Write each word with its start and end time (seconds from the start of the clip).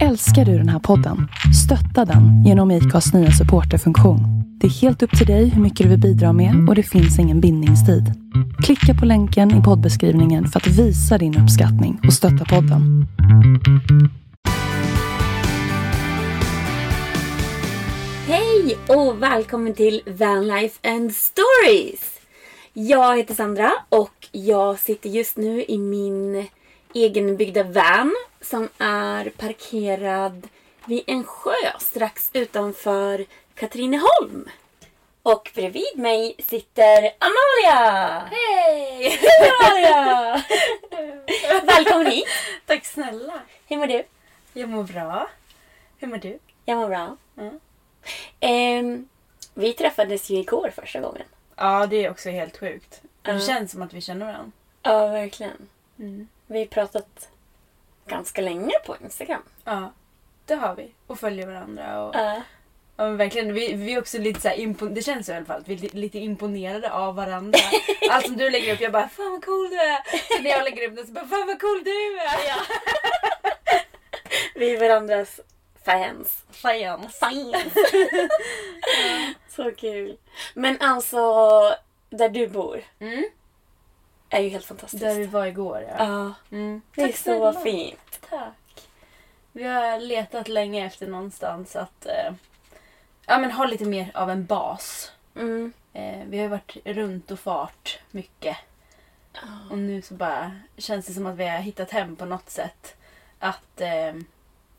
Älskar 0.00 0.44
du 0.44 0.58
den 0.58 0.68
här 0.68 0.78
podden? 0.78 1.28
Stötta 1.64 2.12
den 2.12 2.44
genom 2.44 2.70
IKAs 2.70 3.14
nya 3.14 3.30
supporterfunktion. 3.30 4.20
Det 4.60 4.66
är 4.66 4.70
helt 4.70 5.02
upp 5.02 5.18
till 5.18 5.26
dig 5.26 5.48
hur 5.48 5.62
mycket 5.62 5.84
du 5.84 5.88
vill 5.90 6.00
bidra 6.00 6.32
med 6.32 6.68
och 6.68 6.74
det 6.74 6.82
finns 6.82 7.18
ingen 7.18 7.40
bindningstid. 7.40 8.04
Klicka 8.64 8.94
på 9.00 9.06
länken 9.06 9.60
i 9.60 9.62
poddbeskrivningen 9.62 10.46
för 10.46 10.60
att 10.60 10.66
visa 10.66 11.18
din 11.18 11.38
uppskattning 11.38 12.00
och 12.06 12.12
stötta 12.12 12.44
podden. 12.44 13.06
Hej 18.26 18.78
och 18.88 19.22
välkommen 19.22 19.74
till 19.74 20.00
Vanlife 20.06 20.90
and 20.90 21.12
Stories! 21.14 22.20
Jag 22.72 23.16
heter 23.16 23.34
Sandra 23.34 23.72
och 23.88 24.28
jag 24.32 24.78
sitter 24.78 25.10
just 25.10 25.36
nu 25.36 25.64
i 25.68 25.78
min 25.78 26.46
egenbyggda 26.94 27.62
van 27.62 28.14
som 28.42 28.68
är 28.78 29.30
parkerad 29.30 30.48
vid 30.86 31.02
en 31.06 31.24
sjö 31.24 31.78
strax 31.80 32.30
utanför 32.32 33.24
Katrineholm. 33.54 34.48
Och 35.22 35.50
bredvid 35.54 35.96
mig 35.98 36.34
sitter 36.38 37.10
Amalia! 37.18 38.18
Hej! 38.30 39.18
Amalia! 39.60 40.42
Välkommen 41.64 42.06
hit! 42.06 42.26
Tack 42.66 42.84
snälla. 42.84 43.40
Hur 43.66 43.76
mår 43.76 43.86
du? 43.86 44.04
Jag 44.52 44.68
mår 44.68 44.82
bra. 44.82 45.30
Hur 45.98 46.08
mår 46.08 46.16
du? 46.16 46.38
Jag 46.64 46.76
mår 46.78 46.88
bra. 46.88 47.16
Mm. 47.38 47.60
Ehm, 48.40 49.08
vi 49.54 49.72
träffades 49.72 50.30
ju 50.30 50.36
igår 50.38 50.72
första 50.76 51.00
gången. 51.00 51.26
Ja, 51.56 51.86
det 51.86 52.04
är 52.04 52.10
också 52.10 52.30
helt 52.30 52.58
sjukt. 52.58 53.00
Det 53.22 53.32
Ja. 53.32 53.40
känns 53.40 53.72
som 53.72 53.82
att 53.82 53.92
vi 53.92 54.00
känner 54.00 54.26
varandra. 54.26 54.52
Ja, 54.82 55.06
verkligen. 55.06 55.68
Mm. 55.98 56.28
Vi 56.46 56.58
har 56.58 56.66
pratat 56.66 57.28
ganska 58.16 58.42
länge 58.42 58.72
på 58.86 58.96
Instagram. 59.04 59.42
Ja, 59.64 59.92
det 60.46 60.54
har 60.54 60.74
vi. 60.74 60.92
Och 61.06 61.18
följer 61.20 61.46
varandra. 61.46 62.02
Och, 62.04 62.14
Ja. 62.14 62.42
ja, 62.96 63.04
men 63.04 63.16
verkligen, 63.16 63.54
vi, 63.54 63.72
vi 63.72 63.92
är 63.94 63.98
också 63.98 64.18
lite 64.18 64.40
så 64.40 64.48
här 64.48 64.88
Det 64.94 65.02
känns 65.02 65.28
i 65.28 65.32
alla 65.32 65.44
fall 65.44 65.60
att 65.60 65.68
vi 65.68 65.74
är 65.74 65.78
li- 65.78 65.90
lite 65.92 66.18
imponerade 66.18 66.92
av 66.92 67.14
varandra. 67.14 67.58
Allt 68.10 68.26
som 68.26 68.36
du 68.36 68.50
lägger 68.50 68.74
upp, 68.74 68.80
jag 68.80 68.92
bara 68.92 69.08
fan 69.08 69.30
vad 69.32 69.44
cool 69.44 69.70
du 69.70 69.76
är. 69.80 69.98
Så 70.36 70.42
när 70.42 70.50
jag 70.50 70.64
lägger 70.64 70.88
upp 70.88 70.96
det 70.96 71.06
så 71.06 71.12
bara 71.12 71.26
fan 71.26 71.46
vad 71.46 71.60
cool 71.60 71.82
du 71.84 72.18
är. 72.18 72.60
Vi 74.54 74.74
är 74.76 74.80
varandras 74.80 75.40
fans. 75.84 76.44
Fans. 76.50 77.18
Fans! 77.18 77.74
Så 79.48 79.70
kul. 79.72 80.16
Men 80.54 80.76
alltså, 80.80 81.18
där 82.10 82.28
du 82.28 82.46
bor 82.48 82.82
Mm. 83.00 83.24
Är 84.38 84.42
ju 84.42 84.48
helt 84.48 84.64
fantastiskt. 84.64 85.00
Där 85.02 85.14
vi 85.14 85.26
var 85.26 85.46
igår 85.46 85.86
ja. 85.88 85.94
Ja, 85.98 86.34
Mm. 86.56 86.82
det 86.94 87.02
är 87.02 87.06
Tack 87.06 87.16
så 87.16 87.22
snälla. 87.22 87.52
fint. 87.60 88.20
Tack. 88.30 88.88
Vi 89.52 89.64
har 89.64 90.00
letat 90.00 90.48
länge 90.48 90.86
efter 90.86 91.06
någonstans 91.06 91.76
att 91.76 92.06
eh, 92.06 92.32
ja, 93.26 93.38
men 93.38 93.50
ha 93.50 93.64
lite 93.64 93.84
mer 93.84 94.10
av 94.14 94.30
en 94.30 94.46
bas. 94.46 95.12
Mm. 95.36 95.72
Eh, 95.92 96.24
vi 96.26 96.36
har 96.36 96.42
ju 96.44 96.48
varit 96.48 96.76
runt 96.84 97.30
och 97.30 97.38
fart 97.40 97.98
mycket. 98.10 98.56
Och 99.70 99.78
nu 99.78 100.02
så 100.02 100.14
bara 100.14 100.52
känns 100.76 101.06
det 101.06 101.12
som 101.12 101.26
att 101.26 101.36
vi 101.36 101.48
har 101.48 101.58
hittat 101.58 101.90
hem 101.90 102.16
på 102.16 102.24
något 102.24 102.50
sätt. 102.50 102.94
Att 103.38 103.80
eh, 103.80 104.12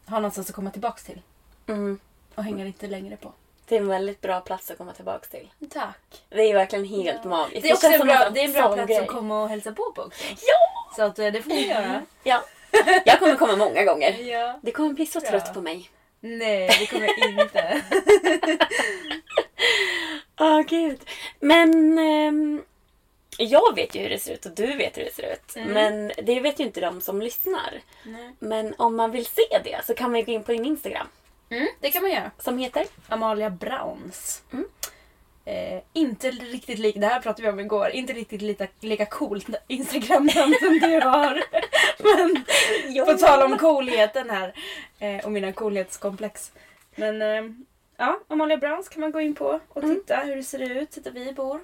ha 0.06 0.16
någonstans 0.20 0.50
att 0.50 0.56
komma 0.56 0.72
tillbaks 0.72 1.04
till. 1.04 1.22
Mm. 1.68 2.00
Och 2.36 2.44
hänga 2.44 2.66
lite 2.66 2.88
längre 2.88 3.18
på. 3.18 3.32
Det 3.74 3.78
är 3.78 3.82
en 3.82 3.88
väldigt 3.88 4.22
bra 4.22 4.40
plats 4.42 4.72
att 4.72 4.78
komma 4.78 4.94
tillbaka 4.94 5.28
till. 5.28 5.50
Tack. 5.70 5.98
Det 6.30 6.42
är 6.42 6.54
verkligen 6.54 6.86
helt 6.86 7.20
Ja. 7.24 7.30
magiskt. 7.30 7.62
Det 7.62 7.70
är 7.70 7.74
också 7.74 7.88
känns 7.88 8.02
en 8.02 8.08
bra, 8.08 8.30
det 8.30 8.40
är 8.40 8.46
en 8.46 8.52
bra 8.54 8.74
plats 8.74 8.88
grej. 8.88 8.98
att 8.98 9.08
komma 9.08 9.44
och 9.44 9.50
hälsa 9.50 9.72
på 9.72 9.92
på 9.96 10.02
också. 10.02 10.24
Ja! 10.30 10.92
Så 10.96 11.04
att 11.04 11.20
eh, 11.20 11.32
det 11.32 11.42
får 11.42 11.50
vi 11.50 11.68
göra. 11.68 12.02
ja! 12.24 12.44
Jag 13.06 13.20
kommer 13.20 13.36
komma 13.36 13.56
många 13.56 13.84
gånger. 13.84 14.12
Ja. 14.24 14.60
Det 14.62 14.72
kommer 14.72 14.94
bli 14.94 15.06
så 15.06 15.20
Bra. 15.20 15.30
trött 15.30 15.54
på 15.54 15.62
mig. 15.62 15.90
Nej, 16.20 16.70
det 16.80 16.86
kommer 16.86 17.08
jag 17.08 17.30
inte. 17.42 17.82
Åh 20.40 20.62
gud. 20.62 21.00
Men 21.40 22.00
ehm, 22.00 22.62
jag 23.38 23.76
vet 23.76 23.96
ju 23.96 24.00
hur 24.02 24.10
det 24.10 24.20
ser 24.20 24.34
ut 24.34 24.46
och 24.46 24.52
du 24.52 24.76
vet 24.78 24.98
hur 24.98 25.04
det 25.04 25.14
ser 25.14 25.34
ut. 25.34 25.56
Mm. 25.56 25.70
Men 25.74 26.12
det 26.26 26.40
vet 26.40 26.60
ju 26.60 26.64
inte 26.64 26.82
de 26.82 27.02
som 27.02 27.22
lyssnar. 27.22 27.82
Nej. 28.06 28.36
Men 28.40 28.74
om 28.78 28.96
man 28.96 29.12
vill 29.12 29.26
se 29.26 29.60
det 29.64 29.86
så 29.86 29.94
kan 29.94 30.12
man 30.12 30.20
ju 30.20 30.26
gå 30.26 30.32
in 30.32 30.44
på 30.44 30.52
din 30.52 30.66
Instagram. 30.66 31.08
Mm, 31.54 31.68
det 31.80 31.92
kan 31.92 32.02
man 32.02 32.12
göra. 32.12 32.32
Som 32.40 32.58
heter? 32.58 32.86
Amalia 33.08 33.50
Browns. 33.50 34.44
Mm. 34.54 34.66
Eh, 35.46 35.82
inte 35.94 36.32
riktigt 36.32 36.80
lika, 36.80 37.00
det 37.00 37.08
här 37.08 37.20
pratade 37.20 37.42
vi 37.48 37.50
om 37.54 37.60
igår, 37.60 37.90
inte 37.90 38.14
riktigt 38.14 38.42
lika, 38.42 38.68
lika 38.80 39.06
coolt 39.06 39.48
Instagram-namn 39.68 40.56
som 40.60 40.80
du 40.80 41.00
har. 41.02 41.44
Men 42.98 43.06
på 43.06 43.18
tal 43.18 43.52
om 43.52 43.58
coolheten 43.58 44.30
här 44.30 44.54
eh, 45.00 45.26
och 45.26 45.32
mina 45.32 45.52
coolhetskomplex. 45.54 46.52
Men 46.96 47.22
eh, 47.22 47.44
ja, 47.98 48.20
Amalia 48.28 48.58
Browns 48.58 48.90
kan 48.90 49.02
man 49.02 49.12
gå 49.12 49.22
in 49.22 49.36
på 49.36 49.60
och 49.70 49.84
Mm. 49.84 49.96
titta 49.96 50.18
hur 50.18 50.36
det 50.36 50.44
ser 50.44 50.60
ut, 50.72 50.98
där 51.04 51.12
vi 51.12 51.34
bor. 51.34 51.60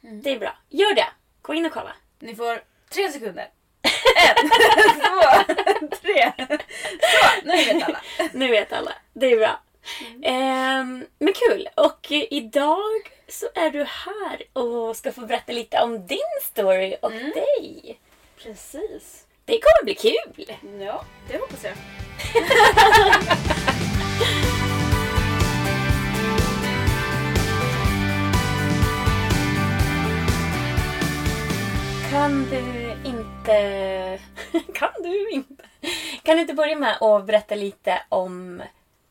Det 0.00 0.30
är 0.30 0.38
bra. 0.38 0.56
Gör 0.68 0.94
det! 0.94 1.06
Gå 1.42 1.54
in 1.54 1.66
och 1.66 1.72
kolla. 1.72 1.92
Ni 2.18 2.34
får 2.34 2.60
tre 2.90 3.10
sekunder. 3.12 3.48
En, 4.16 4.50
två, 5.00 5.54
tre. 6.02 6.32
Så, 7.00 7.26
nu 7.44 7.56
vet 7.56 7.82
alla. 7.88 8.00
Nu 8.32 8.48
vet 8.48 8.72
alla. 8.72 8.92
Det 9.12 9.32
är 9.32 9.36
bra. 9.36 9.60
Ehm, 10.22 11.06
men 11.18 11.32
kul. 11.34 11.68
Och 11.74 12.12
eh, 12.12 12.24
idag 12.30 13.10
så 13.28 13.46
är 13.54 13.70
du 13.70 13.78
här 13.84 14.42
och 14.52 14.96
ska 14.96 15.12
få 15.12 15.20
berätta 15.20 15.52
lite 15.52 15.78
om 15.80 16.06
din 16.06 16.18
story 16.42 16.96
och 17.02 17.12
Mm. 17.12 17.30
dig. 17.30 17.98
Precis. 18.42 19.24
Det 19.44 19.52
kommer 19.60 19.84
bli 19.84 19.94
kul. 19.94 20.56
Ja, 20.80 21.04
det 21.30 21.38
hoppas 21.38 21.64
jag. 21.64 21.72
Kan 32.10 32.46
du 32.50 32.83
inte... 33.48 34.18
kan 34.74 34.90
du 35.02 35.30
inte? 35.30 35.64
Kan 36.22 36.34
du 36.36 36.40
inte 36.40 36.54
börja 36.54 36.76
med 36.76 36.96
att 37.00 37.26
berätta 37.26 37.54
lite 37.54 38.02
om 38.08 38.62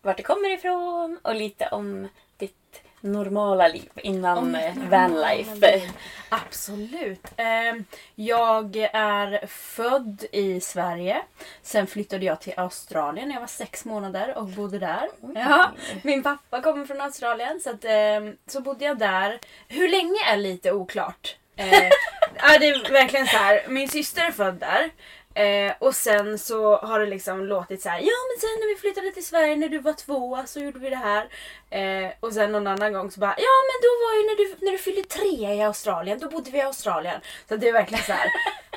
vart 0.01 0.17
du 0.17 0.23
kommer 0.23 0.49
ifrån 0.53 1.19
och 1.21 1.35
lite 1.35 1.67
om 1.67 2.07
ditt 2.37 2.81
normala 3.01 3.67
liv 3.67 3.89
innan 3.95 4.57
vanlife? 4.89 5.81
Absolut. 6.29 7.27
Ehm, 7.37 7.85
Jag 8.15 8.75
är 8.93 9.47
född 9.47 10.25
i 10.31 10.59
Sverige. 10.61 11.21
Sen 11.61 11.87
flyttade 11.87 12.25
jag 12.25 12.41
till 12.41 12.53
Australien 12.57 13.27
när 13.27 13.35
jag 13.35 13.41
var 13.41 13.47
sex 13.47 13.85
månader 13.85 14.37
och 14.37 14.45
bodde 14.47 14.79
där. 14.79 15.09
Ja, 15.35 15.71
min 16.03 16.23
pappa 16.23 16.61
kommer 16.61 16.85
från 16.85 17.01
Australien 17.01 17.59
så, 17.59 17.69
att, 17.69 17.85
ehm, 17.85 18.37
så 18.47 18.61
bodde 18.61 18.85
jag 18.85 18.97
där. 18.97 19.39
Hur 19.67 19.89
länge 19.89 20.19
är 20.33 20.37
lite 20.37 20.71
oklart. 20.71 21.35
Eh, 21.55 21.89
ja, 22.35 22.57
det 22.59 22.67
är 22.67 22.91
verkligen 22.91 23.27
så 23.27 23.37
här. 23.37 23.65
Min 23.67 23.87
syster 23.87 24.25
är 24.25 24.31
född 24.31 24.55
där. 24.55 24.89
Eh, 25.35 25.73
och 25.79 25.95
sen 25.95 26.39
så 26.39 26.77
har 26.77 26.99
det 26.99 27.05
liksom 27.05 27.45
låtit 27.45 27.81
så 27.81 27.89
här. 27.89 27.99
Ja 27.99 28.13
men 28.29 28.41
sen 28.41 28.49
när 28.59 28.75
vi 28.75 28.81
flyttade 28.81 29.11
till 29.11 29.25
Sverige 29.25 29.55
när 29.55 29.69
du 29.69 29.79
var 29.79 29.93
två 29.93 30.43
så 30.45 30.59
gjorde 30.59 30.79
vi 30.79 30.89
det 30.89 30.95
här. 30.95 31.27
Eh, 31.69 32.11
och 32.19 32.33
sen 32.33 32.51
någon 32.51 32.67
annan 32.67 32.93
gång 32.93 33.11
så 33.11 33.19
bara. 33.19 33.35
Ja 33.37 33.55
men 33.69 33.81
då 33.81 33.89
var 34.05 34.13
ju 34.17 34.23
när 34.23 34.35
du, 34.37 34.65
när 34.65 34.71
du 34.71 34.77
fyllde 34.77 35.03
tre 35.03 35.53
i 35.53 35.61
Australien. 35.61 36.19
Då 36.19 36.29
bodde 36.29 36.51
vi 36.51 36.57
i 36.57 36.61
Australien. 36.61 37.21
Så 37.49 37.55
det 37.55 37.69
är 37.69 37.73
verkligen 37.73 38.03
så 38.03 38.13
här. 38.13 38.27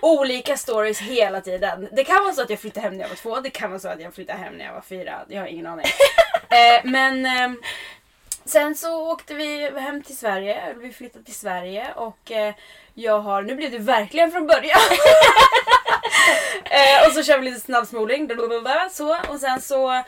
olika 0.03 0.57
stories 0.57 1.01
hela 1.01 1.41
tiden. 1.41 1.89
Det 1.93 2.05
kan 2.05 2.25
vara 2.25 2.35
så 2.35 2.43
att 2.43 2.51
jag 2.51 2.61
flyttade 2.61 2.87
hem 2.87 2.97
när 2.97 3.05
jag 3.05 3.09
var 3.09 3.17
två. 3.17 3.41
Det 3.41 3.51
kan 3.51 3.71
vara 3.71 3.81
så 3.81 3.89
att 3.89 4.01
jag 4.01 4.15
flyttade 4.15 4.39
hem 4.39 4.55
när 4.55 4.65
jag 4.65 4.73
var 4.73 4.81
fyra. 4.81 5.15
Jag 5.29 5.41
har 5.41 5.47
ingen 5.47 5.67
aning. 5.67 5.87
Eh, 6.51 6.81
men 6.85 7.27
ehm, 7.27 7.61
Sen 8.47 8.75
så 8.75 9.13
åkte 9.13 9.35
vi 9.35 9.71
hem 9.81 10.03
till 10.03 10.17
Sverige, 10.17 10.55
eller 10.55 10.81
vi 10.81 10.93
flyttade 10.93 11.25
till 11.25 11.35
Sverige 11.35 11.93
och 11.97 12.31
eh, 12.31 12.55
jag 12.95 13.21
har, 13.21 13.43
nu 13.43 13.57
blev 13.57 13.71
det 13.71 13.79
verkligen 13.79 14.33
från 14.33 14.47
början. 14.47 14.81
eh, 16.65 17.07
och 17.07 17.13
så 17.13 17.23
kör 17.23 17.39
vi 17.39 17.45
lite 17.45 17.61
snabbspoling, 17.61 18.27
blablabla, 18.27 18.89
så 18.91 19.17
och 19.29 19.41
sen 19.41 19.61
så 19.61 20.03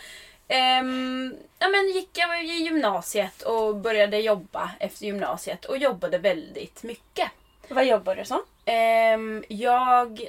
ehm, 0.49 1.35
ja, 1.59 1.69
men 1.69 1.89
gick 1.89 2.11
jag 2.13 2.45
i 2.45 2.53
gymnasiet 2.53 3.43
och 3.43 3.77
började 3.77 4.19
jobba 4.19 4.71
efter 4.81 5.07
gymnasiet 5.07 5.65
och 5.65 5.79
jobbade 5.79 6.19
väldigt 6.19 6.83
mycket. 6.83 7.31
Vad 7.69 7.87
jobbar 7.87 8.15
du 8.15 8.25
som? 8.25 8.43
Ehm, 8.65 9.45
jag 9.49 10.21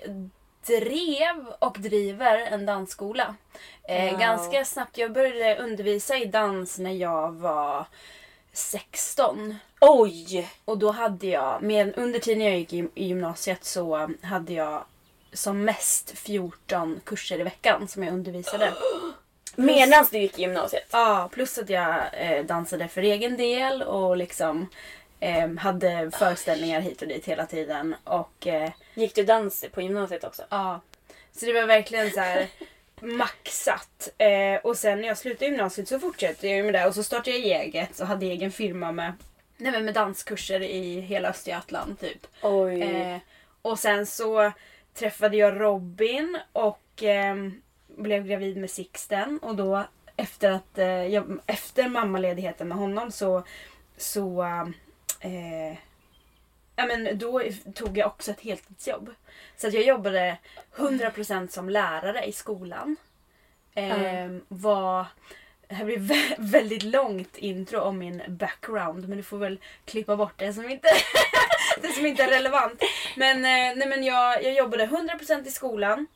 drev 0.69 1.45
och 1.59 1.77
driver 1.79 2.37
en 2.37 2.65
dansskola. 2.65 3.35
Eh, 3.83 4.11
Wow. 4.11 4.19
Ganska 4.19 4.65
snabbt. 4.65 4.97
Jag 4.97 5.11
började 5.11 5.61
undervisa 5.61 6.17
i 6.17 6.25
dans 6.25 6.77
när 6.79 6.91
jag 6.93 7.31
var 7.31 7.85
16. 8.53 9.55
Oj! 9.81 10.49
Och 10.65 10.77
då 10.77 10.91
hade 10.91 11.27
jag, 11.27 11.61
med, 11.61 11.93
under 11.97 12.19
tiden 12.19 12.43
jag 12.43 12.57
gick 12.57 12.73
i, 12.73 12.87
i 12.95 13.07
gymnasiet 13.07 13.63
så 13.65 14.09
hade 14.21 14.53
jag 14.53 14.83
som 15.33 15.63
mest 15.65 16.17
14 16.17 17.01
kurser 17.03 17.39
i 17.39 17.43
veckan 17.43 17.87
som 17.87 18.03
jag 18.03 18.13
undervisade. 18.13 18.73
Medan 19.55 20.05
du 20.11 20.17
gick 20.19 20.39
i 20.39 20.41
gymnasiet? 20.41 20.87
Ja, 20.91 21.29
plus 21.31 21.57
att 21.57 21.69
jag 21.69 21.95
eh, 22.13 22.45
dansade 22.45 22.87
för 22.87 23.01
egen 23.01 23.37
del 23.37 23.81
och 23.81 24.17
liksom 24.17 24.67
eh, 25.19 25.55
hade 25.57 26.11
föreställningar 26.11 26.81
hit 26.81 27.01
och 27.01 27.07
dit 27.07 27.25
hela 27.25 27.45
tiden. 27.45 27.95
Och 28.03 28.47
eh, 28.47 28.69
Gick 28.99 29.15
du 29.15 29.23
dans 29.23 29.65
på 29.71 29.81
gymnasiet 29.81 30.23
också? 30.23 30.43
Ja. 30.49 30.81
Så 31.31 31.45
det 31.45 31.53
var 31.53 31.65
verkligen 31.67 32.11
så 32.11 32.19
här. 32.19 32.47
maxat. 33.01 34.09
Eh, 34.17 34.55
och 34.63 34.77
sen 34.77 35.01
när 35.01 35.07
jag 35.07 35.17
slutade 35.17 35.45
gymnasiet 35.45 35.87
så 35.87 35.99
fortsatte 35.99 36.47
jag 36.47 36.65
med 36.65 36.73
det 36.73 36.87
och 36.87 36.95
så 36.95 37.03
startade 37.03 37.37
jag 37.37 37.61
eget 37.61 37.99
och 37.99 38.07
hade 38.07 38.25
egen 38.25 38.51
firma 38.51 38.91
med, 38.91 39.13
nej, 39.57 39.71
men 39.71 39.85
med 39.85 39.93
danskurser 39.93 40.61
i 40.61 40.99
hela 40.99 41.29
Östergötland 41.29 41.99
typ. 41.99 42.27
Oj. 42.41 42.81
Eh, 42.81 43.17
och 43.61 43.79
sen 43.79 44.05
så 44.05 44.51
träffade 44.93 45.37
jag 45.37 45.61
Robin 45.61 46.37
och 46.51 47.03
ehm, 47.03 47.61
blev 47.87 48.27
gravid 48.27 48.57
med 48.57 48.69
Sixten 48.69 49.39
och 49.41 49.55
då 49.55 49.83
efter 50.15 50.51
att 50.51 50.77
eh, 50.77 50.87
jag, 50.87 51.39
efter 51.45 51.89
mammaledigheten 51.89 52.67
med 52.67 52.77
honom 52.77 53.11
så 53.11 53.43
så 53.97 54.43
eh, 55.19 55.77
ja, 56.79 56.85
men 56.85 57.17
då 57.17 57.41
tog 57.75 57.97
jag 57.97 58.07
också 58.07 58.31
ett 58.31 58.41
heltidsjobb. 58.41 59.13
Så 59.57 59.67
att 59.67 59.73
jag 59.73 59.83
jobbade 59.83 60.37
100% 60.75 61.47
som 61.47 61.69
lärare 61.69 62.23
i 62.25 62.31
skolan. 62.31 62.95
Eh, 63.75 64.27
var, 64.47 65.05
det 65.67 65.75
här 65.75 65.85
blir 65.85 65.97
vä- 65.97 66.35
väldigt 66.37 66.83
långt 66.83 67.37
intro 67.37 67.79
om 67.79 67.97
min 67.97 68.21
background 68.27 69.07
men 69.09 69.17
du 69.17 69.23
får 69.23 69.37
väl 69.37 69.59
klippa 69.85 70.15
bort 70.15 70.33
det 70.37 70.53
som 70.53 70.69
inte, 70.69 70.87
det 71.81 71.87
som 71.87 72.05
inte 72.05 72.23
är 72.23 72.29
relevant. 72.29 72.81
Men, 73.15 73.37
eh, 73.37 73.75
nej, 73.77 73.87
men 73.87 74.03
jag, 74.03 74.43
jag 74.43 74.53
jobbade 74.53 74.85
100% 74.85 75.47
i 75.47 75.51
skolan. 75.51 76.07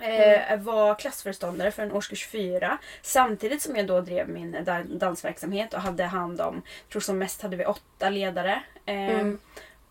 Eh, 0.00 0.58
var 0.58 0.94
klassföreståndare 0.94 1.70
för 1.70 1.82
en 1.82 1.92
årskurs 1.92 2.26
4 2.26 2.78
samtidigt 3.02 3.62
som 3.62 3.76
jag 3.76 3.86
då 3.86 4.00
drev 4.00 4.28
min 4.28 4.64
dan- 4.64 4.98
dansverksamhet 4.98 5.74
och 5.74 5.80
hade 5.80 6.04
hand 6.04 6.40
om, 6.40 6.62
tror 6.92 7.00
som 7.00 7.18
mest 7.18 7.42
hade 7.42 7.56
vi 7.56 7.64
åtta 7.64 8.10
ledare. 8.10 8.62
Eh, 8.86 8.94
Mm. 8.94 9.38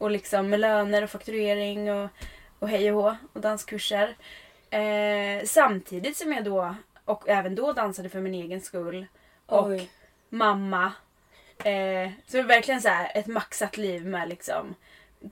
Och 0.02 0.12
liksom 0.12 0.50
med 0.50 0.60
löner 0.60 1.04
och 1.04 1.10
fakturering 1.10 1.92
och, 1.92 2.10
och 2.60 2.70
hej 2.70 2.92
och 2.92 3.04
hå 3.04 3.16
och 3.34 3.42
danskurser. 3.42 4.16
Eh, 4.70 5.44
samtidigt 5.46 6.18
som 6.18 6.32
jag 6.34 6.44
då, 6.44 6.76
och 7.06 7.30
även 7.30 7.56
då 7.56 7.74
dansade 7.74 8.10
för 8.10 8.20
min 8.20 8.34
egen 8.36 8.62
skull. 8.62 9.06
Och 9.46 9.68
Oj. 9.68 9.90
mamma. 10.30 10.92
Eh, 11.58 12.10
så 12.28 12.38
det 12.38 12.42
var 12.42 12.48
verkligen 12.48 12.82
så 12.82 12.90
här 12.90 13.12
ett 13.18 13.28
maxat 13.28 13.78
liv 13.78 14.06
med 14.06 14.30
liksom 14.30 14.76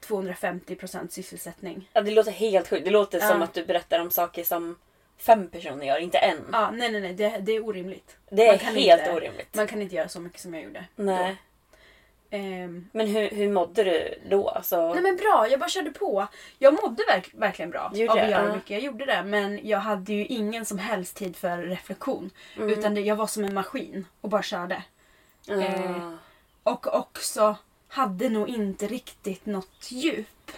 250% 0.01 1.07
sysselsättning. 1.09 1.89
Ja, 1.93 2.01
det 2.01 2.11
låter 2.11 2.31
helt 2.31 2.67
sjukt. 2.67 2.85
Det 2.85 2.91
låter 2.91 3.19
som 3.19 3.37
Ja. 3.37 3.43
att 3.43 3.53
du 3.53 3.65
berättar 3.65 3.99
om 3.99 4.11
saker 4.11 4.43
som 4.43 4.75
fem 5.17 5.47
personer 5.47 5.85
gör, 5.85 5.97
inte 5.99 6.17
en. 6.17 6.37
Ja, 6.51 6.71
nej 6.71 6.91
nej 6.91 7.01
nej, 7.01 7.13
det, 7.13 7.37
det 7.41 7.51
är 7.51 7.65
orimligt. 7.65 8.17
det 8.29 8.47
är 8.47 8.57
helt 8.57 9.01
inte- 9.01 9.13
orimligt. 9.13 9.55
Man 9.55 9.67
kan 9.67 9.81
inte 9.81 9.95
göra 9.95 10.07
så 10.09 10.19
mycket 10.19 10.39
som 10.41 10.53
jag 10.53 10.63
gjorde. 10.63 10.85
Nej. 10.95 11.29
Då. 11.29 11.35
Ehm, 12.31 12.89
Men 12.91 13.07
hur, 13.07 13.29
hur 13.29 13.49
mådde 13.51 13.83
du 13.83 14.19
då? 14.29 14.49
Alltså, 14.49 14.93
Nej 14.93 15.01
men 15.03 15.15
bra, 15.15 15.47
jag 15.49 15.59
bara 15.59 15.69
körde 15.69 15.91
på. 15.91 16.27
Jag 16.59 16.73
mådde 16.83 17.03
verk, 17.07 17.29
verkligen 17.33 17.71
bra 17.71 17.91
Gjorde 17.93 18.11
av 18.11 18.17
att 18.19 18.29
göra 18.29 18.47
Ja. 18.47 18.55
mycket. 18.55 18.69
Jag 18.69 18.81
gjorde 18.81 19.05
det 19.05 19.23
men 19.23 19.67
jag 19.67 19.79
hade 19.79 20.13
ju 20.13 20.25
ingen 20.25 20.65
som 20.65 20.77
helst 20.79 21.15
tid 21.17 21.35
för 21.35 21.57
reflektion. 21.57 22.29
Mm. 22.57 22.69
Utan 22.69 22.95
det, 22.95 23.01
jag 23.01 23.15
var 23.15 23.27
som 23.27 23.43
en 23.43 23.53
maskin 23.53 24.05
och 24.21 24.29
bara 24.29 24.43
körde. 24.43 24.83
eh, 25.47 25.91
ah. 26.07 26.17
Och 26.63 26.95
också 26.99 27.55
hade 27.87 28.29
nog 28.29 28.49
inte 28.49 28.87
riktigt 28.87 29.45
något 29.45 29.87
djup. 29.91 30.51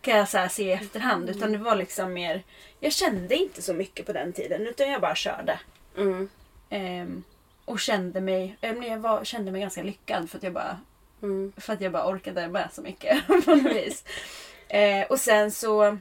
Kan 0.00 0.16
jag 0.18 0.28
så 0.28 0.46
se 0.50 0.62
i 0.64 0.72
efterhand. 0.72 1.30
Utan 1.30 1.52
det 1.52 1.58
var 1.58 1.76
liksom 1.76 2.12
mer... 2.12 2.42
Jag 2.80 2.92
kände 2.92 3.34
inte 3.36 3.62
så 3.62 3.74
mycket 3.74 4.06
på 4.06 4.12
den 4.12 4.32
tiden 4.32 4.66
utan 4.66 4.90
jag 4.90 5.00
bara 5.00 5.14
körde. 5.14 5.60
mm. 5.96 6.28
Ehm, 6.70 7.24
och 7.64 7.80
kände 7.80 8.20
mig, 8.20 8.56
eh, 8.60 8.74
jag 8.86 8.98
var, 8.98 9.24
kände 9.24 9.52
mig 9.52 9.60
ganska 9.60 9.82
lyckad 9.82 10.30
för 10.30 10.36
att 10.38 10.42
jag 10.44 10.52
bara 10.52 10.78
Mm. 11.22 11.52
för 11.56 11.72
att 11.72 11.80
jag 11.80 11.92
bara 11.92 12.08
orkade 12.10 12.48
med 12.48 12.68
så 12.72 12.82
mycket 12.82 13.26
på 13.26 13.32
något 13.32 13.72
vis. 13.72 14.04
Eh, 14.68 15.06
och 15.06 15.20
sen 15.20 15.50
så... 15.50 15.98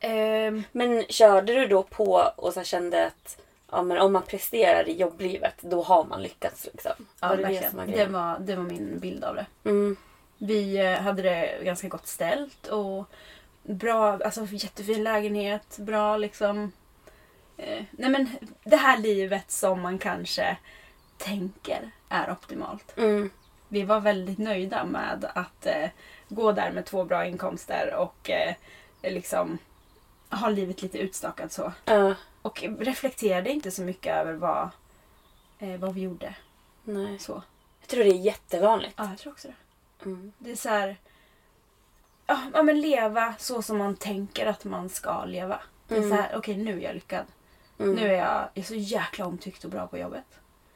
ehm, 0.00 0.62
Men 0.72 1.04
körde 1.08 1.52
du 1.54 1.66
då 1.66 1.82
på 1.82 2.32
och 2.36 2.52
så 2.54 2.62
kände 2.64 3.06
att 3.06 3.40
ja, 3.70 3.82
men 3.82 3.98
om 3.98 4.12
man 4.12 4.22
presterar 4.22 4.88
i 4.88 4.96
jobblivet 4.96 5.54
då 5.60 5.82
har 5.82 6.04
man 6.04 6.22
lyckats? 6.22 6.68
Liksom. 6.72 6.92
ja, 7.20 7.28
Var 7.28 7.36
det 7.36 7.42
det 7.42 7.48
verkligen. 7.48 7.76
var 7.76 7.86
det, 7.86 8.06
var, 8.06 8.38
det 8.38 8.56
var 8.56 8.64
min 8.64 8.98
bild 8.98 9.24
av 9.24 9.34
det. 9.34 9.46
Mm. 9.64 9.96
Vi 10.38 10.76
eh, 10.78 10.92
hade 11.00 11.22
det 11.22 11.58
ganska 11.64 11.88
gott 11.88 12.06
ställt 12.06 12.66
och 12.66 13.04
bra, 13.62 14.18
alltså 14.24 14.46
jättefin 14.50 15.04
lägenhet, 15.04 15.78
bra 15.78 16.16
liksom... 16.16 16.72
Eh, 17.56 17.82
nej 17.90 18.10
men 18.10 18.28
det 18.64 18.76
här 18.76 18.98
livet 18.98 19.50
som 19.50 19.80
man 19.80 19.98
kanske 19.98 20.56
tänker 21.18 21.90
är 22.08 22.30
optimalt. 22.32 22.94
Mm. 22.98 23.30
Vi 23.68 23.82
var 23.82 24.00
väldigt 24.00 24.38
nöjda 24.38 24.84
med 24.84 25.30
att 25.34 25.66
eh, 25.66 25.88
gå 26.28 26.52
där 26.52 26.72
med 26.72 26.84
två 26.86 27.04
bra 27.04 27.26
inkomster 27.26 27.94
och 27.94 28.30
eh, 28.30 28.54
liksom 29.02 29.58
ha 30.30 30.48
livet 30.48 30.82
lite 30.82 30.98
utstakat 30.98 31.52
så. 31.52 31.72
Ja. 31.84 32.14
Och 32.42 32.62
reflekterade 32.78 33.50
inte 33.50 33.70
så 33.70 33.82
mycket 33.82 34.16
över 34.16 34.32
vad, 34.32 34.68
eh, 35.58 35.76
vad 35.80 35.94
vi 35.94 36.00
gjorde. 36.00 36.34
nej. 36.84 37.18
Så. 37.18 37.42
Jag 37.80 37.88
tror 37.88 38.04
det 38.04 38.10
är 38.10 38.14
jättevanligt. 38.20 38.94
Ja, 38.96 39.08
jag 39.10 39.18
tror 39.18 39.32
också 39.32 39.48
det. 39.48 40.04
Mm. 40.04 40.32
Det 40.38 40.50
är 40.50 40.56
så 40.56 40.68
här... 40.68 40.96
Ja, 42.26 42.62
men 42.62 42.80
leva 42.80 43.34
så 43.38 43.62
som 43.62 43.78
man 43.78 43.96
tänker 43.96 44.46
att 44.46 44.64
man 44.64 44.88
ska 44.88 45.24
leva. 45.24 45.60
Det 45.88 45.94
är 45.94 45.98
Mm. 45.98 46.10
så 46.10 46.16
här, 46.22 46.36
okej 46.36 46.56
nu 46.56 46.78
är 46.78 46.84
jag 46.84 46.94
lyckad. 46.94 47.24
Mm. 47.78 47.94
Nu 47.94 48.08
är 48.08 48.12
jag, 48.18 48.48
jag 48.54 48.62
är 48.62 48.62
så 48.62 48.74
jäkla 48.74 49.26
omtyckt 49.26 49.64
och 49.64 49.70
bra 49.70 49.86
på 49.86 49.98
jobbet. 49.98 50.24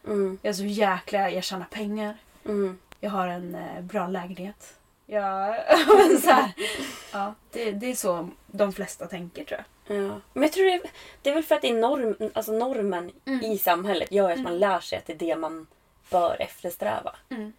Mm. 0.06 0.38
Jag 0.42 0.48
är 0.50 0.54
så 0.54 0.64
jäkla, 0.64 1.30
jag 1.30 1.44
tjänar 1.44 1.66
pengar. 1.70 2.16
Mm. 2.44 2.78
Jag 3.00 3.10
har 3.10 3.28
en 3.28 3.54
eh, 3.54 3.80
bra 3.82 4.06
lägenhet. 4.08 4.74
Jag, 5.06 5.54
så 6.22 6.30
här, 6.30 6.52
ja, 7.12 7.34
det, 7.50 7.72
det 7.72 7.86
är 7.90 7.94
så 7.94 8.28
de 8.46 8.72
flesta 8.72 9.06
tänker 9.06 9.44
tror 9.44 9.58
jag. 9.60 9.96
Ja. 9.96 10.20
Men 10.32 10.42
jag 10.42 10.52
tror 10.52 10.64
det 10.64 10.72
är, 10.74 10.80
det 11.22 11.30
är 11.30 11.34
väl 11.34 11.42
för 11.42 11.54
att 11.54 11.62
det 11.62 11.68
är 11.68 11.74
norm, 11.80 12.30
alltså 12.34 12.52
normen 12.52 13.10
Mm. 13.24 13.40
i 13.40 13.58
samhället 13.58 14.12
gör 14.12 14.30
att 14.30 14.40
man 14.40 14.58
lär 14.58 14.80
sig 14.80 14.98
att 14.98 15.06
det 15.06 15.12
är 15.12 15.18
det 15.18 15.36
man 15.36 15.66
bör 16.10 16.36
eftersträva. 16.42 17.16
Mm. 17.28 17.52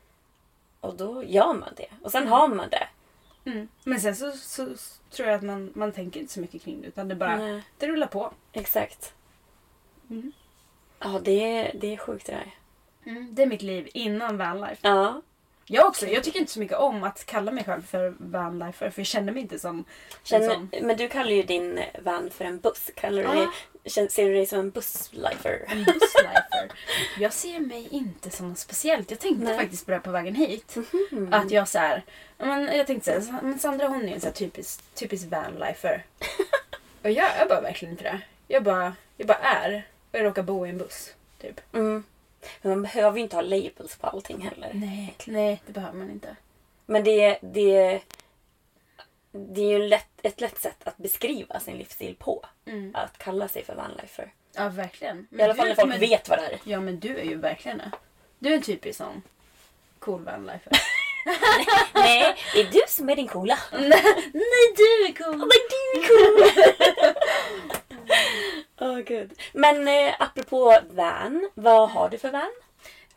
Och 0.79 0.95
då 0.95 1.23
gör 1.23 1.53
man 1.53 1.69
det. 1.77 1.87
Och 2.01 2.11
sen 2.11 2.27
har 2.27 2.47
man 2.47 2.69
det. 2.69 2.87
Mm. 3.45 3.67
Men 3.83 3.99
sen 4.01 4.15
så, 4.15 4.31
så, 4.31 4.77
så 4.77 5.01
tror 5.09 5.27
jag 5.27 5.35
att 5.37 5.43
man, 5.43 5.71
man 5.75 5.91
tänker 5.91 6.19
inte 6.19 6.33
så 6.33 6.39
mycket 6.39 6.61
kring 6.63 6.81
det 6.81 6.87
utan 6.87 7.07
det 7.07 7.15
bara, 7.15 7.35
Nej, 7.37 7.61
det 7.77 7.87
rullar 7.87 8.07
på. 8.07 8.33
exakt. 8.51 9.13
Mm. 10.09 10.31
Ja, 10.99 11.19
det 11.23 11.57
är, 11.57 11.71
det 11.79 11.93
är 11.93 11.97
sjukt 11.97 12.25
det 12.25 12.39
där. 13.03 13.27
Det 13.31 13.41
är 13.43 13.47
mitt 13.47 13.61
liv 13.61 13.89
innan 13.93 14.37
vanlife. 14.37 14.77
Ja. 14.81 15.21
Jag 15.65 15.87
också. 15.87 16.07
Jag 16.07 16.23
tycker 16.23 16.39
inte 16.39 16.51
så 16.51 16.59
mycket 16.59 16.77
om 16.77 17.03
att 17.03 17.25
kalla 17.25 17.51
mig 17.51 17.63
själv 17.63 17.81
för 17.81 18.13
vanlifer 18.17 18.89
för 18.89 18.99
jag 19.01 19.07
känner 19.07 19.33
mig 19.33 19.41
inte 19.41 19.59
som 19.59 19.85
Känner, 20.23 20.49
sån. 20.53 20.69
men 20.81 20.97
du 20.97 21.09
kallar 21.09 21.31
ju 21.31 21.43
din 21.43 21.79
van 22.01 22.29
för 22.29 22.45
en 22.45 22.59
buss. 22.59 22.91
Kallar 22.95 23.23
du 23.23 23.29
dig, 23.39 24.09
ser 24.09 24.25
du 24.25 24.33
dig 24.33 24.45
som 24.45 24.59
en 24.59 24.69
busslifer? 24.69 25.65
En 25.67 25.83
busslifer. 25.83 26.71
Jag 27.19 27.33
ser 27.33 27.59
mig 27.59 27.87
inte 27.91 28.29
som 28.29 28.49
något 28.49 28.59
speciellt. 28.59 29.11
Jag 29.11 29.19
tänkte 29.19 29.45
Nej. 29.45 29.57
faktiskt 29.57 29.85
på 29.85 29.91
det 29.91 29.99
på 29.99 30.11
vägen 30.11 30.35
hit. 30.35 30.75
Mhm. 31.11 31.33
Att 31.33 31.51
jag 31.51 31.67
så 31.67 31.79
här, 31.79 32.03
men 32.37 32.77
jag 32.77 32.87
tänkte 32.87 33.21
så 33.21 33.31
här, 33.31 33.41
men 33.41 33.59
Sandra 33.59 33.87
hon 33.87 34.03
är 34.09 34.13
en 34.13 34.21
så 34.21 34.27
här 34.27 34.33
typisk, 34.33 34.81
typisk 34.95 35.27
vanlifer. 35.27 36.05
och 37.03 37.11
jag 37.11 37.35
är 37.37 37.45
bara 37.49 37.61
verkligen 37.61 37.91
inte 37.91 38.03
det. 38.03 38.21
Jag 38.47 38.63
bara, 38.63 38.93
jag 39.17 39.27
bara 39.27 39.37
är. 39.37 39.87
Och 40.11 40.19
jag 40.19 40.25
råkar 40.25 40.43
bo 40.43 40.65
i 40.65 40.69
en 40.69 40.77
buss. 40.77 41.13
Typ. 41.41 41.59
Mm. 41.73 42.03
Men 42.61 42.71
man 42.71 42.81
behöver 42.81 43.17
ju 43.17 43.23
inte 43.23 43.35
ha 43.35 43.41
labels 43.41 43.95
på 43.97 44.07
allting 44.07 44.41
heller. 44.41 44.71
Nej, 44.73 45.15
nej 45.27 45.61
det 45.65 45.73
behöver 45.73 45.97
man 45.97 46.09
inte. 46.09 46.35
Men 46.85 47.03
det, 47.03 47.37
det, 47.41 48.01
det 49.31 49.61
är 49.61 49.79
ju 49.79 49.87
lätt, 49.87 50.09
ett 50.21 50.41
lätt 50.41 50.59
sätt 50.61 50.87
att 50.87 50.97
beskriva 50.97 51.59
sin 51.59 51.77
livsstil 51.77 52.15
på. 52.19 52.45
Mm. 52.65 52.95
Att 52.95 53.17
kalla 53.17 53.47
sig 53.47 53.63
för 53.65 53.75
vanlifer. 53.75 54.33
Ja, 54.55 54.69
verkligen. 54.69 55.27
I 55.31 55.41
alla 55.41 55.55
fall 55.55 55.67
när 55.67 55.75
folk 55.75 55.89
men, 55.89 55.99
vet 55.99 56.29
vad 56.29 56.39
det 56.39 56.45
är. 56.45 56.59
Ja, 56.63 56.79
men 56.79 56.99
du 56.99 57.17
är 57.17 57.23
ju 57.23 57.35
verkligen 57.35 57.77
det. 57.77 57.91
Du 58.39 58.49
är 58.49 58.55
en 58.55 58.61
typisk 58.61 58.97
sån 58.97 59.21
cool 59.99 60.23
vanlifer. 60.23 60.73
Nej, 61.93 62.35
det 62.53 62.59
är 62.59 62.71
du 62.71 62.81
som 62.87 63.09
är 63.09 63.15
din 63.15 63.27
coola. 63.27 63.59
nej, 63.71 64.03
du 64.75 65.05
är 65.07 65.13
cool! 65.13 65.37
Men 65.37 65.49
du 65.69 65.99
är 65.99 66.07
cool! 66.07 66.63
Åh 68.83 68.99
gud. 68.99 69.31
Men 69.53 69.87
eh, 69.87 70.13
apropå 70.19 70.79
van, 70.89 71.49
vad 71.53 71.89
har 71.89 72.09
du 72.09 72.17
för 72.17 72.31
van? 72.31 72.51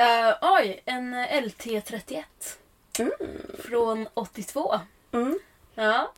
Uh, 0.01 0.35
oj, 0.41 0.83
en 0.85 1.15
eh, 1.15 1.43
LT31. 1.43 2.23
Mm. 2.99 3.13
Från 3.65 4.09
82. 4.15 4.81
Mm. 5.13 5.39
Ja. 5.75 6.13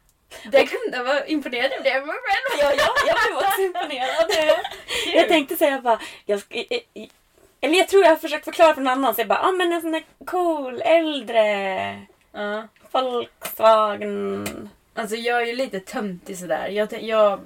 Det 0.53 0.67
kunde 0.67 1.03
vara 1.03 1.27
imponerad 1.27 1.73
av 1.73 1.83
det 1.83 1.91
själv. 1.91 2.59
Ja, 2.61 2.73
jag, 2.73 2.91
jag 3.07 3.17
blev 3.27 3.37
också 3.37 3.61
imponerad. 3.61 4.59
Jag 5.15 5.29
tänkte 5.29 5.57
säga 5.57 5.81
bara, 5.81 6.01
jag, 6.27 6.43
eh, 6.49 6.65
eh, 6.71 7.09
eller 7.61 7.79
jag 7.79 7.89
tror 7.89 8.03
jag 8.03 8.11
har 8.11 8.17
försökt 8.17 8.45
förklara 8.45 8.75
för 8.75 8.81
någon 8.81 8.93
annan. 8.93 9.15
Så 9.15 9.21
jag 9.21 9.29
bara, 9.29 9.43
ah, 9.43 9.53
men 9.53 9.73
en 9.73 9.81
sån 9.81 9.93
där 9.93 10.05
cool, 10.25 10.83
äldre, 10.83 12.07
Ja. 12.33 12.69
Volkswagen. 12.91 14.71
Alltså 14.95 15.17
jag 15.17 15.43
är 15.43 15.47
ju 15.47 15.57
lite 15.57 15.81
töntig 15.81 16.39
sådär. 16.39 16.69
Jag, 16.69 17.03
jag, 17.03 17.41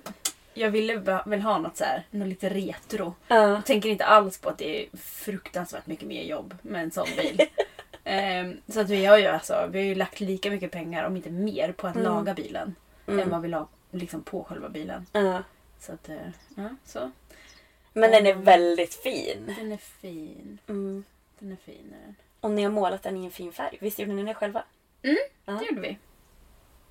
jag 0.54 0.70
ville 0.70 0.96
väl 1.26 1.40
ha 1.40 1.58
något 1.58 1.76
såhär, 1.76 2.02
något 2.10 2.28
lite 2.28 2.48
retro. 2.48 3.14
Jag 3.28 3.64
tänker 3.64 3.88
inte 3.88 4.04
alls 4.04 4.38
på 4.38 4.48
att 4.48 4.58
det 4.58 4.82
är 4.82 4.96
fruktansvärt 4.96 5.86
mycket 5.86 6.08
mer 6.08 6.22
jobb 6.22 6.54
med 6.62 6.82
en 6.82 6.90
sån 6.90 7.08
bil. 7.16 7.40
Ehm, 8.04 8.60
så 8.68 8.80
att 8.80 8.90
vi 8.90 9.04
har 9.06 9.18
ju 9.18 9.26
alltså, 9.26 9.68
vi 9.70 9.78
har 9.78 9.86
ju 9.86 9.94
lagt 9.94 10.20
lika 10.20 10.50
mycket 10.50 10.70
pengar, 10.70 11.04
om 11.04 11.16
inte 11.16 11.30
mer, 11.30 11.72
på 11.72 11.86
att 11.86 11.94
Mm. 11.96 12.04
laga 12.04 12.34
bilen. 12.34 12.74
Än 13.06 13.14
Mm. 13.14 13.30
vad 13.30 13.42
vi 13.42 13.48
la 13.48 13.68
liksom, 13.90 14.22
på 14.22 14.44
själva 14.44 14.68
bilen. 14.68 15.06
Ja. 15.12 15.42
Så 15.80 15.92
att, 15.92 16.08
ja, 16.56 16.68
så. 16.84 17.10
Men 17.92 18.10
den 18.10 18.26
är 18.26 18.30
Mm. 18.32 18.44
väldigt 18.44 18.94
fin. 18.94 19.54
Den 19.58 19.72
är 19.72 19.76
fin. 19.76 20.58
Mm. 20.68 21.04
Den 21.38 21.52
är 21.52 21.56
fin. 21.56 21.94
Och 22.40 22.50
ni 22.50 22.62
har 22.62 22.70
målat 22.70 23.02
den 23.02 23.16
i 23.16 23.24
en 23.24 23.30
fin 23.30 23.52
färg. 23.52 23.78
Visst 23.80 23.98
gjorde 23.98 24.12
ni 24.12 24.22
det 24.22 24.34
själva? 24.34 24.64
Mm. 25.02 25.16
Det 25.44 25.64
gjorde 25.66 25.80
vi. 25.80 25.98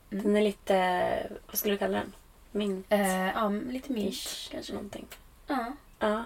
Den 0.10 0.36
är 0.36 0.41
lite, 0.41 1.27
vad 1.48 1.58
skulle 1.58 1.74
du 1.74 1.77
kalla 1.77 1.98
den? 1.98 2.13
Mint? 2.51 2.86
Eh, 2.89 3.27
ja, 3.27 3.50
lite 3.50 3.91
mint 3.91 4.13
Ish, 4.13 4.51
kanske. 4.51 4.74
någonting. 4.74 5.08
Ja. 5.48 5.74
Ja. 6.00 6.24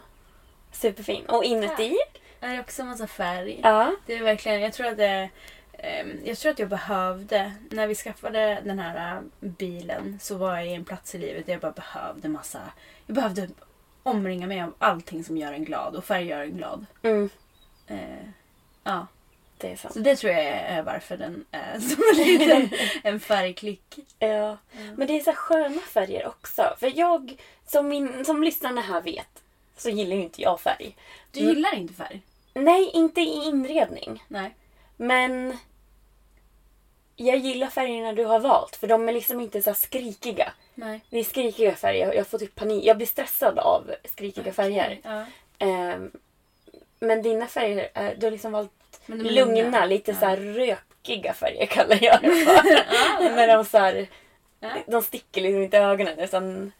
Superfin. 0.71 1.25
Och 1.25 1.43
inuti? 1.43 1.97
Det 2.39 2.45
är 2.45 2.59
också 2.59 2.81
en 2.81 2.87
massa 2.87 3.07
färg. 3.07 3.59
Ja. 3.63 3.95
Det 4.05 4.13
är 4.13 4.23
verkligen, 4.23 4.61
jag 4.61 4.73
tror 4.73 4.87
att 4.87 4.97
det 4.97 5.29
ehm, 5.73 6.19
jag 6.25 6.37
tror 6.37 6.51
att 6.51 6.59
jag 6.59 6.69
behövde, 6.69 7.53
när 7.69 7.87
vi 7.87 7.95
skaffade 7.95 8.61
den 8.65 8.79
här 8.79 9.15
äh, 9.17 9.21
bilen 9.39 10.19
så 10.21 10.35
var 10.37 10.55
jag 10.55 10.67
i 10.67 10.73
en 10.73 10.85
plats 10.85 11.15
i 11.15 11.17
livet 11.17 11.45
där 11.45 11.53
jag 11.53 11.61
bara 11.61 11.71
behövde 11.71 12.27
massa, 12.29 12.61
jag 13.05 13.15
behövde 13.15 13.49
omringa 14.03 14.47
mig 14.47 14.61
av 14.61 14.73
allting 14.79 15.23
som 15.23 15.37
gör 15.37 15.53
en 15.53 15.65
glad 15.65 15.95
och 15.95 16.05
färg 16.05 16.25
gör 16.25 16.41
en 16.41 16.57
glad. 16.57 16.85
Mm. 17.01 17.29
Eh, 17.87 18.27
ja, 18.83 19.07
Det 19.65 19.71
är 19.71 19.75
sant. 19.75 19.93
så 19.93 19.99
det 19.99 20.15
tror 20.15 20.33
jag 20.33 20.43
är 20.45 20.83
varför 20.83 21.17
den 21.17 21.45
är 21.51 21.79
som 21.89 22.03
en 22.11 22.27
liten 22.27 22.69
en 23.03 23.19
färgklick. 23.19 23.95
Ja. 24.19 24.57
Men 24.95 25.07
det 25.07 25.13
är 25.19 25.23
så 25.23 25.33
sköna 25.33 25.81
färger 25.81 26.27
också. 26.27 26.75
För 26.79 26.91
jag, 26.99 27.35
som, 27.67 27.87
min, 27.87 28.25
som 28.25 28.43
lyssnarna 28.43 28.81
här 28.81 29.01
vet, 29.01 29.43
så 29.77 29.89
gillar 29.89 30.15
ju 30.15 30.21
inte 30.21 30.41
jag 30.41 30.59
färg. 30.61 30.95
Du 31.31 31.39
Mm. 31.39 31.53
gillar 31.55 31.75
inte 31.75 31.93
färg? 31.93 32.21
Nej, 32.53 32.89
inte 32.93 33.21
i 33.21 33.43
inredning. 33.45 34.23
Nej. 34.27 34.55
Men 34.97 35.57
jag 37.15 37.37
gillar 37.37 37.67
färgerna 37.67 38.13
du 38.13 38.25
har 38.25 38.39
valt. 38.39 38.75
För 38.75 38.87
de 38.87 39.09
är 39.09 39.13
liksom 39.13 39.39
inte 39.39 39.61
så 39.61 39.73
skrikiga. 39.73 40.53
Nej. 40.75 41.01
Det 41.09 41.19
är 41.19 41.23
skrikiga 41.23 41.75
färger. 41.75 42.13
Jag 42.13 42.27
får 42.27 42.37
typ 42.37 42.55
panik. 42.55 42.85
Jag 42.85 42.97
blir 42.97 43.07
stressad 43.07 43.59
av 43.59 43.91
skrikiga 44.05 44.53
färger. 44.53 44.99
Ja. 45.03 45.25
Ehm, 45.59 46.11
men 46.99 47.21
dina 47.21 47.47
färger, 47.47 47.89
är, 47.93 48.15
du 48.15 48.25
har 48.25 48.31
liksom 48.31 48.51
valt 48.51 48.71
lugna, 49.07 49.85
lite 49.85 50.11
Ja. 50.11 50.17
så 50.19 50.25
här 50.25 50.37
rökiga 50.37 51.33
färger 51.33 51.65
kallar 51.65 51.97
jag 52.03 52.21
det 52.21 52.31
för. 52.45 53.35
Men 53.35 53.49
de 53.49 53.65
så 53.65 53.77
här, 53.77 54.07
Ja. 54.59 54.69
de 54.87 55.01
sticker 55.01 55.41
liksom 55.41 55.63
inte 55.63 55.77
i 55.77 55.79
ögonen. 55.79 56.19
Utan, 56.19 56.71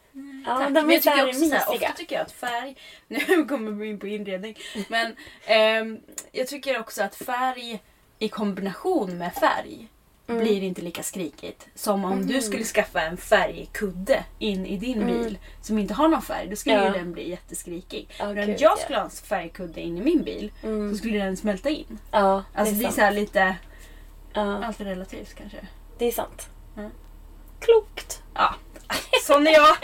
ja, 0.46 0.56
Tack. 0.58 0.66
de 0.68 0.72
Men 0.72 0.90
är 0.90 0.94
jag 0.94 1.02
tycker 1.02 1.26
också 1.28 1.38
så 1.38 1.54
här, 1.54 1.66
mysiga. 1.72 1.88
ofta 1.88 1.92
tycker 1.98 2.16
jag 2.16 2.22
att 2.22 2.32
färg, 2.32 2.76
nu 3.08 3.44
kommer 3.44 3.70
vi 3.70 3.88
in 3.88 3.98
på 3.98 4.06
inredning, 4.06 4.58
men 4.88 5.16
ehm, 5.46 6.00
jag 6.32 6.46
tycker 6.46 6.80
också 6.80 7.02
att 7.02 7.14
färg 7.16 7.80
i 8.18 8.28
kombination 8.28 9.18
med 9.18 9.34
färg 9.34 9.88
Mm. 10.28 10.42
blir 10.42 10.62
inte 10.62 10.82
lika 10.82 11.02
skrikigt. 11.02 11.66
Som 11.74 12.04
om 12.04 12.26
du 12.26 12.40
skulle 12.40 12.64
skaffa 12.64 13.00
en 13.00 13.16
färgkudde 13.16 14.24
in 14.38 14.66
i 14.66 14.76
din 14.76 15.02
Mm. 15.02 15.06
bil 15.22 15.38
som 15.62 15.78
inte 15.78 15.94
har 15.94 16.08
någon 16.08 16.22
färg. 16.22 16.46
Då 16.48 16.56
skulle 16.56 16.74
Ja. 16.76 16.86
ju 16.86 16.92
den 16.92 17.12
bli 17.12 17.30
jätteskrikig. 17.30 18.08
Ja, 18.18 18.24
Men 18.32 18.44
om 18.44 18.50
jag 18.50 18.60
ja. 18.60 18.76
skulle 18.76 18.98
ha 18.98 19.04
en 19.04 19.10
färgkudde 19.10 19.80
in 19.80 19.96
i 19.98 20.00
min 20.00 20.22
bil 20.24 20.52
Mm. 20.62 20.90
så 20.92 20.98
skulle 20.98 21.18
den 21.18 21.36
smälta 21.36 21.68
in. 21.70 21.98
Ja, 22.10 22.44
Alltså 22.54 22.74
det 22.74 22.84
är, 22.84 22.90
så 22.90 23.10
lite, 23.10 23.56
Ja, 24.32 24.64
allt 24.64 24.80
är 24.80 24.84
relativt 24.84 25.34
kanske. 25.34 25.58
det 25.98 26.04
är 26.06 26.12
sant. 26.12 26.48
Mm. 26.76 26.90
Klokt. 27.60 28.22
Ja, 28.34 28.54
sån 29.22 29.46
är 29.46 29.52
jag. 29.52 29.76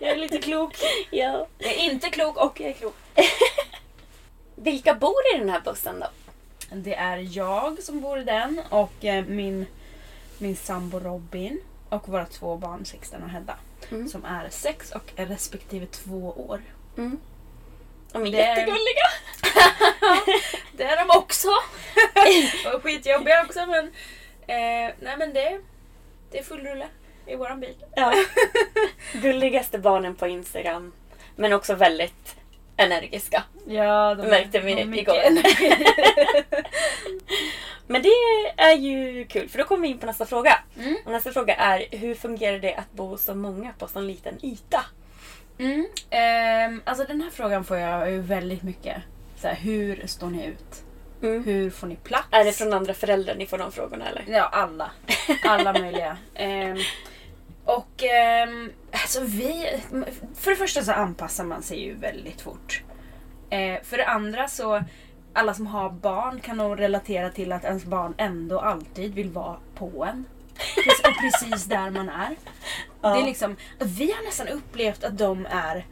jag 0.00 0.10
är 0.10 0.16
lite 0.16 0.38
klok. 0.38 0.74
Ja. 1.10 1.46
Jag 1.58 1.72
är 1.72 1.78
inte 1.78 2.10
klok 2.10 2.36
och 2.36 2.60
jag 2.60 2.68
är 2.70 2.74
klok. 2.74 2.94
Vilka 4.56 4.94
bor 4.94 5.14
i 5.34 5.38
den 5.38 5.48
här 5.50 5.60
bussen 5.60 6.00
då? 6.00 6.06
Det 6.72 6.94
är 6.94 7.36
jag 7.36 7.82
som 7.82 8.00
bor 8.00 8.18
i 8.20 8.24
den 8.24 8.60
och 8.68 9.04
eh, 9.04 9.24
min, 9.24 9.66
min 10.38 10.56
sambo 10.56 10.98
Robin 10.98 11.60
och 11.88 12.08
våra 12.08 12.26
två 12.26 12.56
barn 12.56 12.84
Sixten 12.84 13.22
och 13.22 13.28
Hedda. 13.30 13.54
Mm. 13.90 14.08
Som 14.08 14.24
är 14.24 14.48
sex 14.50 14.92
och 14.92 15.12
respektive 15.16 15.86
två 15.86 16.34
år. 16.48 16.60
Mm. 16.98 17.18
De 18.12 18.26
är 18.26 18.30
Det 18.30 18.42
är- 18.42 18.48
jättegulliga. 18.56 19.06
Det 20.72 20.84
är 20.84 20.96
de 21.06 21.18
också! 21.18 21.48
och 22.74 22.82
skitjobbiga 22.82 23.42
också 23.44 23.66
men... 23.66 23.84
Eh, 24.46 24.94
nej 25.00 25.16
men 25.18 25.32
det, 25.32 25.60
det 26.30 26.38
är 26.38 26.42
full 26.42 26.60
rulle 26.60 26.86
i 27.26 27.36
våran 27.36 27.60
bil. 27.60 27.74
Ja. 27.96 28.14
Gulligaste 29.12 29.78
barnen 29.78 30.16
på 30.16 30.26
Instagram. 30.26 30.92
Men 31.36 31.52
också 31.52 31.74
väldigt 31.74 32.36
energiska. 32.76 33.42
Ja, 33.66 34.14
de 34.14 34.26
Märkte 34.28 34.58
vi 34.58 34.72
igår. 34.72 35.14
Men 37.90 38.02
det 38.02 38.62
är 38.62 38.76
ju 38.76 39.24
kul 39.24 39.48
för 39.48 39.58
då 39.58 39.64
kommer 39.64 39.82
vi 39.82 39.88
in 39.88 39.98
på 39.98 40.06
nästa 40.06 40.26
fråga. 40.26 40.58
Mm. 40.78 40.96
Och 41.04 41.12
nästa 41.12 41.32
fråga 41.32 41.54
är 41.54 41.86
hur 41.90 42.14
fungerar 42.14 42.58
det 42.58 42.74
att 42.74 42.92
bo 42.92 43.16
så 43.16 43.34
många 43.34 43.72
på 43.72 43.88
så 43.88 44.00
liten 44.00 44.44
yta? 44.44 44.84
Mm. 45.58 45.86
ehm, 46.10 46.82
alltså 46.84 47.04
den 47.04 47.20
här 47.20 47.30
frågan 47.30 47.64
får 47.64 47.76
jag 47.76 48.10
ju 48.10 48.20
väldigt 48.20 48.62
mycket. 48.62 49.02
Så 49.36 49.48
här, 49.48 49.54
hur 49.54 50.06
står 50.06 50.30
ni 50.30 50.46
ut? 50.46 50.82
Mm. 51.22 51.44
Hur 51.44 51.70
får 51.70 51.86
ni 51.86 51.96
plats? 51.96 52.28
Är 52.30 52.44
det 52.44 52.52
från 52.52 52.72
andra 52.72 52.94
föräldrar 52.94 53.34
ni 53.34 53.46
får 53.46 53.58
de 53.58 53.72
frågorna 53.72 54.08
eller? 54.08 54.24
Ja, 54.28 54.42
alla. 54.42 54.90
Alla 55.44 55.72
möjliga. 55.72 56.16
Ehm, 56.34 56.78
och 57.64 58.02
ehm, 58.02 58.72
alltså 58.92 59.20
vi... 59.20 59.80
För 60.34 60.50
det 60.50 60.56
första 60.56 60.82
så 60.82 60.92
anpassar 60.92 61.44
man 61.44 61.62
sig 61.62 61.84
ju 61.84 61.94
väldigt 61.94 62.40
fort. 62.40 62.82
Eh, 63.50 63.82
för 63.82 63.96
det 63.96 64.06
andra 64.06 64.48
så... 64.48 64.84
Alla 65.32 65.54
som 65.54 65.66
har 65.66 65.90
barn 65.90 66.40
kan 66.40 66.56
nog 66.56 66.80
relatera 66.80 67.30
till 67.30 67.52
att 67.52 67.64
ens 67.64 67.84
barn 67.84 68.14
ändå 68.16 68.60
alltid 68.60 69.14
vill 69.14 69.30
vara 69.30 69.56
på 69.74 70.04
en. 70.04 70.24
Precis, 70.74 71.00
och 71.04 71.14
precis 71.20 71.64
där 71.64 71.90
man 71.90 72.08
är. 72.08 72.36
Ja. 73.02 73.08
Det 73.14 73.20
är 73.20 73.24
liksom, 73.24 73.56
vi 73.78 74.12
har 74.12 74.24
nästan 74.24 74.48
upplevt 74.48 75.04
att 75.04 75.18
de 75.18 75.46
är 75.50 75.86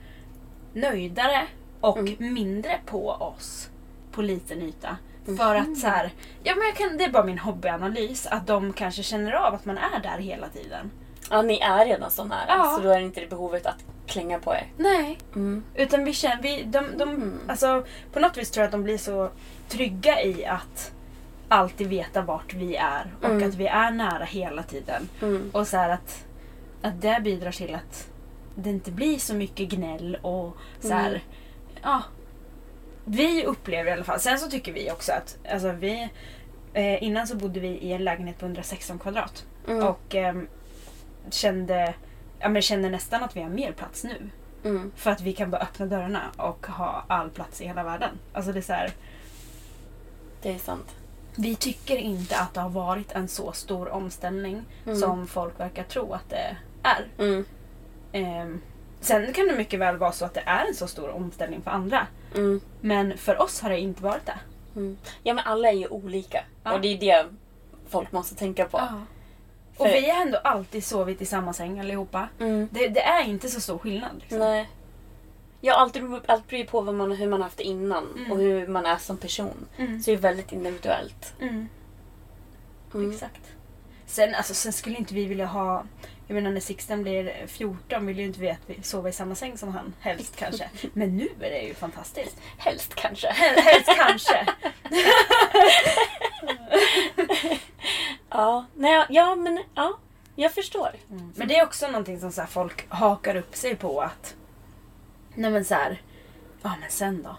nöjdare 0.72 1.46
och 1.80 1.98
Mm. 1.98 2.34
mindre 2.34 2.80
på 2.86 3.08
oss 3.10 3.68
på 4.12 4.22
liten 4.22 4.62
yta. 4.62 4.96
Mm. 5.26 5.38
För 5.38 5.54
att 5.54 5.78
så 5.78 5.86
här, 5.86 6.10
ja 6.42 6.54
men 6.54 6.72
kan, 6.88 6.98
det 6.98 7.04
är 7.04 7.10
bara 7.10 7.24
min 7.24 7.38
hobbyanalys, 7.38 8.26
att 8.26 8.46
de 8.46 8.72
kanske 8.72 9.02
känner 9.02 9.32
av 9.32 9.54
att 9.54 9.64
man 9.64 9.78
är 9.78 10.00
där 10.02 10.18
hela 10.18 10.48
tiden. 10.48 10.90
Ja, 11.30 11.42
ni 11.42 11.58
är 11.58 11.86
redan 11.86 12.10
så 12.10 12.24
nära 12.24 12.44
Ja. 12.48 12.72
så 12.76 12.82
då 12.82 12.90
är 12.90 12.98
det 12.98 13.04
inte 13.04 13.20
det 13.20 13.26
behovet 13.26 13.66
att 13.66 13.84
klänga 14.06 14.38
på 14.38 14.54
er. 14.54 14.66
Nej. 14.76 15.18
Mm. 15.34 15.64
Utan 15.74 16.04
vi 16.04 16.12
känner, 16.12 16.42
vi, 16.42 16.62
de, 16.62 16.84
de, 16.98 17.08
Mm. 17.08 17.40
alltså, 17.48 17.84
på 18.12 18.20
något 18.20 18.36
vis 18.36 18.50
tror 18.50 18.62
jag 18.62 18.66
att 18.68 18.72
de 18.72 18.82
blir 18.82 18.98
så 18.98 19.30
trygga 19.68 20.22
i 20.22 20.46
att 20.46 20.92
alltid 21.48 21.86
veta 21.88 22.22
vart 22.22 22.54
vi 22.54 22.76
är 22.76 23.14
och 23.20 23.30
Mm. 23.30 23.48
att 23.48 23.54
vi 23.54 23.66
är 23.66 23.90
nära 23.90 24.24
hela 24.24 24.62
tiden. 24.62 25.08
Mm. 25.22 25.50
Och 25.54 25.66
så 25.68 25.76
här 25.76 25.88
att, 25.90 26.24
att 26.82 27.00
det 27.02 27.20
bidrar 27.24 27.52
till 27.52 27.74
att 27.74 28.08
det 28.54 28.70
inte 28.70 28.90
blir 28.90 29.18
så 29.18 29.34
mycket 29.34 29.68
gnäll 29.68 30.18
och 30.22 30.56
så 30.80 30.92
här, 30.92 31.08
Mm. 31.08 31.20
ja. 31.82 32.02
Vi 33.04 33.44
upplever 33.44 33.90
i 33.90 33.92
alla 33.94 34.04
fall, 34.04 34.20
sen 34.20 34.38
så 34.38 34.50
tycker 34.50 34.72
vi 34.72 34.90
också 34.90 35.12
att 35.12 35.38
alltså 35.52 35.70
vi, 35.72 36.08
eh, 36.72 37.02
innan 37.02 37.26
så 37.26 37.36
bodde 37.36 37.60
vi 37.60 37.68
i 37.68 37.92
en 37.92 38.04
lägenhet 38.04 38.38
på 38.38 38.44
116 38.46 38.98
kvadrat 38.98 39.44
Mm. 39.68 39.86
och 39.86 40.14
ehm, 40.14 40.48
kände, 41.34 41.94
ja, 42.38 42.48
men 42.48 42.62
känner 42.62 42.90
nästan 42.90 43.22
att 43.24 43.36
vi 43.36 43.42
har 43.42 43.50
mer 43.50 43.72
plats 43.72 44.04
nu. 44.04 44.30
Mm. 44.64 44.92
För 44.96 45.10
att 45.10 45.20
vi 45.20 45.32
kan 45.32 45.50
bara 45.50 45.62
öppna 45.62 45.86
dörrarna 45.86 46.22
och 46.36 46.66
ha 46.66 47.04
all 47.08 47.30
plats 47.30 47.60
i 47.60 47.66
hela 47.66 47.82
världen. 47.84 48.10
Alltså 48.32 48.52
det 48.52 48.58
är 48.58 48.62
så 48.62 48.72
här, 48.72 48.90
Det 50.42 50.54
är 50.54 50.58
sant. 50.58 50.94
vi 51.36 51.56
tycker 51.56 51.96
inte 51.96 52.38
att 52.38 52.54
det 52.54 52.60
har 52.60 52.70
varit 52.70 53.12
en 53.12 53.28
så 53.28 53.52
stor 53.52 53.88
omställning 53.88 54.64
Mm. 54.86 54.98
som 54.98 55.26
folk 55.26 55.60
verkar 55.60 55.84
tro 55.84 56.12
att 56.12 56.30
det 56.30 56.56
är. 56.82 57.06
Mm. 57.18 57.44
Ehm, 58.12 58.60
sen 59.00 59.32
kan 59.32 59.46
det 59.48 59.54
mycket 59.56 59.80
väl 59.80 59.96
vara 59.96 60.12
så 60.12 60.24
att 60.24 60.34
det 60.34 60.42
är 60.46 60.66
en 60.66 60.74
så 60.74 60.86
stor 60.86 61.10
omställning 61.10 61.62
för 61.62 61.70
andra. 61.70 62.06
Mm. 62.34 62.60
Men 62.80 63.18
för 63.18 63.42
oss 63.42 63.60
har 63.60 63.70
det 63.70 63.78
inte 63.80 64.02
varit 64.02 64.26
det. 64.26 64.38
Mm. 64.76 64.98
Ja 65.22 65.34
men 65.34 65.44
alla 65.46 65.68
är 65.68 65.72
ju 65.72 65.86
olika. 65.88 66.44
Ja. 66.64 66.72
Och 66.72 66.80
det 66.80 66.88
är 66.88 66.98
det 66.98 67.26
folk 67.88 68.12
måste 68.12 68.34
tänka 68.34 68.64
på. 68.64 68.78
Och 69.78 69.86
För- 69.86 69.92
vi 69.92 70.10
har 70.10 70.22
ändå 70.22 70.38
alltid 70.38 70.84
sovit 70.84 71.22
i 71.22 71.26
samma 71.26 71.52
säng 71.52 71.80
allihopa. 71.80 72.28
Mm. 72.40 72.68
Det, 72.72 72.88
det 72.88 73.00
är 73.02 73.24
inte 73.24 73.48
så 73.48 73.60
stor 73.60 73.78
skillnad. 73.78 74.10
Liksom. 74.20 74.38
Nej. 74.38 74.68
Ja, 75.60 75.74
allt, 75.74 75.96
allt 76.26 76.48
beror 76.48 76.60
ju 76.60 76.66
på 76.66 76.80
vad 76.80 76.94
man, 76.94 77.12
hur 77.12 77.26
man 77.28 77.40
har 77.40 77.44
haft 77.44 77.58
det 77.58 77.64
innan 77.64 78.06
Mm. 78.16 78.32
och 78.32 78.38
hur 78.38 78.66
man 78.66 78.86
är 78.86 78.96
som 78.96 79.16
person. 79.16 79.66
Mm. 79.76 80.00
Så 80.02 80.10
det 80.10 80.16
är 80.16 80.20
väldigt 80.20 80.52
individuellt. 80.52 81.32
Mm. 81.40 81.68
Mm. 82.94 83.10
Exakt. 83.12 83.42
Sen, 84.06 84.34
alltså, 84.34 84.54
sen 84.54 84.72
skulle 84.72 84.96
inte 84.96 85.14
vi 85.14 85.24
vilja 85.24 85.46
ha... 85.46 85.84
Jag 86.30 86.34
menar 86.34 86.50
när 86.50 86.60
Sixten 86.60 87.02
blir 87.02 87.46
14 87.46 88.06
vill 88.06 88.18
ju 88.18 88.24
inte 88.24 88.40
vi 88.40 88.50
att 88.50 88.58
vi 88.66 88.82
sover 88.82 89.10
i 89.10 89.12
samma 89.12 89.34
säng 89.34 89.58
som 89.58 89.74
han. 89.74 89.94
Helst 90.00 90.36
kanske. 90.36 90.70
Men 90.92 91.16
nu 91.16 91.28
är 91.40 91.50
det 91.50 91.60
ju 91.62 91.74
fantastiskt. 91.74 92.36
Helst 92.58 92.94
kanske. 92.94 93.28
Hel- 93.32 93.62
Helst 93.62 93.88
kanske. 93.96 94.46
Ja, 98.30 98.64
nej, 98.74 99.06
ja 99.08 99.34
men 99.34 99.62
ja. 99.74 99.98
Jag 100.36 100.54
förstår. 100.54 100.90
Men 101.34 101.48
det 101.48 101.56
är 101.56 101.64
också 101.64 101.86
någonting 101.86 102.20
som 102.20 102.32
så 102.32 102.42
folk 102.46 102.86
hakar 102.88 103.36
upp 103.36 103.56
sig 103.56 103.76
på 103.76 104.00
att... 104.00 104.34
Nej 105.34 105.50
men 105.50 105.64
så 105.64 105.74
här... 105.74 106.02
Ja 106.62 106.72
men 106.80 106.90
sen 106.90 107.22
då? 107.22 107.36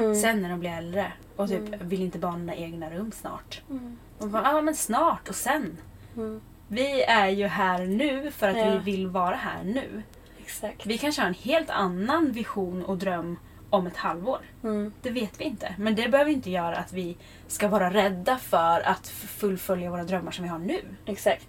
Mm. 0.00 0.14
Sen 0.14 0.42
när 0.42 0.48
de 0.50 0.60
blir 0.60 0.70
äldre 0.70 1.12
och 1.36 1.48
typ 1.48 1.68
Mm. 1.74 1.88
vill 1.88 2.02
inte 2.02 2.18
barnen 2.18 2.48
ha 2.48 2.56
egna 2.56 2.90
rum 2.90 3.12
snart. 3.12 3.62
Mm. 3.70 3.98
Och 4.18 4.28
bara, 4.28 4.42
ja 4.42 4.60
men 4.60 4.74
snart 4.76 5.28
och 5.28 5.34
sen. 5.34 5.78
Mm. 6.16 6.40
Vi 6.74 7.02
är 7.02 7.28
ju 7.28 7.46
här 7.46 7.84
nu 7.86 8.30
för 8.30 8.48
att 8.48 8.56
Ja. 8.56 8.70
vi 8.70 8.78
vill 8.92 9.06
vara 9.06 9.36
här 9.36 9.64
nu. 9.64 10.02
Exakt. 10.40 10.86
Vi 10.86 10.98
kanske 10.98 11.22
har 11.22 11.28
en 11.28 11.34
helt 11.34 11.70
annan 11.70 12.32
vision 12.32 12.84
och 12.84 12.96
dröm 12.96 13.38
om 13.70 13.86
ett 13.86 13.96
halvår. 13.96 14.38
Mm. 14.64 14.92
Det 15.02 15.10
vet 15.10 15.40
vi 15.40 15.44
inte. 15.44 15.74
Men 15.78 15.94
det 15.94 16.08
behöver 16.08 16.30
inte 16.30 16.50
göra 16.50 16.76
att 16.76 16.92
vi 16.92 17.16
ska 17.46 17.68
vara 17.68 17.90
rädda 17.94 18.38
för 18.38 18.80
att 18.88 19.08
fullfölja 19.08 19.90
våra 19.90 20.04
drömmar 20.04 20.30
som 20.32 20.42
vi 20.42 20.48
har 20.48 20.58
nu. 20.58 20.80
Exakt. 21.06 21.48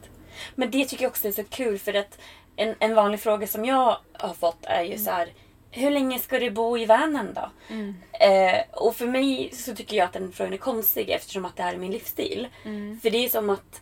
Men 0.55 0.71
det 0.71 0.85
tycker 0.85 1.03
jag 1.03 1.09
också 1.09 1.27
är 1.27 1.31
så 1.31 1.43
kul 1.43 1.79
för 1.79 1.93
att 1.93 2.19
en, 2.55 2.75
en 2.79 2.95
vanlig 2.95 3.19
fråga 3.19 3.47
som 3.47 3.65
jag 3.65 3.97
har 4.13 4.33
fått 4.33 4.65
är 4.65 4.83
ju 4.83 4.97
så 4.97 5.11
här. 5.11 5.29
Hur 5.71 5.89
länge 5.91 6.19
ska 6.19 6.39
du 6.39 6.51
bo 6.51 6.77
i 6.77 6.85
vanen 6.85 7.33
då? 7.35 7.49
Eh, 8.25 8.61
och 8.73 8.95
för 8.95 9.07
mig 9.07 9.49
så 9.53 9.75
tycker 9.75 9.97
jag 9.97 10.05
att 10.05 10.13
den 10.13 10.31
frågan 10.31 10.53
är 10.53 10.57
konstig 10.57 11.09
eftersom 11.09 11.45
att 11.45 11.55
det 11.55 11.63
här 11.63 11.73
är 11.73 11.77
min 11.77 11.91
livsstil. 11.91 12.47
För 13.01 13.09
det 13.09 13.25
är 13.25 13.29
som 13.29 13.49
att 13.49 13.81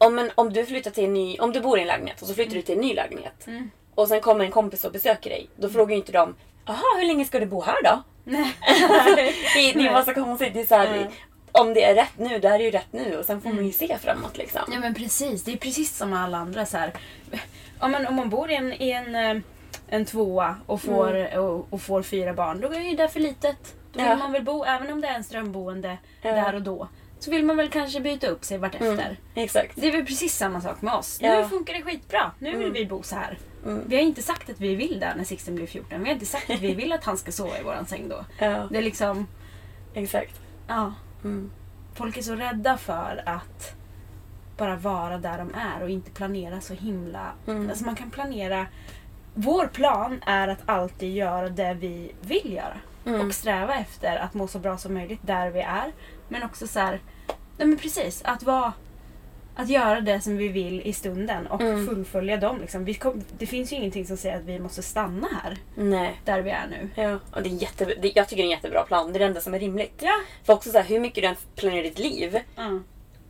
om, 0.00 0.18
en, 0.18 0.30
om 0.34 0.52
du 0.52 0.66
flyttar 0.66 0.90
till 0.90 1.04
en 1.04 1.14
ny, 1.14 1.38
om 1.38 1.52
du 1.52 1.60
bor 1.60 1.78
i 1.78 1.80
en 1.80 1.86
lägenhet 1.86 2.22
och 2.22 2.28
så 2.28 2.34
flyttar 2.34 2.54
du 2.54 2.62
till 2.62 2.74
en 2.74 2.80
ny 2.80 2.94
lägenhet. 2.94 3.46
Och 3.94 4.08
sen 4.08 4.20
kommer 4.20 4.44
en 4.44 4.50
kompis 4.50 4.84
och 4.84 4.92
besöker 4.92 5.30
dig. 5.30 5.48
Då 5.56 5.68
frågar 5.68 5.90
ju 5.90 5.96
inte 5.96 6.12
de 6.12 6.34
Jaha, 6.66 6.82
hur 6.98 7.06
länge 7.06 7.24
ska 7.24 7.40
du 7.40 7.46
bo 7.46 7.60
här 7.62 7.82
då? 7.84 8.02
Nej. 8.24 8.52
det, 9.54 9.72
det 9.82 9.90
var 9.90 10.02
så 10.02 10.14
konstigt. 10.14 10.54
Det 10.54 10.60
är 10.60 10.66
så 10.66 10.74
här, 10.74 11.10
Om 11.52 11.74
det 11.74 11.84
är 11.84 11.94
rätt 11.94 12.18
nu, 12.18 12.38
det 12.38 12.48
här 12.48 12.60
är 12.60 12.64
ju 12.64 12.70
rätt 12.70 12.92
nu. 12.92 13.18
Och 13.18 13.24
sen 13.24 13.40
får 13.40 13.50
man 13.50 13.66
ju 13.66 13.72
se 13.72 13.98
framåt 13.98 14.36
liksom. 14.38 14.60
Ja 14.72 14.78
men 14.80 14.94
precis, 14.94 15.44
det 15.44 15.52
är 15.52 15.56
precis 15.56 15.96
som 15.96 16.12
alla 16.12 16.38
andra 16.38 16.66
så 16.66 16.76
här. 16.78 16.92
Om 17.80 17.90
man, 17.92 18.06
om 18.06 18.14
man 18.14 18.30
bor 18.30 18.50
i 18.50 18.54
en, 18.54 18.72
i 18.72 18.90
en, 18.90 19.14
eh, 19.14 19.42
en 19.88 20.04
tvåa 20.04 20.56
och 20.66 20.80
får, 20.82 21.38
och, 21.38 21.66
och 21.70 21.82
får 21.82 22.02
fyra 22.02 22.32
barn, 22.34 22.60
då 22.60 22.68
är 22.72 22.80
ju 22.80 22.96
det 22.96 23.08
för 23.08 23.20
litet. 23.20 23.74
Då 23.92 23.98
vill 23.98 24.08
Ja. 24.08 24.16
man 24.16 24.32
väl 24.32 24.42
bo, 24.44 24.64
även 24.64 24.92
om 24.92 25.00
det 25.00 25.08
är 25.08 25.14
en 25.14 25.24
strömboende 25.24 25.98
Ja. 26.22 26.32
där 26.32 26.54
och 26.54 26.62
då, 26.62 26.88
så 27.20 27.30
vill 27.30 27.44
man 27.44 27.56
väl 27.56 27.68
kanske 27.70 28.00
byta 28.00 28.26
upp 28.26 28.44
sig 28.44 28.58
vartefter. 28.58 28.92
Mm, 28.92 29.16
exakt. 29.34 29.72
Det 29.74 29.88
är 29.88 29.92
väl 29.92 30.06
precis 30.06 30.36
samma 30.36 30.60
sak 30.60 30.82
med 30.82 30.94
oss. 30.94 31.18
Ja. 31.22 31.40
Nu 31.40 31.48
funkar 31.48 31.74
det 31.74 31.82
skitbra. 31.82 32.30
Nu 32.38 32.56
vill 32.56 32.72
vi 32.72 32.86
bo 32.86 33.02
så 33.02 33.16
här. 33.16 33.38
Mm. 33.64 33.84
Vi 33.86 33.96
har 33.96 34.02
inte 34.02 34.22
sagt 34.22 34.50
att 34.50 34.60
vi 34.60 34.74
vill 34.74 35.00
det 35.00 35.14
när 35.16 35.24
Sixten 35.24 35.54
blir 35.54 35.66
14. 35.66 36.02
Vi 36.02 36.06
har 36.08 36.14
inte 36.14 36.26
sagt 36.26 36.50
att 36.50 36.60
vi 36.60 36.74
vill 36.74 36.92
att 36.92 37.04
han 37.04 37.18
ska 37.18 37.32
sova 37.32 37.58
i 37.58 37.62
våran 37.62 37.86
säng 37.86 38.08
då. 38.08 38.24
Ja, 38.38 38.68
Det 38.70 38.78
är 38.78 38.82
liksom, 38.82 39.26
exakt. 39.94 40.40
ja. 40.68 40.94
Mm. 41.24 41.50
Folk 41.94 42.16
är 42.16 42.22
så 42.22 42.34
rädda 42.34 42.76
för 42.76 43.22
att 43.26 43.74
bara 44.56 44.76
vara 44.76 45.18
där 45.18 45.38
de 45.38 45.54
är 45.54 45.82
och 45.82 45.90
inte 45.90 46.10
planera 46.10 46.60
så 46.60 46.74
himla... 46.74 47.32
Mm. 47.46 47.70
Alltså 47.70 47.84
man 47.84 47.96
kan 47.96 48.10
planera... 48.10 48.66
Vår 49.34 49.66
plan 49.66 50.22
är 50.26 50.48
att 50.48 50.58
alltid 50.66 51.14
göra 51.14 51.48
det 51.48 51.74
vi 51.74 52.12
vill 52.20 52.52
göra. 52.52 52.76
Mm. 53.06 53.26
Och 53.26 53.34
sträva 53.34 53.74
efter 53.74 54.16
att 54.16 54.34
må 54.34 54.46
så 54.48 54.58
bra 54.58 54.78
som 54.78 54.94
möjligt 54.94 55.20
där 55.22 55.50
vi 55.50 55.60
är. 55.60 55.92
Men 56.30 56.42
också 56.42 56.66
så 56.66 56.78
här... 56.80 57.00
Nej 57.58 57.68
men 57.68 57.78
precis, 57.78 58.20
att 58.24 58.42
vara... 58.42 58.72
Att 59.56 59.68
göra 59.68 60.00
det 60.00 60.20
som 60.20 60.36
vi 60.36 60.48
vill 60.48 60.80
i 60.80 60.92
stunden 60.92 61.46
och 61.46 61.60
Mm. 61.60 61.86
fullfölja 61.86 62.36
dem. 62.36 62.60
Liksom. 62.60 62.84
Vi 62.84 62.94
kom, 62.94 63.24
det 63.38 63.46
finns 63.46 63.72
ju 63.72 63.76
ingenting 63.76 64.06
som 64.06 64.16
säger 64.16 64.36
att 64.36 64.44
vi 64.44 64.58
måste 64.58 64.82
stanna 64.82 65.28
här, 65.42 65.56
Nej. 65.74 66.20
där 66.24 66.40
vi 66.42 66.50
är 66.50 66.66
nu. 66.70 67.02
Ja, 67.02 67.18
och 67.32 67.42
det 67.42 67.48
är 67.48 67.62
jätte, 67.62 67.84
det, 67.84 68.12
jag 68.14 68.28
tycker 68.28 68.36
det 68.36 68.42
är 68.42 68.44
en 68.44 68.50
jättebra 68.50 68.82
plan. 68.82 69.12
Det 69.12 69.16
är 69.16 69.18
det 69.18 69.24
enda 69.24 69.40
som 69.40 69.54
är 69.54 69.58
rimligt. 69.58 69.94
Ja. 70.02 70.12
För 70.44 70.52
också 70.52 70.70
så 70.70 70.78
här, 70.78 70.84
hur 70.84 71.00
mycket 71.00 71.22
du 71.22 71.28
än 71.28 71.36
planerar 71.56 71.82
ditt 71.82 71.98
liv, 71.98 72.38
Mm. 72.56 72.84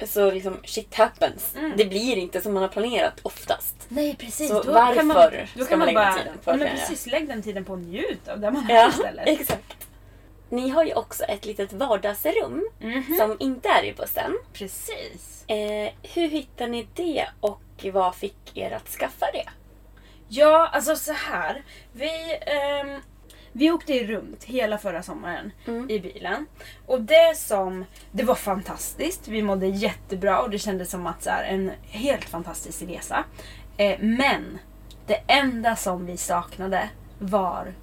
så 0.06 0.30
liksom 0.30 0.56
shit 0.64 0.94
happens. 0.94 1.54
Mm. 1.58 1.72
Det 1.76 1.84
blir 1.84 2.16
inte 2.16 2.40
som 2.40 2.54
man 2.54 2.62
har 2.62 2.70
planerat 2.70 3.14
oftast. 3.22 3.74
Nej 3.88 4.16
precis. 4.18 4.48
Så 4.48 4.62
då 4.62 4.72
varför 4.72 4.94
kan 4.94 5.06
man, 5.06 5.16
då 5.56 5.64
ska 5.64 5.68
kan 5.70 5.78
man 5.78 5.78
man 5.78 5.86
lägga 5.86 6.00
bara, 6.00 6.18
tiden 6.18 6.38
på 6.44 6.50
att 6.50 6.58
men 6.58 6.68
precis, 6.68 7.06
lägg 7.06 7.28
den 7.28 7.42
tiden 7.42 7.64
på 7.64 7.72
att 7.74 7.78
njuta 7.80 8.32
av 8.32 8.40
där 8.40 8.50
man 8.50 8.66
Ja, 8.68 8.88
istället. 8.88 9.28
exakt. 9.40 9.76
Ni 10.50 10.68
har 10.68 10.84
ju 10.84 10.94
också 10.94 11.24
ett 11.24 11.44
litet 11.46 11.72
vardagsrum 11.72 12.68
Mhm. 12.78 13.16
som 13.18 13.36
inte 13.40 13.68
är 13.68 13.84
i 13.84 13.92
bussen. 13.92 14.38
Precis. 14.52 15.44
Eh, 15.46 15.92
hur 16.02 16.28
hittade 16.28 16.70
ni 16.70 16.86
det 16.94 17.26
och 17.40 17.60
vad 17.92 18.14
fick 18.14 18.56
er 18.56 18.70
att 18.70 18.88
skaffa 18.88 19.26
det? 19.32 19.48
Ja, 20.28 20.66
alltså 20.72 20.96
så 20.96 21.12
här. 21.12 21.62
Vi, 21.92 22.38
ehm, 22.46 23.00
vi 23.52 23.70
åkte 23.70 24.04
runt 24.06 24.44
hela 24.44 24.78
förra 24.78 25.02
sommaren 25.02 25.52
Mm. 25.66 25.90
i 25.90 26.00
bilen. 26.00 26.46
Och 26.86 27.00
det 27.00 27.36
som, 27.36 27.84
det 28.12 28.24
var 28.24 28.34
fantastiskt. 28.34 29.28
Vi 29.28 29.42
mådde 29.42 29.66
jättebra 29.66 30.40
och 30.42 30.50
det 30.50 30.58
kändes 30.58 30.90
som 30.90 31.06
att 31.06 31.22
så 31.22 31.30
här, 31.30 31.44
en 31.44 31.70
helt 31.82 32.24
fantastisk 32.24 32.82
resa. 32.82 33.24
Eh, 33.76 33.98
men 34.00 34.58
det 35.06 35.20
enda 35.26 35.76
som 35.76 36.06
vi 36.06 36.16
saknade 36.16 36.88
var 37.18 37.74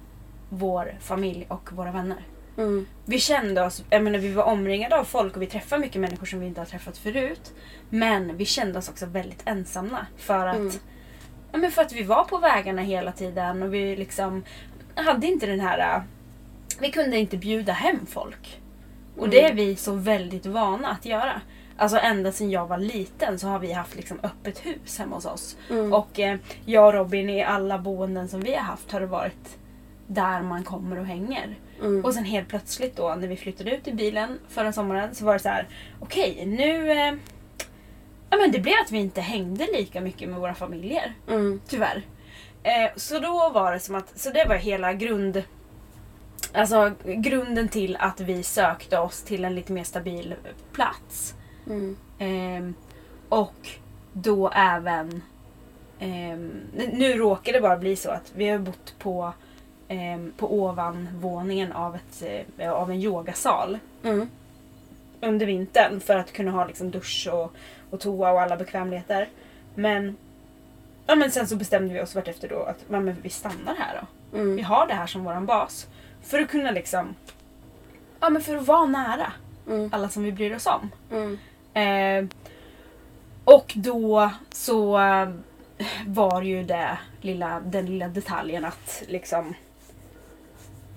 vår 0.48 0.96
familj 1.00 1.46
och 1.50 1.72
våra 1.72 1.92
vänner. 1.92 2.22
Mm. 2.58 2.86
Vi 3.04 3.18
kände 3.18 3.62
oss, 3.62 3.84
jag 3.90 4.02
menar 4.02 4.18
vi 4.18 4.32
var 4.32 4.44
omringade 4.44 4.98
av 4.98 5.04
folk 5.04 5.36
och 5.36 5.42
vi 5.42 5.46
träffade 5.46 5.80
mycket 5.80 6.00
människor 6.00 6.26
som 6.26 6.40
vi 6.40 6.46
inte 6.46 6.60
har 6.60 6.66
träffat 6.66 6.98
förut. 6.98 7.52
Men 7.90 8.36
vi 8.36 8.44
kände 8.44 8.78
oss 8.78 8.88
också 8.88 9.06
väldigt 9.06 9.42
ensamma 9.44 10.06
för 10.16 10.46
att, 10.46 10.56
Mm. 10.56 10.72
ja, 11.52 11.58
men 11.58 11.70
för 11.70 11.82
att 11.82 11.92
vi 11.92 12.02
var 12.02 12.24
på 12.24 12.38
vägarna 12.38 12.82
hela 12.82 13.12
tiden 13.12 13.62
och 13.62 13.74
vi 13.74 13.96
liksom 13.96 14.44
hade 14.94 15.26
inte 15.26 15.46
den 15.46 15.60
här, 15.60 16.02
vi 16.80 16.90
kunde 16.92 17.18
inte 17.18 17.36
bjuda 17.36 17.72
hem 17.72 18.06
folk. 18.06 18.60
Och 19.18 19.28
det 19.28 19.44
är 19.44 19.54
vi 19.54 19.76
så 19.76 19.92
väldigt 19.92 20.46
vana 20.46 20.88
att 20.88 21.04
göra. 21.04 21.40
Alltså 21.76 21.98
ända 21.98 22.32
sedan 22.32 22.50
jag 22.50 22.66
var 22.66 22.78
liten 22.78 23.38
så 23.38 23.48
har 23.48 23.58
vi 23.58 23.72
haft 23.72 23.96
liksom 23.96 24.18
öppet 24.22 24.66
hus 24.66 24.98
hemma 24.98 25.16
hos 25.16 25.26
oss. 25.26 25.56
Mm. 25.70 25.92
Och 25.92 26.20
eh, 26.20 26.38
jag 26.64 26.86
och 26.86 26.92
Robin 26.94 27.30
i 27.30 27.42
alla 27.44 27.78
boenden 27.78 28.28
som 28.28 28.40
vi 28.40 28.54
har 28.54 28.62
haft 28.62 28.92
har 28.92 29.00
det 29.00 29.06
varit 29.06 29.58
där 30.06 30.42
man 30.42 30.64
kommer 30.64 30.98
och 30.98 31.06
hänger. 31.06 31.58
Mm. 31.80 32.04
Och 32.04 32.14
sen 32.14 32.24
helt 32.24 32.48
plötsligt 32.48 32.96
då 32.96 33.14
när 33.14 33.28
vi 33.28 33.36
flyttade 33.36 33.76
ut 33.76 33.88
i 33.88 33.92
bilen 33.92 34.38
förra 34.48 34.72
sommaren 34.72 35.14
så 35.14 35.24
var 35.24 35.32
det 35.32 35.38
så 35.38 35.48
här: 35.48 35.68
okej 36.00 36.46
nu... 36.46 36.90
Eh, 36.90 37.14
ja 38.30 38.36
men 38.36 38.52
det 38.52 38.58
blev 38.58 38.74
att 38.84 38.92
vi 38.92 38.98
inte 38.98 39.20
hängde 39.20 39.66
lika 39.72 40.00
mycket 40.00 40.28
med 40.28 40.40
våra 40.40 40.54
familjer. 40.54 41.14
Mm. 41.28 41.60
Tyvärr. 41.68 42.02
Eh, 42.62 42.90
så 42.96 43.18
då 43.18 43.50
var 43.54 43.72
det 43.72 43.80
som 43.80 43.94
att, 43.94 44.18
så 44.18 44.30
det 44.30 44.44
var 44.48 44.54
hela 44.54 44.92
grund... 44.92 45.42
Alltså 46.52 46.92
grunden 47.04 47.68
till 47.68 47.96
att 47.96 48.20
vi 48.20 48.42
sökte 48.42 48.98
oss 48.98 49.22
till 49.22 49.44
en 49.44 49.54
lite 49.54 49.72
mer 49.72 49.84
stabil 49.84 50.34
plats. 50.72 51.34
Mm. 51.66 51.96
Ehm, 52.18 52.74
och 53.28 53.68
då 54.12 54.50
även... 54.50 55.22
ehm, 55.98 56.60
nu 56.92 57.12
råkar 57.12 57.52
det 57.52 57.60
bara 57.60 57.76
bli 57.76 57.96
så 57.96 58.10
att 58.10 58.32
vi 58.34 58.48
har 58.48 58.58
bott 58.58 58.94
på, 58.98 59.32
ehm, 59.88 60.32
på 60.36 60.54
ovanvåningen 60.62 61.72
av, 61.72 61.94
ett, 61.96 62.22
eh, 62.58 62.72
av 62.72 62.90
en 62.90 62.96
yogasal 63.02 63.78
Mm. 64.02 64.30
under 65.20 65.46
vintern 65.46 66.00
för 66.00 66.16
att 66.16 66.32
kunna 66.32 66.50
ha 66.50 66.66
liksom 66.66 66.90
dusch 66.90 67.28
och, 67.32 67.52
och 67.90 68.00
toa 68.00 68.30
och 68.32 68.40
alla 68.40 68.56
bekvämligheter. 68.56 69.28
Men, 69.74 70.16
ja, 71.06 71.14
men 71.14 71.30
sen 71.30 71.46
så 71.46 71.56
bestämde 71.56 71.94
vi 71.94 72.00
oss 72.00 72.14
vartefter 72.14 72.48
då 72.48 72.62
att 72.62 72.84
ja, 72.90 73.00
men 73.00 73.16
vi 73.22 73.28
stannar 73.30 73.74
här 73.78 74.00
då. 74.00 74.06
Vi 74.38 74.40
Mm. 74.42 74.64
har 74.64 74.86
det 74.86 74.94
här 74.94 75.06
som 75.06 75.24
våran 75.24 75.46
bas. 75.46 75.86
För 76.22 76.38
att 76.40 76.48
kunna 76.48 76.70
liksom... 76.70 77.14
Ja 78.20 78.30
men 78.30 78.42
för 78.42 78.56
att 78.56 78.66
vara 78.66 78.86
nära 78.86 79.32
Mm. 79.68 79.90
alla 79.92 80.08
som 80.08 80.22
vi 80.22 80.32
bryr 80.32 80.54
oss 80.56 80.66
om. 80.66 80.90
Eh, 81.82 82.24
och 83.44 83.72
då 83.76 84.30
så 84.50 84.98
eh, 85.00 85.28
var 86.06 86.42
ju 86.42 86.62
det 86.64 86.98
lilla, 87.20 87.60
den 87.60 87.86
lilla 87.86 88.08
detaljen 88.08 88.64
att 88.64 89.02
liksom 89.08 89.54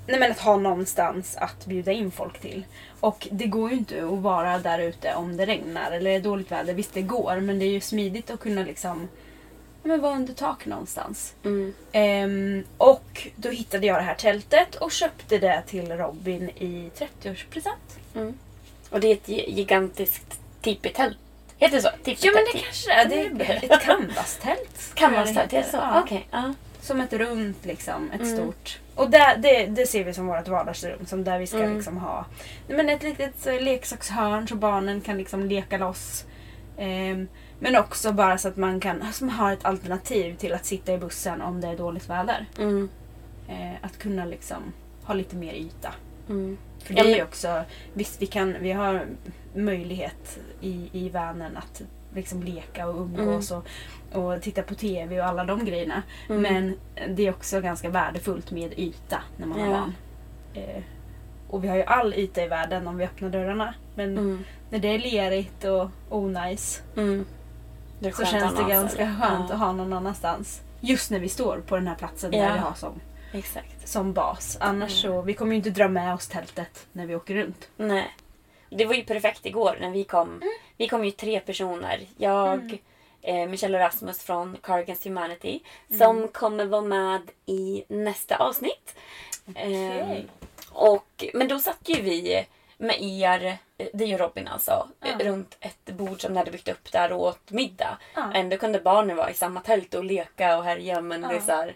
Nej 0.07 0.19
men 0.19 0.31
att 0.31 0.39
ha 0.39 0.57
någonstans 0.57 1.37
att 1.37 1.65
bjuda 1.65 1.91
in 1.91 2.11
folk 2.11 2.39
till. 2.39 2.65
Och 2.99 3.27
det 3.31 3.45
går 3.45 3.69
ju 3.71 3.77
inte 3.77 4.03
att 4.03 4.19
vara 4.19 4.57
där 4.59 4.79
ute 4.79 5.15
om 5.15 5.37
det 5.37 5.45
regnar 5.45 5.91
eller 5.91 6.11
är 6.11 6.19
dåligt 6.19 6.51
väder. 6.51 6.73
Visst 6.73 6.93
det 6.93 7.01
går 7.01 7.39
men 7.39 7.59
det 7.59 7.65
är 7.65 7.71
ju 7.71 7.81
smidigt 7.81 8.29
att 8.31 8.39
kunna 8.39 8.63
liksom 8.63 9.07
men 9.83 10.01
vara 10.01 10.15
under 10.15 10.33
tak 10.33 10.65
någonstans. 10.65 11.33
Mm. 11.43 11.73
Ehm, 11.91 12.63
och 12.77 13.27
då 13.35 13.49
hittade 13.49 13.87
jag 13.87 13.97
det 13.97 14.01
här 14.03 14.15
tältet 14.15 14.75
och 14.75 14.91
köpte 14.91 15.37
det 15.37 15.61
till 15.67 15.91
Robin 15.91 16.49
i 16.49 16.91
30-årspresent. 16.97 17.99
Mm. 18.15 18.33
Och 18.89 18.99
det 18.99 19.07
är 19.07 19.13
ett 19.13 19.27
gi- 19.27 19.49
gigantiskt 19.55 20.39
tipi-tält. 20.61 21.17
Heter 21.57 21.75
det 21.75 21.81
så? 21.81 21.89
Tipi 22.03 22.27
Ja 22.27 22.31
men 22.35 22.43
det 22.53 22.59
kanske 22.59 22.91
är. 22.93 23.05
Det 23.05 23.43
är 23.45 23.63
ett 23.75 23.81
canvas-tält. 23.81 24.93
säga. 25.33 25.47
Det 25.49 25.57
är 25.57 25.63
så? 25.63 25.77
Ja. 25.77 26.01
Okej. 26.05 26.27
ja. 26.31 26.53
Som 26.81 27.01
ett 27.01 27.13
runt 27.13 27.65
liksom, 27.65 28.11
ett 28.11 28.21
Mm. 28.21 28.37
stort. 28.37 28.79
Och 28.95 29.09
det, 29.09 29.37
det, 29.39 29.65
det 29.65 29.85
ser 29.85 30.03
vi 30.03 30.13
som 30.13 30.27
vårt 30.27 30.47
vardagsrum. 30.47 31.05
Som 31.05 31.23
där 31.23 31.39
vi 31.39 31.47
ska 31.47 31.57
Mm. 31.57 31.75
liksom 31.75 31.97
ha 31.97 32.25
men 32.67 32.89
ett 32.89 33.03
litet 33.03 33.47
eh, 33.47 33.61
leksakshörn 33.61 34.47
så 34.47 34.55
barnen 34.55 35.01
kan 35.01 35.17
liksom 35.17 35.43
leka 35.45 35.77
loss. 35.77 36.25
Ehm, 36.77 37.27
men 37.59 37.75
också 37.75 38.11
bara 38.11 38.37
så 38.37 38.47
att 38.47 38.57
man 38.57 38.79
kan 38.79 39.13
som 39.13 39.29
har 39.29 39.53
ett 39.53 39.65
alternativ 39.65 40.35
till 40.35 40.53
att 40.53 40.65
sitta 40.65 40.93
i 40.93 40.97
bussen 40.97 41.41
om 41.41 41.61
det 41.61 41.67
är 41.67 41.77
dåligt 41.77 42.09
väder. 42.09 42.45
Mm. 42.59 42.89
Eh, 43.49 43.73
att 43.81 43.97
kunna 43.97 44.25
liksom 44.25 44.73
ha 45.03 45.13
lite 45.13 45.35
mer 45.35 45.53
yta. 45.53 45.93
Mm. 46.29 46.57
För 46.83 46.93
det 46.93 46.99
är 47.01 47.15
ju 47.15 47.23
också, 47.23 47.63
visst 47.93 48.21
vi, 48.21 48.25
kan, 48.25 48.55
vi 48.59 48.71
har 48.71 49.05
möjlighet 49.55 50.39
i, 50.61 50.89
i 50.93 51.09
vanen 51.09 51.57
att 51.57 51.81
liksom 52.15 52.43
leka 52.43 52.87
och 52.87 53.01
umgås 53.01 53.51
och, 53.51 53.65
och 54.13 54.41
titta 54.41 54.61
på 54.61 54.75
TV 54.75 55.19
och 55.21 55.25
alla 55.27 55.43
de 55.43 55.65
grejerna. 55.65 56.03
Mm. 56.29 56.41
Men 56.41 56.77
det 57.15 57.27
är 57.27 57.31
också 57.31 57.61
ganska 57.61 57.89
värdefullt 57.89 58.51
med 58.51 58.73
yta 58.79 59.21
när 59.37 59.47
man 59.47 59.59
har 59.59 59.67
Ja. 59.67 59.73
barn. 59.73 59.93
Eh, 60.53 60.83
och 61.49 61.63
vi 61.63 61.67
har 61.67 61.75
ju 61.75 61.83
all 61.83 62.13
yta 62.13 62.43
i 62.43 62.47
världen 62.47 62.87
om 62.87 62.97
vi 62.97 63.03
öppnar 63.05 63.29
dörrarna. 63.29 63.73
Men 63.95 64.17
Mm. 64.17 64.43
när 64.69 64.79
det 64.79 64.87
är 64.87 64.99
lerigt 64.99 65.63
och 65.63 65.89
onajs 66.09 66.81
Mm. 66.97 67.25
Är 68.03 68.11
så 68.11 68.25
känns 68.25 68.55
det 68.55 68.63
ganska 68.69 68.89
ställe. 68.89 69.15
skönt 69.21 69.49
Ja. 69.49 69.53
att 69.55 69.59
ha 69.61 69.71
någon 69.71 69.93
annanstans. 69.93 70.61
Just 70.79 71.11
när 71.11 71.19
vi 71.19 71.29
står 71.29 71.57
på 71.67 71.75
den 71.75 71.87
här 71.87 71.95
platsen 71.95 72.33
Ja. 72.33 72.43
där 72.43 72.53
vi 72.53 72.59
har 72.59 72.73
som, 72.73 72.93
Exakt. 73.33 73.87
som 73.87 74.13
bas. 74.13 74.57
Annars 74.61 75.01
så, 75.01 75.21
vi 75.21 75.33
kommer 75.33 75.51
ju 75.51 75.57
inte 75.57 75.69
dra 75.69 75.87
med 75.87 76.13
oss 76.13 76.27
tältet 76.27 76.87
när 76.93 77.05
vi 77.05 77.15
åker 77.15 77.35
runt. 77.35 77.69
Nej. 77.77 78.07
Det 78.75 78.85
var 78.85 78.93
ju 78.93 79.03
perfekt 79.03 79.45
igår 79.45 79.77
när 79.81 79.89
vi 79.89 80.03
kom. 80.03 80.41
Vi 80.77 80.87
kom 80.87 81.05
ju 81.05 81.11
tre 81.11 81.39
personer. 81.39 82.01
Jag, 82.17 82.77
eh, 83.21 83.47
Michelle 83.49 83.77
och 83.77 83.83
Rasmus 83.83 84.23
från 84.23 84.57
Cardigans 84.63 85.05
Humanity. 85.05 85.59
Som 85.97 86.27
kommer 86.27 86.65
vara 86.65 86.81
med 86.81 87.21
i 87.45 87.83
nästa 87.87 88.35
avsnitt. 88.37 88.95
Eh, 89.55 90.17
och, 90.71 91.25
men 91.33 91.47
då 91.47 91.59
satt 91.59 91.79
ju 91.89 92.01
vi 92.01 92.45
med 92.77 93.01
er, 93.01 93.57
det 93.93 94.11
är 94.13 94.17
Robin 94.17 94.47
alltså, 94.47 94.87
eh, 95.03 95.11
Ja. 95.19 95.25
runt 95.31 95.57
ett 95.59 95.85
bord 95.85 96.21
som 96.21 96.33
ni 96.33 96.39
hade 96.39 96.51
byggt 96.51 96.67
upp 96.69 96.91
där 96.91 97.11
och 97.11 97.21
åt 97.21 97.51
middag. 97.51 97.97
Ja. 98.15 98.31
Ändå 98.33 98.57
kunde 98.57 98.79
barnen 98.79 99.15
vara 99.17 99.29
i 99.31 99.33
samma 99.33 99.61
tält 99.61 99.93
och 99.93 100.03
leka 100.03 100.57
och 100.57 100.63
härja 100.63 101.01
men 101.01 101.21
det 101.21 101.27
är 101.27 101.33
Ja. 101.33 101.41
så 101.41 101.51
här, 101.51 101.75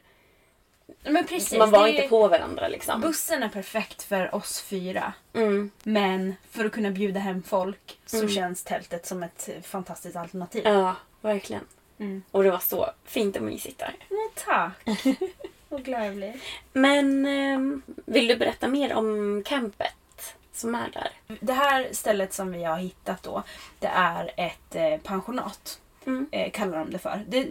Men 1.04 1.28
precis. 1.28 1.60
man 1.60 1.72
var 1.72 1.88
inte 1.88 2.02
ju- 2.02 2.10
på 2.10 2.28
varandra 2.28 2.68
liksom. 2.68 3.02
Bussen 3.02 3.44
är 3.44 3.50
perfekt 3.50 4.04
för 4.04 4.36
oss 4.36 4.62
fyra. 4.62 5.14
Mm. 5.34 5.72
Men 5.84 6.36
för 6.52 6.66
att 6.66 6.72
kunna 6.72 6.92
bjuda 6.92 7.20
hem 7.20 7.44
folk 7.44 8.00
så 8.06 8.18
Mm. 8.18 8.30
känns 8.30 8.64
tältet 8.64 9.06
som 9.06 9.24
ett 9.24 9.50
eh, 9.56 9.62
fantastiskt 9.62 10.16
alternativ. 10.16 10.62
Ja, 10.66 10.96
verkligen. 11.22 11.64
Mm. 12.00 12.24
Och 12.32 12.44
det 12.44 12.52
var 12.52 12.60
så 12.60 12.90
fint 13.06 13.36
och 13.36 13.42
mysigt 13.42 13.80
där. 13.80 13.96
Men 14.10 14.30
tack! 14.46 14.98
Vad 15.70 15.84
glad 15.84 16.06
jag 16.06 16.16
blir. 16.16 16.34
Men 16.74 17.26
ehm, 17.26 17.82
vill 18.06 18.28
du 18.28 18.36
berätta 18.36 18.68
mer 18.68 18.94
om 18.94 19.44
campet 19.46 20.36
som 20.54 20.76
är 20.76 20.90
där? 20.94 21.38
Det 21.40 21.54
här 21.54 21.90
stället 21.92 22.34
som 22.34 22.52
vi 22.52 22.64
har 22.64 22.78
hittat 22.78 23.24
då, 23.24 23.44
det 23.80 23.88
är 23.88 24.32
ett 24.38 24.76
eh, 24.76 24.98
pensionat. 24.98 25.80
Mm. 26.06 26.28
Eh, 26.32 26.52
kallar 26.52 26.78
de 26.78 26.92
det 26.92 27.00
för. 27.00 27.26
Det 27.28 27.48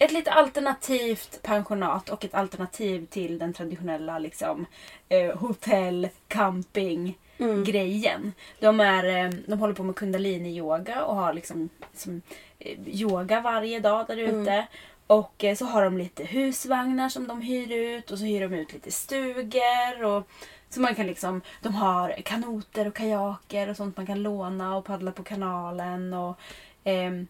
ett 0.00 0.12
lite 0.12 0.32
alternativt 0.32 1.42
pensionat 1.42 2.08
och 2.08 2.24
ett 2.24 2.34
alternativ 2.34 3.06
till 3.06 3.38
den 3.38 3.52
traditionella 3.52 4.18
liksom, 4.18 4.66
eh, 5.08 5.38
hotell, 5.38 6.08
camping 6.28 7.18
Mm. 7.40 7.64
grejen. 7.64 8.32
De, 8.60 8.80
är, 8.80 9.04
eh, 9.24 9.30
de 9.46 9.58
håller 9.58 9.74
på 9.74 9.82
med 9.82 9.94
kundalini-yoga 9.94 11.04
och 11.04 11.16
har 11.16 11.32
liksom, 11.32 11.68
som, 11.94 12.22
eh, 12.58 12.78
yoga 12.88 13.40
varje 13.40 13.80
dag 13.80 14.06
där 14.06 14.16
ute. 14.16 14.66
Och 15.06 15.44
eh, 15.44 15.56
så 15.56 15.64
har 15.64 15.84
de 15.84 15.98
lite 15.98 16.24
husvagnar 16.24 17.08
som 17.08 17.26
de 17.28 17.40
hyr 17.40 17.72
ut 17.72 18.10
och 18.10 18.18
så 18.18 18.24
hyr 18.24 18.40
de 18.40 18.54
ut 18.54 18.72
lite 18.72 18.90
stugor. 18.90 20.04
Och, 20.04 20.26
så 20.68 20.80
man 20.80 20.94
kan 20.94 21.06
liksom, 21.06 21.40
de 21.62 21.74
har 21.74 22.10
kanoter 22.24 22.88
och 22.88 22.94
kajaker 22.94 23.68
och 23.70 23.76
sånt 23.76 23.96
man 23.96 24.06
kan 24.06 24.22
låna 24.22 24.76
och 24.76 24.84
paddla 24.84 25.12
på 25.12 25.22
kanalen. 25.22 26.14
Och, 26.14 26.36
ehm, 26.84 27.26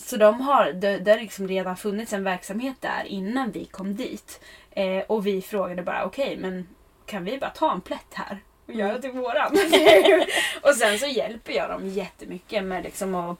så 0.00 0.16
de 0.16 0.40
har, 0.40 0.72
det, 0.72 0.98
det 0.98 1.10
har 1.10 1.18
liksom 1.18 1.48
redan 1.48 1.76
funnits 1.76 2.12
en 2.12 2.24
verksamhet 2.24 2.76
där 2.80 3.04
innan 3.06 3.50
vi 3.50 3.64
kom 3.64 3.94
dit. 3.96 4.40
Eh, 4.70 4.98
och 5.06 5.26
vi 5.26 5.42
frågade 5.42 5.82
bara 5.82 6.04
okej 6.04 6.36
men 6.36 6.68
kan 7.06 7.24
vi 7.24 7.38
bara 7.38 7.50
ta 7.50 7.72
en 7.72 7.80
plätt 7.80 8.14
här 8.14 8.38
och 8.66 8.74
göra 8.74 8.98
till 8.98 9.10
våran? 9.10 9.52
och 10.62 10.74
sen 10.74 10.98
så 10.98 11.06
hjälper 11.06 11.52
jag 11.52 11.70
dem 11.70 11.88
jättemycket 11.88 12.64
med 12.64 12.84
liksom 12.84 13.14
att 13.14 13.38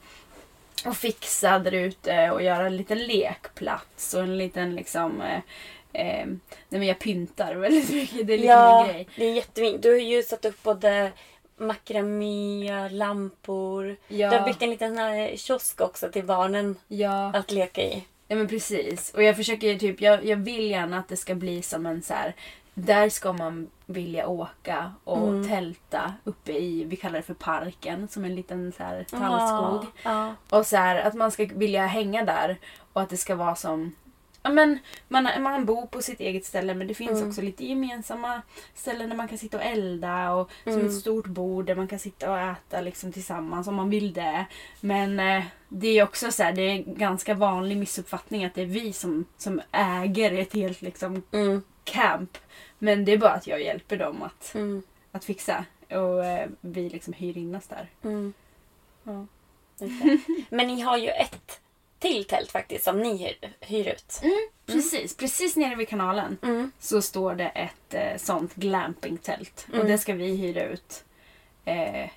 och 0.85 0.97
fixa 0.97 1.59
där 1.59 1.71
ute 1.71 2.31
och 2.31 2.43
göra 2.43 2.65
en 2.65 2.77
liten 2.77 2.97
lekplats 2.97 4.13
och 4.13 4.21
en 4.23 4.37
liten 4.37 4.75
liksom 4.75 5.21
eh, 5.21 5.39
eh, 5.93 6.25
nej 6.69 6.79
men 6.79 6.83
jag 6.83 6.99
pyntar 6.99 7.55
väldigt 7.55 7.89
mycket. 7.89 8.27
Det 8.27 8.33
är 8.33 8.37
liksom 8.37 8.49
Ja, 8.57 8.83
min 8.83 8.93
grej. 8.93 9.07
det 9.15 9.25
är 9.25 9.33
jättefint. 9.33 9.81
Du 9.81 9.91
har 9.91 9.99
ju 9.99 10.23
satt 10.23 10.45
upp 10.45 10.63
både 10.63 11.11
makramé, 11.59 12.89
lampor. 12.89 13.95
Ja, 14.07 14.29
Du 14.31 14.37
har 14.37 14.45
byggt 14.45 14.61
en 14.61 14.69
liten 14.69 14.89
sån 14.95 14.97
här 15.03 15.35
kiosk 15.37 15.81
också 15.81 16.09
till 16.11 16.25
barnen 16.25 16.75
ja. 16.87 17.31
att 17.33 17.51
leka 17.51 17.81
i. 17.81 18.05
Ja 18.27 18.35
men 18.35 18.47
precis. 18.47 19.13
Och 19.13 19.23
jag 19.23 19.35
försöker 19.35 19.75
typ, 19.75 20.01
jag, 20.01 20.25
jag 20.25 20.37
vill 20.37 20.71
gärna 20.71 20.99
att 20.99 21.07
det 21.07 21.17
ska 21.17 21.35
bli 21.35 21.61
som 21.61 21.85
en 21.85 22.01
så 22.01 22.13
här. 22.13 22.35
Där 22.73 23.09
ska 23.09 23.33
man 23.33 23.67
vilja 23.85 24.27
åka 24.27 24.93
och 25.03 25.27
Mm. 25.27 25.47
tälta 25.47 26.13
uppe 26.23 26.51
i, 26.51 26.83
vi 26.83 26.95
kallar 26.95 27.15
det 27.15 27.21
för 27.25 27.33
parken, 27.33 28.07
som 28.07 28.25
en 28.25 28.35
liten 28.35 28.71
så 28.77 28.83
här 28.83 29.03
tallskog. 29.09 29.85
Ja. 30.03 30.35
Och 30.49 30.65
så 30.65 30.77
här, 30.77 30.95
att 31.01 31.13
man 31.13 31.31
ska 31.31 31.47
vilja 31.55 31.85
hänga 31.85 32.25
där 32.25 32.57
och 32.93 33.01
att 33.01 33.09
det 33.09 33.17
ska 33.17 33.35
vara 33.35 33.55
som 33.55 33.95
Ja, 34.43 34.49
men 34.49 34.79
man, 35.07 35.27
man 35.43 35.65
bor 35.65 35.85
på 35.87 36.01
sitt 36.01 36.19
eget 36.19 36.45
ställe 36.45 36.73
men 36.75 36.87
det 36.87 36.93
finns 36.93 37.11
Mm. 37.17 37.27
också 37.29 37.41
lite 37.41 37.65
gemensamma 37.65 38.41
ställen 38.75 39.09
där 39.09 39.15
man 39.15 39.27
kan 39.27 39.37
sitta 39.37 39.57
och 39.57 39.63
elda 39.63 40.31
och 40.33 40.51
som 40.63 40.73
Mm. 40.73 40.85
ett 40.87 40.93
stort 40.99 41.25
bord 41.27 41.65
där 41.65 41.75
man 41.75 41.87
kan 41.87 41.99
sitta 41.99 42.31
och 42.31 42.39
äta 42.39 42.81
liksom 42.81 43.11
tillsammans 43.11 43.67
om 43.67 43.75
man 43.75 43.89
vill 43.89 44.13
det. 44.13 44.45
Men 44.81 45.19
eh, 45.19 45.43
det 45.69 45.87
är 45.87 46.03
också 46.03 46.31
så 46.31 46.43
här, 46.43 46.51
det 46.53 46.61
är 46.61 46.69
en 46.71 46.95
ganska 46.97 47.33
vanlig 47.33 47.77
missuppfattning 47.77 48.45
att 48.45 48.53
det 48.55 48.61
är 48.61 48.65
vi 48.65 48.93
som, 48.93 49.25
som 49.37 49.61
äger 49.71 50.31
ett 50.33 50.53
helt 50.53 50.81
liksom 50.81 51.23
Mm. 51.31 51.61
camp. 51.83 52.37
Men 52.77 53.05
det 53.05 53.11
är 53.11 53.17
bara 53.17 53.31
att 53.33 53.47
jag 53.47 53.61
hjälper 53.63 53.97
dem 53.97 54.23
att, 54.23 54.55
Mm. 54.55 54.83
att 55.11 55.25
fixa 55.25 55.65
och 55.89 56.25
eh, 56.25 56.49
vi 56.61 56.89
liksom 56.89 57.13
hyr 57.13 57.37
in 57.37 57.55
oss 57.55 57.67
där. 57.67 57.89
Mm. 58.03 58.33
Ja. 59.03 59.25
Det. 59.79 59.89
Men 60.49 60.67
ni 60.67 60.81
har 60.81 60.97
ju 60.97 61.09
ett 61.09 61.59
till 61.99 62.25
tält 62.25 62.51
faktiskt 62.51 62.83
som 62.83 62.99
ni 62.99 63.17
hyr, 63.17 63.53
hyr 63.59 63.87
ut. 63.87 64.21
Precis, 64.65 65.17
precis 65.17 65.55
nere 65.55 65.75
vid 65.75 65.89
kanalen. 65.89 66.37
Mm. 66.41 66.71
så 66.79 67.01
står 67.01 67.35
det 67.35 67.47
ett 67.47 67.93
eh, 67.93 68.17
sånt 68.17 68.55
glampingtält. 68.55 69.65
Och 69.69 69.75
Mm. 69.75 69.87
det 69.87 69.97
ska 69.97 70.13
vi 70.13 70.35
hyra 70.35 70.63
ut 70.63 71.03
eh, 71.65 72.09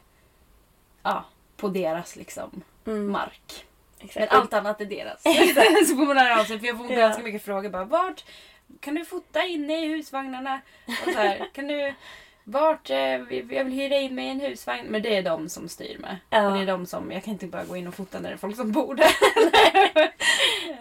ja, 1.03 1.25
på 1.57 1.69
deras 1.69 2.17
liksom, 2.17 2.63
Mm. 2.87 3.13
mark. 3.13 3.65
Men 3.99 4.07
Exakt. 4.09 4.33
allt 4.33 4.53
annat 4.53 4.81
är 4.81 4.85
deras. 4.85 5.23
så 5.89 5.97
får 5.97 6.07
man 6.07 6.17
höra 6.17 6.41
av 6.41 6.45
sig 6.45 6.59
för 6.59 6.67
jag 6.67 6.79
får 6.79 6.91
Ja. 6.93 6.99
ganska 6.99 7.23
mycket 7.23 7.43
frågor. 7.43 7.69
Bara, 7.69 7.85
vart 7.85 8.25
kan 8.81 8.95
du 8.95 9.05
fota 9.05 9.45
inne 9.45 9.85
i 9.85 9.89
husvagnarna? 9.89 10.61
Och 10.87 11.13
så 11.13 11.19
här, 11.19 11.49
kan 11.55 11.67
du, 11.69 11.95
vart, 12.45 12.91
eh, 12.91 12.97
jag 12.97 13.65
vill 13.65 13.73
hyra 13.73 13.97
in 13.97 14.15
mig 14.15 14.27
i 14.27 14.31
en 14.31 14.41
husvagn. 14.41 14.87
Men 14.87 15.03
det 15.03 15.17
är 15.17 15.23
de 15.23 15.49
som 15.49 15.69
styr 15.69 15.99
med. 15.99 16.17
Ja. 16.31 16.47
Och 16.47 16.57
det 16.57 16.63
är 16.63 16.67
de 16.67 16.87
som, 16.87 17.13
jag 17.13 17.25
kan 17.25 17.33
inte 17.33 17.47
bara 17.47 17.65
gå 17.65 17.77
in 17.77 17.87
och 17.87 17.95
fota 17.95 18.21
när 18.21 18.29
det 18.29 18.35
är 18.35 18.39
folk 18.39 18.57
som 18.57 18.73
bor 18.73 18.95
där. 18.95 19.11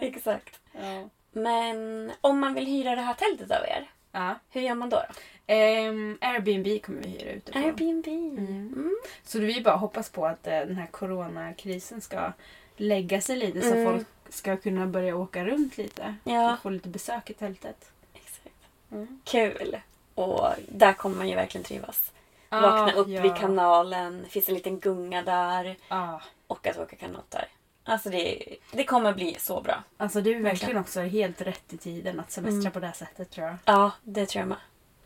Exakt. 0.00 0.60
ja. 0.72 1.08
Men 1.32 2.12
om 2.20 2.38
man 2.38 2.54
vill 2.54 2.66
hyra 2.66 2.94
det 2.94 3.02
här 3.02 3.14
tältet 3.14 3.50
av 3.50 3.64
er, 3.66 3.90
Ja. 4.12 4.34
hur 4.50 4.60
gör 4.60 4.74
man 4.74 4.90
då? 4.90 4.96
då? 4.96 5.02
Ehm, 5.46 6.18
Airbnb 6.20 6.82
kommer 6.82 7.02
vi 7.02 7.08
hyra 7.08 7.30
ut 7.32 7.46
det 7.46 7.52
på. 7.52 7.58
Airbnb. 7.58 8.06
Mm. 8.08 8.46
Mm. 8.48 8.96
Så 9.24 9.38
vi 9.38 9.60
bara 9.60 9.76
hoppas 9.76 10.10
på 10.10 10.26
att 10.26 10.46
eh, 10.46 10.58
den 10.58 10.76
här 10.76 10.86
coronakrisen 10.86 12.00
ska 12.00 12.32
lägga 12.76 13.20
sig 13.20 13.36
lite 13.36 13.60
så 13.62 13.74
Mm. 13.74 13.84
folk 13.92 14.06
ska 14.28 14.56
kunna 14.56 14.86
börja 14.86 15.16
åka 15.16 15.44
runt 15.44 15.78
lite. 15.78 16.14
Ja. 16.24 16.52
Och 16.52 16.58
få 16.58 16.70
lite 16.70 16.88
besök 16.88 17.30
i 17.30 17.34
tältet. 17.34 17.90
Exakt. 18.14 18.56
Mm. 18.92 19.20
Kul. 19.24 19.76
Och 20.14 20.48
där 20.68 20.92
kommer 20.92 21.16
man 21.16 21.28
ju 21.28 21.34
verkligen 21.34 21.64
trivas. 21.64 22.12
Vakna 22.48 22.92
upp 22.92 23.08
ja. 23.08 23.22
vid 23.22 23.36
kanalen, 23.36 24.26
finns 24.28 24.48
en 24.48 24.54
liten 24.54 24.78
gunga 24.80 25.22
där 25.22 25.76
Ja. 25.88 26.20
och 26.46 26.66
att 26.66 26.78
åka 26.78 26.96
kanot 26.96 27.30
där. 27.30 27.48
Alltså 27.84 28.10
det, 28.10 28.42
det 28.72 28.84
kommer 28.84 29.12
bli 29.12 29.36
så 29.40 29.60
bra. 29.60 29.82
Alltså 29.96 30.20
det 30.20 30.34
är 30.34 30.40
verkligen 30.40 30.76
också 30.76 31.00
helt 31.00 31.40
rätt 31.40 31.72
i 31.72 31.76
tiden 31.76 32.20
att 32.20 32.30
semestra 32.32 32.60
Mm. 32.60 32.72
på 32.72 32.80
det 32.80 32.86
här 32.86 32.94
sättet 32.94 33.30
tror 33.30 33.46
jag. 33.46 33.56
Ja, 33.64 33.90
det 34.02 34.26
tror 34.26 34.40
jag 34.40 34.48
med. 34.48 34.58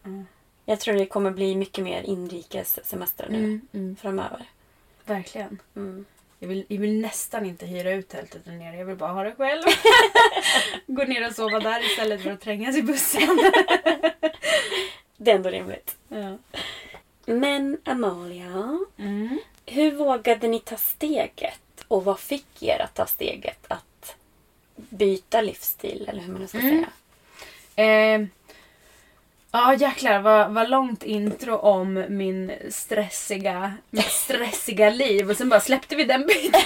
Mm. 0.05 0.27
Jag 0.65 0.81
tror 0.81 0.95
det 0.95 1.07
kommer 1.07 1.31
bli 1.31 1.57
mycket 1.57 1.85
mer 1.85 2.03
inrikes 2.03 2.79
semester 2.87 3.27
nu 3.31 3.39
Mm, 3.39 3.61
mm. 3.73 3.97
framöver. 3.97 4.45
Verkligen. 5.05 5.59
Mm. 5.77 6.05
Jag 6.39 6.49
vill, 6.49 6.65
jag 6.69 6.79
vill 6.79 7.01
nästan 7.01 7.47
inte 7.47 7.67
hyra 7.67 7.91
ut 7.93 8.09
tältet 8.09 8.45
där 8.45 8.53
nere. 8.53 8.77
Jag 8.77 8.85
vill 8.87 8.97
bara 8.97 9.13
ha 9.13 9.23
det 9.25 9.35
själv. 9.35 9.63
Gå 10.87 11.05
ner 11.05 11.27
och 11.27 11.33
sova 11.35 11.61
där 11.61 11.87
istället 11.87 12.23
för 12.23 12.31
att 12.31 12.41
trängas 12.41 12.77
i 12.77 12.83
bussen. 12.83 13.39
Det 15.17 15.31
är 15.31 15.35
ändå 15.35 15.51
rimligt. 15.51 15.97
ja. 16.09 16.39
Men 17.27 17.79
Amalia, 17.85 18.79
Mm. 18.99 19.39
hur 19.67 19.93
vågade 19.93 20.49
ni 20.49 20.61
ta 20.61 20.77
steget? 20.77 21.61
Och 21.89 22.05
vad 22.05 22.21
fick 22.21 22.63
er 22.63 22.79
att 22.83 22.95
ta 22.95 23.07
steget 23.07 23.59
att 23.69 24.17
byta 24.77 25.41
livsstil, 25.41 26.07
eller 26.09 26.21
hur 26.23 26.33
man 26.33 26.41
nu 26.41 26.47
ska 26.47 26.59
Mm. 26.59 26.71
säga? 26.77 26.89
Eh, 27.87 28.27
ja 29.53 29.75
jäklar 29.75 30.19
vad, 30.21 30.51
vad 30.55 30.71
långt 30.71 31.03
intro 31.03 31.57
om 31.57 32.05
min 32.09 32.53
stressiga, 32.71 33.75
mitt 33.91 34.05
stressiga 34.11 34.91
liv 34.91 35.31
och 35.31 35.37
sen 35.37 35.49
bara 35.49 35.61
släppte 35.61 35.97
vi 35.97 36.05
den 36.05 36.27
biten. 36.27 36.61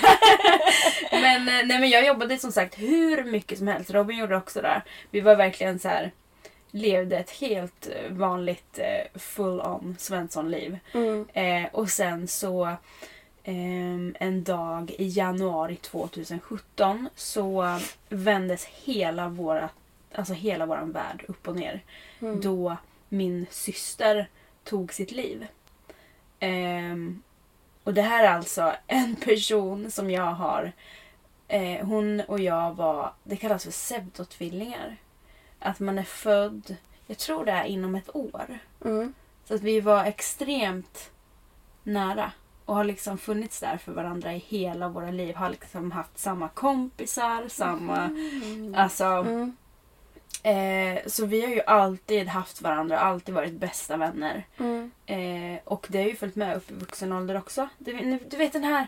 men, 1.12 1.48
eh, 1.48 1.66
nej, 1.66 1.80
men 1.80 1.90
jag 1.90 2.06
jobbade 2.06 2.38
som 2.38 2.52
sagt 2.52 2.78
hur 2.78 3.24
mycket 3.24 3.58
som 3.58 3.68
helst. 3.68 3.90
Robin 3.90 4.18
gjorde 4.18 4.36
också 4.36 4.62
det. 4.62 4.82
Vi 5.10 5.20
var 5.20 5.36
verkligen 5.36 5.78
så 5.78 5.88
här 5.88 6.10
levde 6.70 7.18
ett 7.18 7.30
helt 7.30 7.86
eh, 7.86 8.12
vanligt 8.12 8.78
eh, 8.78 9.20
full 9.20 9.60
on 9.60 9.96
Svensson-liv. 9.98 10.78
Mm. 10.94 11.26
Eh, 11.32 11.68
och 11.72 11.90
sen 11.90 12.28
så 12.28 12.76
ehm, 13.44 14.14
en 14.20 14.44
dag 14.44 14.90
i 14.98 15.08
januari 15.08 15.76
2017 15.76 17.08
så 17.14 17.78
vändes 18.08 18.64
hela 18.64 19.28
våra, 19.28 19.68
alltså 20.14 20.32
hela 20.32 20.66
våran 20.66 20.92
värld 20.92 21.24
upp 21.28 21.48
och 21.48 21.56
ner. 21.56 21.82
Mm. 22.20 22.40
Då 22.40 22.76
min 23.08 23.46
syster 23.50 24.28
tog 24.64 24.92
sitt 24.92 25.12
liv. 25.12 25.46
Ehm, 26.40 27.22
och 27.84 27.94
det 27.94 28.02
här 28.02 28.24
är 28.24 28.28
alltså 28.28 28.72
en 28.86 29.16
person 29.16 29.90
som 29.90 30.10
jag 30.10 30.32
har 30.32 30.72
Eh, 31.50 31.86
hon 31.86 32.20
och 32.20 32.40
jag 32.40 32.74
var, 32.74 33.12
det 33.24 33.36
kallas 33.36 33.64
för 33.64 33.70
pseudotvillingar. 33.70 34.96
Att 35.60 35.80
man 35.80 35.98
är 35.98 36.02
född, 36.02 36.76
jag 37.06 37.18
tror 37.18 37.44
det 37.44 37.52
är 37.52 37.64
inom 37.64 37.94
ett 37.94 38.16
år. 38.16 38.58
Mm. 38.84 39.14
Så 39.44 39.54
att 39.54 39.62
vi 39.62 39.80
var 39.80 40.04
extremt 40.04 41.10
nära 41.82 42.32
och 42.64 42.74
har 42.74 42.84
liksom 42.84 43.18
funnits 43.18 43.60
där 43.60 43.76
för 43.76 43.92
varandra 43.92 44.34
i 44.34 44.38
hela 44.38 44.88
våra 44.88 45.10
liv. 45.10 45.34
Har 45.34 45.50
liksom 45.50 45.92
haft 45.92 46.18
samma 46.18 46.48
kompisar, 46.48 47.48
samma... 47.48 48.10
Alltså... 48.76 49.04
Mm. 49.04 49.56
Eh, 50.42 50.98
så 51.06 51.26
vi 51.26 51.40
har 51.40 51.48
ju 51.48 51.60
alltid 51.60 52.28
haft 52.28 52.62
varandra, 52.62 52.98
alltid 52.98 53.34
varit 53.34 53.52
bästa 53.52 53.96
vänner. 53.96 54.46
Mm. 54.58 54.90
Eh, 55.06 55.60
och 55.64 55.86
det 55.90 55.98
har 55.98 56.06
ju 56.06 56.16
följt 56.16 56.36
med 56.36 56.56
upp 56.56 56.70
i 56.70 56.74
vuxen 56.74 57.12
ålder 57.12 57.38
också. 57.38 57.68
Du, 57.78 58.18
du 58.30 58.36
vet 58.36 58.52
den 58.52 58.64
här... 58.64 58.86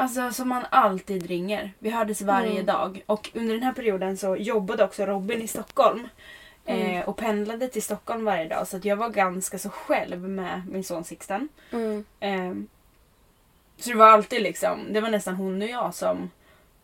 Alltså 0.00 0.32
som 0.32 0.48
man 0.48 0.64
alltid 0.70 1.26
ringer. 1.26 1.72
Vi 1.78 1.90
hördes 1.90 2.22
varje 2.22 2.50
Mm. 2.52 2.66
dag. 2.66 3.02
Och 3.06 3.30
under 3.34 3.54
den 3.54 3.62
här 3.62 3.72
perioden 3.72 4.16
så 4.16 4.36
jobbade 4.36 4.84
också 4.84 5.06
Robin 5.06 5.42
i 5.42 5.48
Stockholm. 5.48 6.08
Mm. 6.66 6.96
Eh, 6.96 7.08
och 7.08 7.16
pendlade 7.16 7.68
till 7.68 7.82
Stockholm 7.82 8.24
varje 8.24 8.48
dag. 8.48 8.68
Så 8.68 8.76
att 8.76 8.84
jag 8.84 8.96
var 8.96 9.08
ganska 9.08 9.58
så 9.58 9.68
själv 9.68 10.28
med 10.28 10.62
min 10.68 10.84
son 10.84 11.04
Sixten. 11.04 11.48
Mm. 11.72 12.04
Eh, 12.20 12.54
så 13.82 13.90
det 13.90 13.96
var 13.96 14.06
alltid 14.06 14.42
liksom, 14.42 14.92
det 14.92 15.00
var 15.00 15.10
nästan 15.10 15.34
hon 15.34 15.62
och 15.62 15.68
jag 15.68 15.94
som... 15.94 16.30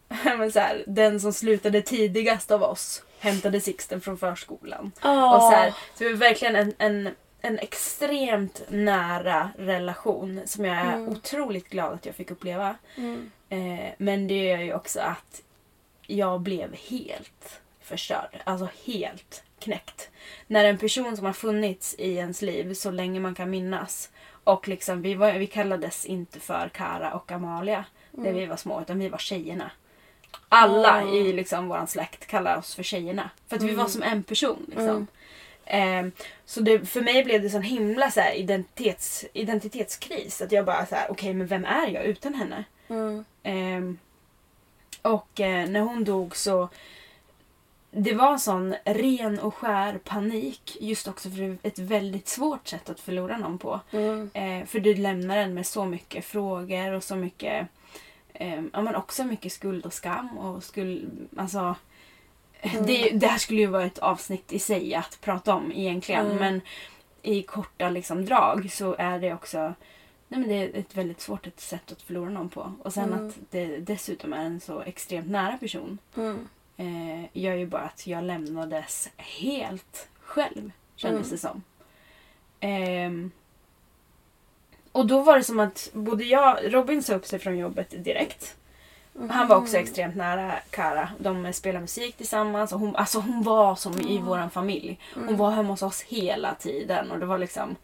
men 0.25 0.53
så 0.53 0.61
här, 0.61 0.85
den 0.87 1.21
som 1.21 1.33
slutade 1.33 1.83
tidigast 1.83 2.51
av 2.51 2.63
oss 2.63 3.03
hämtade 3.21 3.61
Sixten 3.61 4.01
från 4.01 4.19
förskolan. 4.19 4.93
Och 5.35 5.43
så, 5.43 5.51
här, 5.51 5.71
så 5.95 6.05
det 6.05 6.11
var 6.11 6.17
verkligen 6.17 6.57
en, 6.57 6.75
en, 6.79 7.15
en 7.47 7.59
extremt 7.59 8.63
nära 8.69 9.51
relation 9.59 10.41
som 10.47 10.65
jag 10.65 10.77
är 10.77 10.95
Mm. 10.97 11.09
otroligt 11.09 11.69
glad 11.69 11.93
att 11.93 12.07
jag 12.07 12.15
fick 12.15 12.31
uppleva. 12.31 12.77
Mm. 12.97 13.31
Eh, 13.49 13.91
men 13.99 14.29
det 14.29 14.35
gör 14.45 14.59
ju 14.59 14.75
också 14.75 15.01
att 15.01 15.43
jag 16.07 16.41
blev 16.41 16.75
helt 16.75 17.61
förstörd. 17.81 18.41
Alltså 18.45 18.69
helt 18.85 19.43
knäckt. 19.59 20.11
När 20.47 20.65
en 20.65 20.79
person 20.79 21.17
som 21.17 21.27
har 21.27 21.33
funnits 21.33 21.95
i 21.99 22.15
ens 22.15 22.43
liv 22.43 22.75
så 22.75 22.91
länge 22.91 23.21
man 23.21 23.35
kan 23.35 23.51
minnas 23.51 24.11
och 24.45 24.69
liksom, 24.69 25.03
vi, 25.03 25.15
var, 25.15 25.33
vi 25.33 25.47
kallades 25.47 26.07
inte 26.07 26.41
för 26.41 26.69
Kara 26.69 27.13
och 27.15 27.33
Amalia 27.33 27.85
när 28.11 28.33
vi 28.33 28.47
var 28.47 28.57
små 28.57 28.81
utan 28.81 28.99
vi 28.99 29.09
var 29.09 29.19
tjejerna. 29.19 29.71
Alla 30.49 30.93
Ah. 31.05 31.09
i 31.15 31.33
liksom 31.33 31.69
vår 31.69 31.87
släkt 31.87 32.27
kallar 32.27 32.57
oss 32.57 32.75
för 32.75 32.83
tjejerna. 32.83 33.31
För 33.49 33.57
att 33.57 33.63
vi 33.63 33.67
Mm. 33.69 33.79
var 33.79 33.87
som 33.89 34.03
en 34.03 34.23
person. 34.23 34.65
Liksom. 34.69 35.07
Mm. 35.67 36.07
Eh, 36.07 36.13
så 36.45 36.61
det, 36.61 36.87
för 36.87 37.01
mig 37.01 37.25
blev 37.25 37.43
det 37.43 37.51
sån 37.51 37.63
himla 37.63 38.11
så 38.11 38.21
här, 38.21 38.35
identitets, 38.35 39.25
identitetskris. 39.33 40.43
Att 40.43 40.53
jag 40.53 40.65
bara 40.65 40.87
så 40.87 40.95
här, 40.95 41.11
okej 41.11 41.35
men 41.35 41.47
vem 41.47 41.65
är 41.65 41.87
jag 41.89 42.05
utan 42.05 42.35
henne? 42.35 42.65
Mm. 42.89 43.25
Ehm, 43.43 43.99
och 45.03 45.41
eh, 45.41 45.69
när 45.69 45.81
hon 45.81 46.05
dog 46.05 46.37
så 46.37 46.69
det 47.91 48.15
var 48.15 48.33
en 48.33 48.39
sån 48.39 48.75
ren 48.85 49.39
och 49.39 49.55
skär 49.55 49.99
panik. 49.99 50.77
Just 50.81 51.09
också 51.09 51.31
för 51.31 51.59
ett 51.63 51.79
väldigt 51.79 52.29
svårt 52.29 52.69
sätt 52.69 52.91
att 52.91 53.01
förlora 53.01 53.39
någon 53.39 53.59
på. 53.59 53.81
Mm. 53.91 54.31
Eh, 54.35 54.67
för 54.67 54.81
du 54.81 54.95
lämnar 54.95 55.37
en 55.37 55.55
med 55.55 55.67
så 55.67 55.85
mycket 55.85 56.25
frågor 56.25 56.93
och 56.93 57.05
så 57.05 57.17
mycket 57.17 57.69
ja, 58.73 58.83
men 58.83 58.95
också 58.95 59.25
mycket 59.25 59.53
skuld 59.53 59.87
och 59.87 59.93
skam. 59.93 60.39
Och 60.39 60.65
skuld, 60.65 61.29
alltså, 61.37 61.75
Mm. 62.75 62.87
det, 62.87 63.11
det 63.11 63.27
här 63.27 63.39
skulle 63.39 63.61
ju 63.61 63.67
vara 63.67 63.85
ett 63.85 63.99
avsnitt 63.99 64.53
i 64.53 64.59
sig 64.59 64.95
att 64.95 65.19
prata 65.21 65.55
om 65.55 65.73
egentligen. 65.73 66.27
Mm. 66.27 66.37
Men 66.37 66.61
i 67.23 67.43
korta 67.43 67.89
liksom, 67.91 68.25
drag 68.25 68.73
så 68.73 68.95
är 68.99 69.19
det 69.19 69.35
också 69.35 69.75
Nej, 70.29 70.41
men 70.41 70.49
det 70.49 70.55
är 70.55 70.81
ett 70.81 70.97
väldigt 70.97 71.21
svårt 71.21 71.47
ett 71.47 71.61
sätt 71.61 71.93
att 71.93 72.03
förlora 72.03 72.31
någon 72.31 72.49
på. 72.49 72.73
Och 72.83 72.93
sen 72.93 73.13
Mm. 73.13 73.27
att 73.29 73.35
det 73.51 73.67
dessutom 73.79 74.33
är 74.33 74.45
en 74.45 74.61
så 74.61 74.81
extremt 74.81 75.31
nära 75.31 75.57
person 75.59 75.99
Mm. 76.17 76.49
eh, 76.77 77.25
gör 77.33 77.55
ju 77.55 77.67
bara 77.67 77.83
att 77.83 78.07
jag 78.07 78.25
lämnades 78.25 79.11
helt 79.17 80.09
själv, 80.21 80.71
kändes 80.97 81.27
Mm. 81.27 81.31
det 81.31 81.39
som. 81.39 81.63
Ehm, 82.61 83.31
och 84.93 85.07
då 85.07 85.21
var 85.21 85.37
det 85.37 85.45
som 85.45 85.61
att 85.61 85.91
både 85.93 86.25
jag, 86.25 86.75
Robin 86.75 87.03
sa 87.03 87.15
upp 87.15 87.27
sig 87.27 87.39
från 87.39 87.59
jobbet 87.59 88.05
direkt. 88.05 88.57
Han 89.31 89.49
var 89.49 89.57
också 89.57 89.77
extremt 89.77 90.17
nära 90.17 90.53
Kara. 90.71 91.09
De 91.19 91.53
spelade 91.53 91.81
musik 91.81 92.17
tillsammans. 92.17 92.73
Och 92.73 92.81
hon, 92.81 92.97
alltså 92.97 93.19
hon 93.19 93.43
var 93.43 93.75
som 93.77 94.01
i 94.01 94.19
våran 94.19 94.51
familj. 94.51 94.99
Hon 95.15 95.37
var 95.37 95.51
hemma 95.51 95.69
hos 95.69 95.83
oss 95.83 96.03
hela 96.03 96.55
tiden. 96.55 97.11
Och 97.11 97.19
det 97.19 97.27
var 97.27 97.39
liksom... 97.39 97.77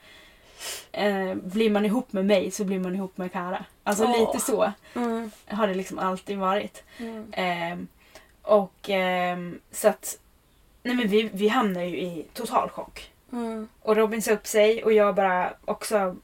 Eh, 0.93 1.35
blir 1.35 1.71
man 1.71 1.85
ihop 1.85 2.13
med 2.13 2.25
mig 2.27 2.51
så 2.51 2.65
blir 2.65 2.79
man 2.79 2.95
ihop 2.95 3.17
med 3.17 3.33
Kara. 3.33 3.65
Alltså 3.85 4.05
Åh. 4.05 4.21
lite 4.21 4.41
så 4.45 4.73
Mm. 4.95 5.31
har 5.49 5.67
det 5.67 5.75
liksom 5.75 5.99
alltid 5.99 6.39
varit. 6.39 6.83
Mm. 6.99 7.33
Ehm, 7.33 7.89
och 8.43 8.89
ehm, 8.91 9.61
så 9.71 9.89
att... 9.89 10.19
Nej 10.83 10.97
men 10.97 11.09
vi, 11.09 11.31
vi 11.33 11.49
hamnade 11.49 11.87
ju 11.87 11.97
i 12.01 12.27
total 12.33 12.69
chock. 12.71 13.11
Mm. 13.33 13.69
Och 13.83 13.97
Robin 13.97 14.23
sa 14.23 14.33
upp 14.33 14.47
sig 14.47 14.85
och 14.85 14.93
jag 14.93 15.15
bara 15.15 15.53
också... 15.65 16.17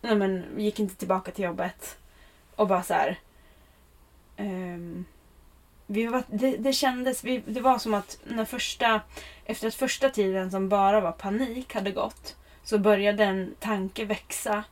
Nej 0.00 0.14
men 0.16 0.44
gick 0.56 0.80
inte 0.80 0.94
tillbaka 0.96 1.30
till 1.30 1.44
jobbet. 1.44 1.96
Och 2.56 2.66
bara 2.68 2.82
så 2.82 2.94
här. 2.94 3.18
Ehm, 4.44 5.04
vi 5.86 6.06
var, 6.06 6.22
det, 6.26 6.56
det 6.56 6.72
kändes... 6.72 7.24
Vi, 7.24 7.42
det 7.46 7.60
var 7.60 7.78
som 7.78 7.94
att 7.94 8.18
när 8.24 8.44
första... 8.44 9.00
Efter 9.44 9.68
att 9.68 9.74
första 9.74 10.08
tiden 10.10 10.50
som 10.50 10.68
bara 10.68 11.00
var 11.00 11.12
panik 11.12 11.74
hade 11.74 11.90
gått. 11.90 12.36
Så 12.62 12.78
började 12.78 13.24
en 13.24 13.54
tanke 13.60 14.04
växa 14.04 14.64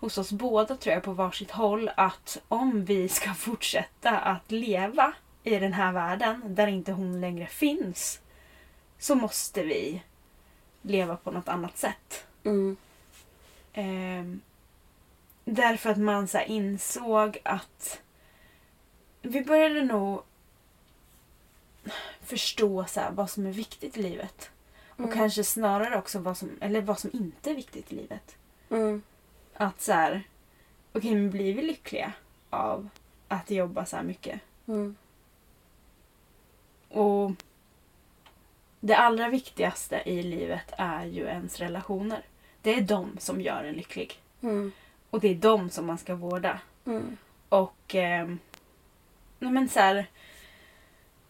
hos 0.00 0.18
oss 0.18 0.32
båda 0.32 0.76
tror 0.76 0.94
jag 0.94 1.02
på 1.02 1.12
varsitt 1.12 1.50
håll 1.50 1.90
att 1.96 2.42
om 2.48 2.84
vi 2.84 3.08
ska 3.08 3.34
fortsätta 3.34 4.18
att 4.18 4.50
leva 4.50 5.12
i 5.42 5.58
den 5.58 5.72
här 5.72 5.92
världen 5.92 6.42
där 6.54 6.66
inte 6.66 6.92
hon 6.92 7.20
längre 7.20 7.46
finns 7.46 8.20
så 8.98 9.14
måste 9.14 9.62
vi 9.62 10.02
leva 10.82 11.16
på 11.16 11.30
något 11.30 11.48
annat 11.48 11.78
sätt. 11.78 12.26
Mm. 12.44 12.76
Ehm, 13.72 14.40
därför 15.44 15.90
att 15.90 15.98
man 15.98 16.28
så 16.28 16.40
insåg 16.40 17.38
att 17.42 18.00
vi 19.24 19.44
började 19.44 19.82
nog 19.82 20.22
förstå 22.22 22.84
så 22.88 23.00
här, 23.00 23.10
vad 23.10 23.30
som 23.30 23.46
är 23.46 23.50
viktigt 23.52 23.96
i 23.96 24.02
livet. 24.02 24.50
Och 24.88 24.98
Mm. 25.00 25.12
kanske 25.12 25.44
snarare 25.44 25.98
också 25.98 26.18
vad 26.18 26.36
som, 26.36 26.50
eller 26.60 26.80
vad 26.80 26.98
som 26.98 27.10
inte 27.12 27.50
är 27.50 27.54
viktigt 27.54 27.92
i 27.92 27.94
livet. 27.94 28.36
Mm. 28.70 29.02
Att 29.54 29.80
så 29.80 29.92
här, 29.92 30.22
okej 30.92 31.14
men 31.14 31.30
blir 31.30 31.54
vi 31.54 31.62
lyckliga 31.62 32.12
av 32.50 32.88
att 33.28 33.50
jobba 33.50 33.84
så 33.86 33.96
här 33.96 34.02
mycket? 34.02 34.40
Mm. 34.66 34.96
Och 36.88 37.30
det 38.80 38.94
allra 38.94 39.28
viktigaste 39.28 40.02
i 40.06 40.22
livet 40.22 40.72
är 40.78 41.04
ju 41.04 41.24
ens 41.24 41.60
relationer. 41.60 42.22
Det 42.62 42.74
är 42.74 42.80
de 42.80 43.16
som 43.18 43.40
gör 43.40 43.64
en 43.64 43.74
lycklig. 43.74 44.20
Mm. 44.40 44.72
Och 45.10 45.20
det 45.20 45.28
är 45.28 45.34
de 45.34 45.70
som 45.70 45.86
man 45.86 45.98
ska 45.98 46.14
vårda. 46.14 46.60
Mm. 46.84 47.16
Och 47.48 47.94
eh, 47.94 48.34
men 49.50 49.68
så 49.68 49.80
här, 49.80 50.06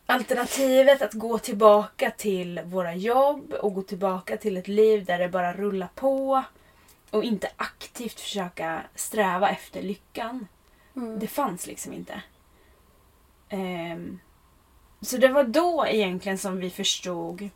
alternativet 0.07 1.03
att 1.03 1.12
gå 1.12 1.38
tillbaka 1.38 2.11
till 2.11 2.61
våra 2.64 2.94
jobb 2.94 3.53
och 3.53 3.74
gå 3.74 3.83
tillbaka 3.83 4.37
till 4.37 4.57
ett 4.57 4.68
liv 4.68 5.05
där 5.05 5.18
det 5.18 5.29
bara 5.29 5.53
rullar 5.53 5.88
på 5.94 6.44
och 7.11 7.24
inte 7.24 7.50
aktivt 7.57 8.20
försöka 8.20 8.83
sträva 8.94 9.50
efter 9.50 9.83
lyckan. 9.83 10.46
Mm. 10.96 11.18
Det 11.18 11.27
fanns 11.27 11.66
liksom 11.66 11.92
inte. 11.92 12.22
Ehm, 13.48 14.20
så 15.00 15.16
det 15.16 15.29
var 15.29 15.44
då 15.44 15.87
egentligen 15.87 16.38
som 16.38 16.61
vi 16.61 16.70
förstod 16.70 17.50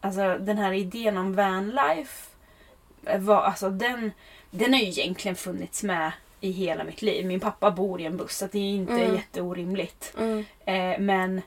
Alltså 0.00 0.38
den 0.38 0.58
här 0.58 0.72
idén 0.72 1.16
om 1.16 1.34
vanlife 1.34 2.30
var, 3.18 3.42
alltså 3.42 3.70
den, 3.70 4.12
den 4.50 4.72
har 4.72 4.80
ju 4.80 4.86
egentligen 4.86 5.36
funnits 5.36 5.82
med 5.82 6.12
i 6.40 6.50
hela 6.50 6.84
mitt 6.84 7.02
liv. 7.02 7.26
Min 7.26 7.40
pappa 7.40 7.70
bor 7.70 8.00
i 8.00 8.04
en 8.04 8.16
buss 8.16 8.36
så 8.36 8.46
det 8.52 8.58
är 8.58 8.74
inte 8.74 8.92
Mm. 8.92 9.14
jätteorimligt. 9.14 10.14
Mm. 10.18 10.44
Eh, 10.64 10.98
men 11.00 11.42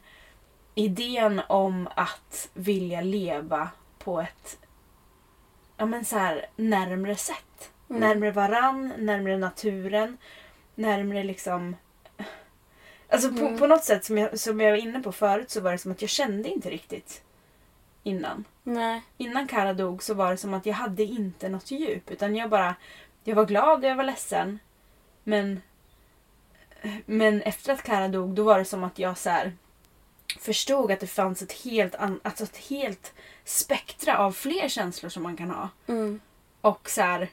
idén 0.76 1.42
om 1.50 1.90
att 1.96 2.50
vilja 2.54 3.02
leva 3.02 3.70
på 4.00 4.22
ett 4.22 4.58
ja, 5.78 5.86
men 5.86 6.06
så 6.06 6.18
här, 6.18 6.46
närmre 6.56 7.16
sätt. 7.16 7.72
Mm. 7.90 8.00
Närmre 8.02 8.32
varann, 8.32 8.94
närmre 8.98 9.38
naturen, 9.38 10.18
närmre 10.76 11.24
liksom... 11.24 11.76
Alltså 13.10 13.30
på, 13.30 13.46
Mm. 13.46 13.58
på 13.58 13.68
något 13.68 13.84
sätt 13.84 14.06
som 14.06 14.18
jag, 14.18 14.40
som 14.40 14.60
jag 14.62 14.72
var 14.72 14.78
inne 14.78 15.00
på 15.00 15.12
förut 15.12 15.50
så 15.52 15.62
var 15.62 15.72
det 15.72 15.78
som 15.78 15.92
att 15.92 16.02
jag 16.02 16.10
kände 16.10 16.50
inte 16.50 16.70
riktigt 16.70 17.24
innan. 18.04 18.46
Nej. 18.64 19.02
Innan 19.18 19.48
Kara 19.48 19.74
dog 19.74 20.04
så 20.04 20.14
var 20.14 20.32
det 20.32 20.38
som 20.38 20.54
att 20.54 20.66
jag 20.66 20.74
hade 20.74 21.04
inte 21.04 21.50
något 21.50 21.72
djup 21.72 22.12
utan 22.12 22.36
jag 22.36 22.50
bara... 22.50 22.76
Jag 23.24 23.36
var 23.36 23.46
glad 23.46 23.84
och 23.84 23.90
jag 23.90 23.96
var 23.96 24.04
ledsen. 24.04 24.60
Men... 25.24 25.62
Men 27.06 27.42
efter 27.42 27.74
att 27.74 27.84
Kara 27.84 28.08
dog 28.08 28.30
då 28.30 28.44
var 28.44 28.60
det 28.60 28.66
som 28.66 28.84
att 28.84 29.00
jag 29.00 29.18
så 29.18 29.30
här 29.30 29.54
förstod 30.40 30.92
att 30.92 31.00
det 31.00 31.08
fanns 31.08 31.42
ett 31.42 31.52
helt, 31.52 31.96
an, 31.96 32.20
alltså 32.24 32.44
ett 32.44 32.58
helt 32.58 33.14
spektra 33.44 34.18
av 34.18 34.32
fler 34.32 34.70
känslor 34.70 35.10
som 35.10 35.24
man 35.24 35.38
kan 35.38 35.50
ha. 35.52 35.70
Mm. 35.88 36.20
Och 36.62 36.90
så 36.90 37.02
här, 37.02 37.30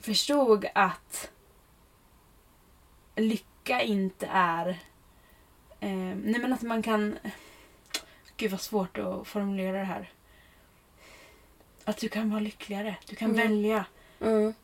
förstod 0.00 0.66
att 0.74 1.30
lyck, 3.16 3.46
lycka 3.62 3.82
inte 3.82 4.26
är... 4.32 4.68
Eh, 5.80 5.90
nej 5.90 6.40
men 6.40 6.52
att 6.52 6.62
man 6.62 6.82
kan... 6.82 7.18
Gud 8.36 8.50
vad 8.50 8.60
svårt 8.60 8.98
att 8.98 9.26
formulera 9.28 9.78
det 9.78 9.84
här. 9.84 10.10
Att 11.84 11.96
du 11.96 12.08
kan 12.08 12.30
vara 12.30 12.40
lyckligare. 12.40 12.96
Du 13.06 13.16
kan 13.16 13.30
Mm. 13.30 13.48
välja. 13.48 13.84
Mm. 14.20 14.54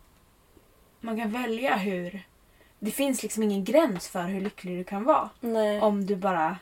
Man 1.00 1.16
kan 1.16 1.32
välja 1.32 1.76
hur... 1.76 2.22
Det 2.78 2.90
finns 2.90 3.22
liksom 3.22 3.42
ingen 3.42 3.64
gräns 3.64 4.08
för 4.08 4.22
hur 4.22 4.40
lycklig 4.40 4.78
du 4.78 4.84
kan 4.84 5.04
vara. 5.04 5.30
Nej. 5.40 5.80
Om 5.80 6.06
du 6.06 6.16
bara... 6.16 6.58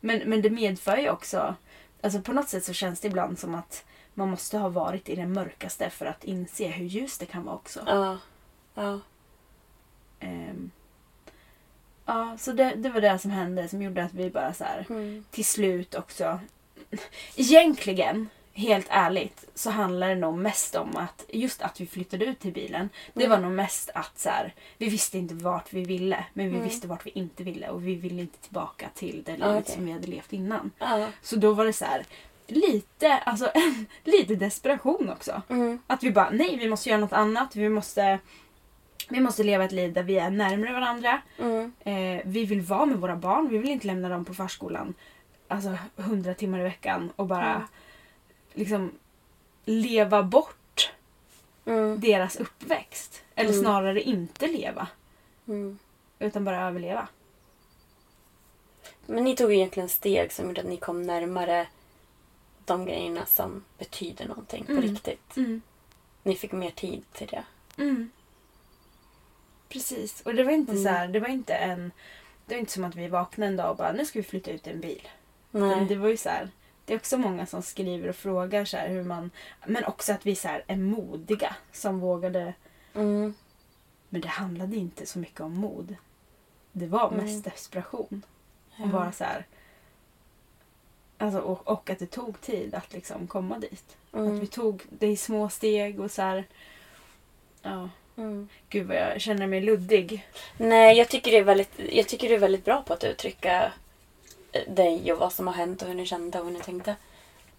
Men, 0.00 0.18
men 0.18 0.42
det 0.42 0.50
medför 0.50 0.96
ju 0.96 1.10
också... 1.10 1.54
Alltså 2.00 2.20
på 2.20 2.32
något 2.32 2.48
sätt 2.48 2.64
så 2.64 2.72
känns 2.72 3.00
det 3.00 3.08
ibland 3.08 3.38
som 3.38 3.54
att 3.54 3.84
man 4.14 4.30
måste 4.30 4.58
ha 4.58 4.68
varit 4.68 5.08
i 5.08 5.14
det 5.14 5.26
mörkaste 5.26 5.90
för 5.90 6.06
att 6.06 6.24
inse 6.24 6.66
hur 6.68 6.84
ljust 6.86 7.20
det 7.20 7.26
kan 7.26 7.44
vara 7.44 7.54
också. 7.56 7.80
Ja. 7.86 8.18
Ja. 8.74 9.00
Ehm, 10.20 10.70
ja, 12.06 12.36
så 12.38 12.52
det, 12.52 12.74
det 12.76 12.90
var 12.90 13.00
det 13.00 13.18
som 13.18 13.30
hände 13.30 13.68
som 13.68 13.82
gjorde 13.82 14.04
att 14.04 14.14
vi 14.14 14.30
bara 14.30 14.54
så 14.54 14.64
här 14.64 14.86
Mm. 14.90 15.24
till 15.30 15.44
slut 15.44 15.94
också... 15.94 16.40
Egentligen, 17.36 18.28
helt 18.58 18.86
ärligt, 18.90 19.44
så 19.54 19.70
handlar 19.70 20.08
det 20.08 20.14
nog 20.14 20.38
mest 20.38 20.74
om 20.74 20.96
att 20.96 21.24
just 21.28 21.62
att 21.62 21.80
vi 21.80 21.86
flyttade 21.86 22.24
ut 22.24 22.38
till 22.40 22.52
bilen. 22.52 22.88
Det 23.14 23.24
Mm. 23.24 23.30
var 23.40 23.48
nog 23.48 23.56
mest 23.56 23.90
att 23.94 24.18
så 24.18 24.28
här, 24.28 24.54
vi 24.78 24.88
visste 24.88 25.18
inte 25.18 25.34
vart 25.34 25.72
vi 25.72 25.84
ville, 25.84 26.24
men 26.32 26.46
vi 26.46 26.52
Mm. 26.56 26.64
visste 26.68 26.88
vart 26.88 27.06
vi 27.06 27.10
inte 27.10 27.42
ville 27.44 27.68
och 27.68 27.86
vi 27.86 27.94
ville 27.94 28.20
inte 28.20 28.38
tillbaka 28.38 28.88
till 28.94 29.22
det 29.26 29.36
Ja, 29.38 29.46
livet 29.48 29.62
okej. 29.64 29.74
som 29.74 29.86
vi 29.86 29.92
hade 29.92 30.06
levt 30.06 30.32
innan. 30.32 30.70
Ja. 30.78 31.06
Så 31.22 31.36
då 31.36 31.52
var 31.52 31.64
det 31.64 31.72
så 31.72 31.84
här, 31.84 32.04
lite, 32.46 33.12
alltså 33.18 33.50
lite 34.04 34.34
desperation 34.34 35.10
också. 35.10 35.42
Mm. 35.48 35.78
Att 35.86 36.02
vi 36.02 36.10
bara, 36.10 36.30
nej 36.30 36.56
vi 36.56 36.68
måste 36.68 36.88
göra 36.88 37.00
något 37.00 37.12
annat. 37.12 37.56
Vi 37.56 37.68
måste, 37.68 38.18
vi 39.08 39.20
måste 39.20 39.42
leva 39.42 39.64
ett 39.64 39.72
liv 39.72 39.92
där 39.92 40.02
vi 40.02 40.18
är 40.18 40.30
närmare 40.30 40.72
varandra. 40.72 41.22
Mm. 41.38 41.72
Eh, 41.80 42.22
vi 42.24 42.44
vill 42.44 42.60
vara 42.60 42.86
med 42.86 42.98
våra 42.98 43.16
barn. 43.16 43.48
Vi 43.48 43.58
vill 43.58 43.70
inte 43.70 43.86
lämna 43.86 44.08
dem 44.08 44.24
på 44.24 44.34
förskolan 44.34 44.94
alltså 45.50 45.76
hundra 45.96 46.34
timmar 46.34 46.58
i 46.60 46.62
veckan 46.62 47.12
och 47.16 47.26
bara 47.26 47.50
Mm. 47.54 47.62
Liksom 48.58 48.92
leva 49.64 50.22
bort 50.22 50.92
Mm. 51.64 52.00
deras 52.00 52.36
uppväxt. 52.36 53.22
Eller 53.34 53.50
Mm. 53.50 53.62
snarare 53.62 54.02
inte 54.02 54.46
leva. 54.46 54.88
Mm. 55.48 55.78
Utan 56.18 56.44
bara 56.44 56.66
överleva. 56.68 57.08
Men 59.06 59.24
ni 59.24 59.36
tog 59.36 59.52
egentligen 59.52 59.88
steg 59.88 60.32
som 60.32 60.46
gjorde 60.46 60.60
att 60.60 60.66
ni 60.66 60.76
kom 60.76 61.02
närmare 61.02 61.66
de 62.64 62.84
grejerna 62.84 63.26
som 63.26 63.64
betyder 63.78 64.28
någonting 64.28 64.64
på 64.64 64.72
Mm. 64.72 64.82
riktigt. 64.84 65.36
Mm. 65.36 65.62
Ni 66.22 66.36
fick 66.36 66.52
mer 66.52 66.70
tid 66.70 67.02
till 67.12 67.26
det. 67.26 67.44
Mm. 67.82 68.10
Precis. 69.68 70.20
Och 70.20 70.34
det 70.34 70.44
var 70.44 70.52
inte 70.52 70.76
så 70.76 70.88
här, 70.88 71.08
det 71.08 71.20
var 71.20 71.28
inte 71.28 71.54
en... 71.54 71.92
Det 72.46 72.54
var 72.54 72.60
inte 72.60 72.72
som 72.72 72.84
att 72.84 72.96
vi 72.96 73.08
vaknade 73.08 73.48
en 73.48 73.56
dag 73.56 73.70
och 73.70 73.76
bara 73.76 73.92
nu 73.92 74.04
ska 74.06 74.18
vi 74.18 74.22
flytta 74.22 74.50
ut 74.50 74.66
i 74.66 74.70
en 74.70 74.80
bil. 74.80 75.08
Nej. 75.50 75.76
Men 75.76 75.86
det 75.88 75.96
var 75.96 76.08
ju 76.08 76.16
så 76.16 76.28
här, 76.28 76.50
det 76.88 76.94
är 76.94 76.98
också 76.98 77.18
många 77.18 77.46
som 77.46 77.62
skriver 77.62 78.08
och 78.08 78.16
frågar 78.16 78.64
så 78.64 78.76
här 78.76 78.88
hur 78.88 79.04
man... 79.04 79.30
Men 79.66 79.84
också 79.84 80.12
att 80.12 80.26
vi 80.26 80.34
så 80.34 80.48
är 80.66 80.76
modiga 80.76 81.56
som 81.72 82.00
vågade... 82.00 82.54
Mm. 82.94 83.34
Men 84.08 84.20
det 84.20 84.28
handlade 84.28 84.76
inte 84.76 85.06
så 85.06 85.18
mycket 85.18 85.40
om 85.40 85.54
mod. 85.54 85.96
Det 86.72 86.86
var 86.86 87.10
mest 87.10 87.28
Mm. 87.28 87.42
desperation. 87.42 88.22
Ja. 88.76 88.84
Och 88.84 88.88
bara 88.90 89.12
så 89.12 89.24
här... 89.24 89.46
Alltså, 91.18 91.40
och, 91.40 91.68
och 91.68 91.90
att 91.90 91.98
det 91.98 92.06
tog 92.06 92.40
tid 92.40 92.74
att 92.74 92.92
liksom 92.92 93.26
komma 93.26 93.58
dit. 93.58 93.96
Att 94.10 94.18
Mm. 94.18 94.40
vi 94.40 94.46
tog 94.46 94.82
det 94.88 95.06
i 95.06 95.16
små 95.16 95.48
steg 95.48 96.00
och 96.00 96.10
så 96.10 96.22
här... 96.22 96.44
Ja. 97.62 97.88
Mm. 98.16 98.48
Gud 98.68 98.86
vad 98.86 98.96
jag 98.96 99.20
känner 99.20 99.46
mig 99.46 99.60
luddig. 99.60 100.28
Nej, 100.56 100.98
jag 100.98 101.08
tycker, 101.08 101.30
det 101.30 101.38
är 101.38 101.44
väldigt, 101.44 101.80
jag 101.92 102.08
tycker 102.08 102.28
du 102.28 102.34
är 102.34 102.38
väldigt 102.38 102.64
bra 102.64 102.82
på 102.82 102.92
att 102.92 103.04
uttrycka 103.04 103.72
dig 104.68 105.12
och 105.12 105.18
vad 105.18 105.32
som 105.32 105.46
har 105.46 105.54
hänt 105.54 105.82
och 105.82 105.88
hur 105.88 105.94
ni 105.94 106.06
kände 106.06 106.38
och 106.40 106.44
hur 106.46 106.52
ni 106.52 106.60
tänkte. 106.60 106.96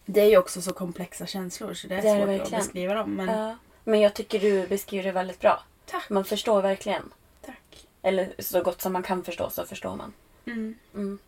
Det 0.05 0.21
är 0.21 0.25
ju 0.29 0.37
också 0.37 0.61
så 0.61 0.73
komplexa 0.73 1.25
känslor 1.25 1.73
så 1.73 1.87
det 1.87 1.95
är, 1.95 2.01
Det 2.01 2.09
är 2.09 2.15
det 2.15 2.21
svårt 2.25 2.29
att 2.29 2.39
verkligen. 2.39 2.59
beskriva 2.63 2.93
dem. 2.93 3.11
Men 3.15 3.27
Ja. 3.39 3.55
Men 3.83 3.99
jag 3.99 4.13
tycker 4.13 4.39
du 4.39 4.67
beskriver 4.67 5.03
det 5.03 5.11
väldigt 5.11 5.39
bra. 5.39 5.63
tack. 5.85 6.09
Man 6.09 6.25
förstår 6.25 6.61
verkligen. 6.61 7.03
tack. 7.45 7.87
Eller 8.01 8.33
så 8.39 8.61
gott 8.61 8.81
som 8.81 8.93
man 8.93 9.03
kan 9.03 9.23
förstå 9.23 9.49
så 9.49 9.65
förstår 9.65 9.95
man. 9.95 10.13
Mm. 10.45 10.75
Mm. 10.93 11.19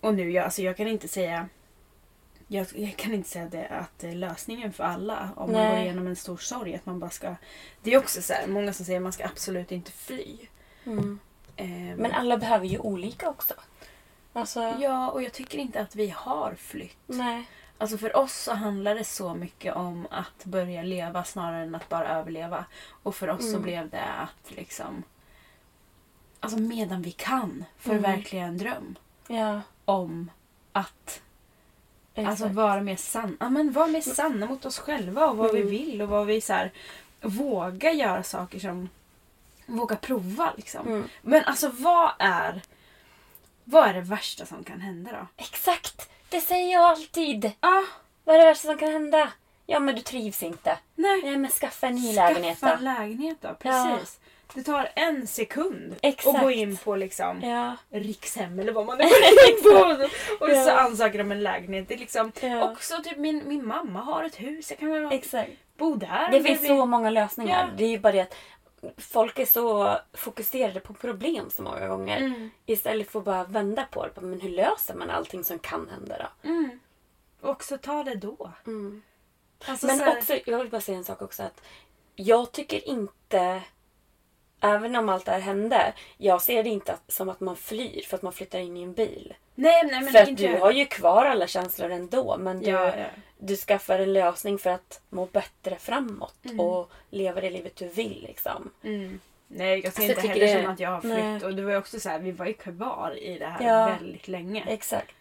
Och 0.00 0.14
nu, 0.14 0.30
jag, 0.30 0.44
alltså 0.44 0.62
jag 0.62 0.76
kan 0.76 0.88
inte 0.88 1.08
säga 1.08 1.48
jag, 2.48 2.66
jag 2.74 2.96
kan 2.96 3.14
inte 3.14 3.28
säga 3.28 3.44
det, 3.48 3.66
att 3.68 3.98
det 3.98 4.08
är 4.08 4.14
lösningen 4.14 4.72
för 4.72 4.84
alla 4.84 5.28
om 5.36 5.52
man 5.52 5.60
Nej. 5.62 5.70
går 5.74 5.82
igenom 5.84 6.06
en 6.06 6.16
stor 6.16 6.36
sorg. 6.36 6.74
Att 6.74 6.86
man 6.86 6.98
bara 6.98 7.10
ska, 7.10 7.34
det 7.82 7.94
är 7.94 7.98
också 7.98 8.22
så 8.22 8.32
här, 8.32 8.46
många 8.46 8.72
som 8.72 8.84
säger 8.86 8.98
att 8.98 9.02
man 9.02 9.12
ska 9.12 9.24
absolut 9.24 9.72
inte 9.72 9.92
fly. 9.92 10.36
Mm. 10.84 11.18
Ehm, 11.56 11.94
Men 11.96 12.12
alla 12.12 12.36
behöver 12.36 12.66
ju 12.66 12.78
olika 12.78 13.28
också. 13.28 13.54
Alltså, 14.36 14.74
Ja, 14.80 15.10
och 15.10 15.22
jag 15.22 15.32
tycker 15.32 15.58
inte 15.58 15.80
att 15.80 15.96
vi 15.96 16.08
har 16.16 16.54
flytt. 16.58 16.96
nej. 17.06 17.44
Alltså 17.78 17.98
för 17.98 18.16
oss 18.16 18.32
så 18.34 18.54
handlar 18.54 18.94
det 18.94 19.04
så 19.04 19.34
mycket 19.34 19.74
om 19.74 20.06
att 20.10 20.44
börja 20.44 20.82
leva 20.82 21.24
snarare 21.24 21.62
än 21.62 21.74
att 21.74 21.88
bara 21.88 22.08
överleva. 22.08 22.64
Och 23.02 23.14
för 23.14 23.30
oss 23.30 23.40
så 23.42 23.48
Mm. 23.48 23.62
blev 23.62 23.90
det 23.90 24.02
att 24.04 24.50
liksom... 24.56 25.02
Alltså 26.40 26.58
medan 26.58 27.02
vi 27.02 27.10
kan 27.12 27.42
Mm. 27.50 27.64
förverkliga 27.78 28.42
en 28.44 28.58
dröm 28.58 28.96
Ja, 29.28 29.60
om 29.84 30.30
att 30.72 31.20
exakt. 32.14 32.28
Alltså 32.30 32.48
vara 32.48 32.80
mer 32.82 32.96
sanna. 32.96 33.36
Ja, 33.40 33.48
men 33.50 33.72
vara 33.72 33.86
mer 33.86 34.00
sanna 34.00 34.46
mot 34.46 34.64
oss 34.64 34.78
själva 34.78 35.26
och 35.30 35.36
vad 35.36 35.50
Mm. 35.50 35.62
vi 35.66 35.70
vill 35.78 36.02
och 36.02 36.08
vad 36.08 36.26
vi 36.26 36.40
så 36.40 36.52
här, 36.52 36.72
våga 37.20 37.92
göra 37.92 38.22
saker 38.22 38.58
som 38.58 38.88
våga 39.66 39.96
prova 39.96 40.52
liksom. 40.56 40.86
Mm. 40.88 41.08
Men 41.22 41.44
alltså 41.44 41.68
vad 41.68 42.10
är 42.18 42.62
vad 43.64 43.88
är 43.88 43.94
det 43.94 44.00
värsta 44.00 44.46
som 44.46 44.64
kan 44.64 44.80
hända 44.80 45.10
då? 45.12 45.26
Exakt! 45.44 46.10
Det 46.28 46.40
säger 46.40 46.72
jag 46.72 46.82
alltid. 46.82 47.52
Ah, 47.60 47.82
Vad 48.24 48.36
är 48.36 48.40
det 48.40 48.46
värsta 48.46 48.68
som 48.68 48.78
kan 48.78 48.92
hända? 48.92 49.28
Ja, 49.66 49.78
men 49.78 49.94
du 49.94 50.00
trivs 50.02 50.42
inte. 50.42 50.78
nej. 50.94 51.20
Nej, 51.24 51.36
men 51.36 51.50
skaffa 51.50 51.86
en 51.86 51.94
ny 51.94 52.12
lägenhet 52.14 52.58
Skaffa 52.58 52.72
då. 52.76 52.78
en 52.78 52.84
lägenhet 52.84 53.36
då. 53.40 53.54
Precis. 53.54 54.20
Det 54.54 54.62
tar 54.62 54.88
en 54.96 55.26
sekund 55.26 55.94
Exakt. 56.02 56.36
att 56.36 56.42
gå 56.42 56.50
in 56.50 56.76
på 56.76 56.96
liksom 56.96 57.40
Ja, 57.42 57.76
Rikshem 57.90 58.58
eller 58.58 58.72
vad 58.72 58.86
man 58.86 58.98
nu 58.98 59.04
går 59.04 59.48
in 59.50 59.62
på 59.62 60.04
och 60.44 60.50
så 60.50 60.68
Ja. 60.68 60.78
ansöker 60.80 61.20
om 61.20 61.32
en 61.32 61.42
lägenhet. 61.42 61.88
Det 61.88 61.94
är 61.94 61.98
liksom 61.98 62.32
Ja. 62.40 62.70
också 62.72 63.02
typ 63.04 63.16
min, 63.18 63.42
min 63.48 63.66
mamma 63.66 64.00
har 64.00 64.24
ett 64.24 64.40
hus. 64.40 64.70
Jag 64.70 64.78
kan 64.78 64.90
väl 64.92 65.12
exakt. 65.12 65.50
bo 65.78 65.94
där. 65.94 66.28
Det 66.32 66.42
finns 66.42 66.66
så 66.66 66.86
många 66.86 67.10
lösningar. 67.10 67.66
Ja. 67.70 67.74
Det 67.76 67.84
är 67.84 67.88
ju 67.88 67.98
bara 67.98 68.12
det 68.12 68.20
att 68.20 68.34
folk 68.96 69.38
är 69.38 69.46
så 69.46 69.96
fokuserade 70.12 70.80
på 70.80 70.94
problem 70.94 71.50
så 71.50 71.62
många 71.62 71.88
gånger. 71.88 72.16
Mm. 72.16 72.50
Istället 72.66 73.10
för 73.10 73.18
att 73.18 73.24
bara 73.24 73.44
vända 73.44 73.84
på 73.90 74.06
det. 74.06 74.20
Men 74.20 74.40
hur 74.40 74.50
löser 74.50 74.94
man 74.94 75.10
allting 75.10 75.44
som 75.44 75.58
kan 75.58 75.88
hända 75.88 76.18
då? 76.18 76.48
Mm. 76.48 76.80
Och 77.40 77.50
också 77.50 77.78
ta 77.78 78.04
det 78.04 78.14
då. 78.14 78.50
Mm. 78.66 79.02
Alltså, 79.66 79.86
Men 79.86 80.00
här- 80.00 80.16
också, 80.18 80.34
jag 80.46 80.58
vill 80.58 80.70
bara 80.70 80.80
säga 80.80 80.98
en 80.98 81.04
sak 81.04 81.22
också. 81.22 81.42
att 81.42 81.60
Jag 82.14 82.52
tycker 82.52 82.88
inte, 82.88 83.62
även 84.64 84.96
om 84.96 85.08
allt 85.08 85.24
det 85.24 85.32
här 85.32 85.40
hände, 85.40 85.92
jag 86.18 86.42
ser 86.42 86.62
det 86.62 86.70
inte 86.70 86.92
att, 86.92 87.02
som 87.12 87.28
att 87.28 87.40
man 87.40 87.56
flyr 87.56 88.02
för 88.08 88.16
att 88.16 88.22
man 88.22 88.32
flyttar 88.32 88.58
in 88.58 88.76
i 88.76 88.82
en 88.82 88.92
bil. 88.94 89.34
Nej, 89.54 89.82
nej 89.86 90.00
men 90.00 90.12
för 90.12 90.18
att 90.22 90.36
du 90.36 90.44
jag. 90.44 90.58
har 90.60 90.72
ju 90.72 90.86
kvar 90.86 91.24
alla 91.26 91.46
känslor 91.46 91.90
ändå. 91.90 92.36
Men 92.38 92.60
du, 92.60 92.70
Ja, 92.70 92.96
ja. 92.96 93.04
du 93.38 93.56
skaffar 93.56 93.98
en 93.98 94.12
lösning 94.12 94.58
för 94.58 94.70
att 94.70 95.00
må 95.10 95.26
bättre 95.26 95.76
framåt 95.78 96.34
Mm. 96.44 96.60
och 96.60 96.90
leva 97.10 97.40
det 97.40 97.50
livet 97.50 97.76
du 97.76 97.88
vill. 97.88 98.24
Liksom. 98.28 98.70
Mm. 98.84 99.20
Nej, 99.48 99.80
jag 99.80 99.82
ser 99.82 99.86
Alltså, 99.88 100.02
jag 100.02 100.10
inte 100.10 100.22
tycker 100.22 100.34
heller 100.46 100.56
det- 100.56 100.62
som 100.62 100.72
att 100.72 100.80
jag 100.80 100.90
har 100.90 101.00
flytt. 101.00 101.14
Nej. 101.18 101.44
Och 101.44 101.54
det 101.54 101.62
var 101.62 101.70
ju 101.70 101.76
också 101.76 102.00
så 102.00 102.08
här, 102.08 102.18
vi 102.18 102.30
var 102.32 102.46
ju 102.46 102.52
kvar 102.52 103.18
i 103.18 103.38
det 103.38 103.46
här 103.46 103.66
Ja. 103.68 103.86
väldigt 103.86 104.28
länge. 104.28 104.64
Exakt. 104.66 105.14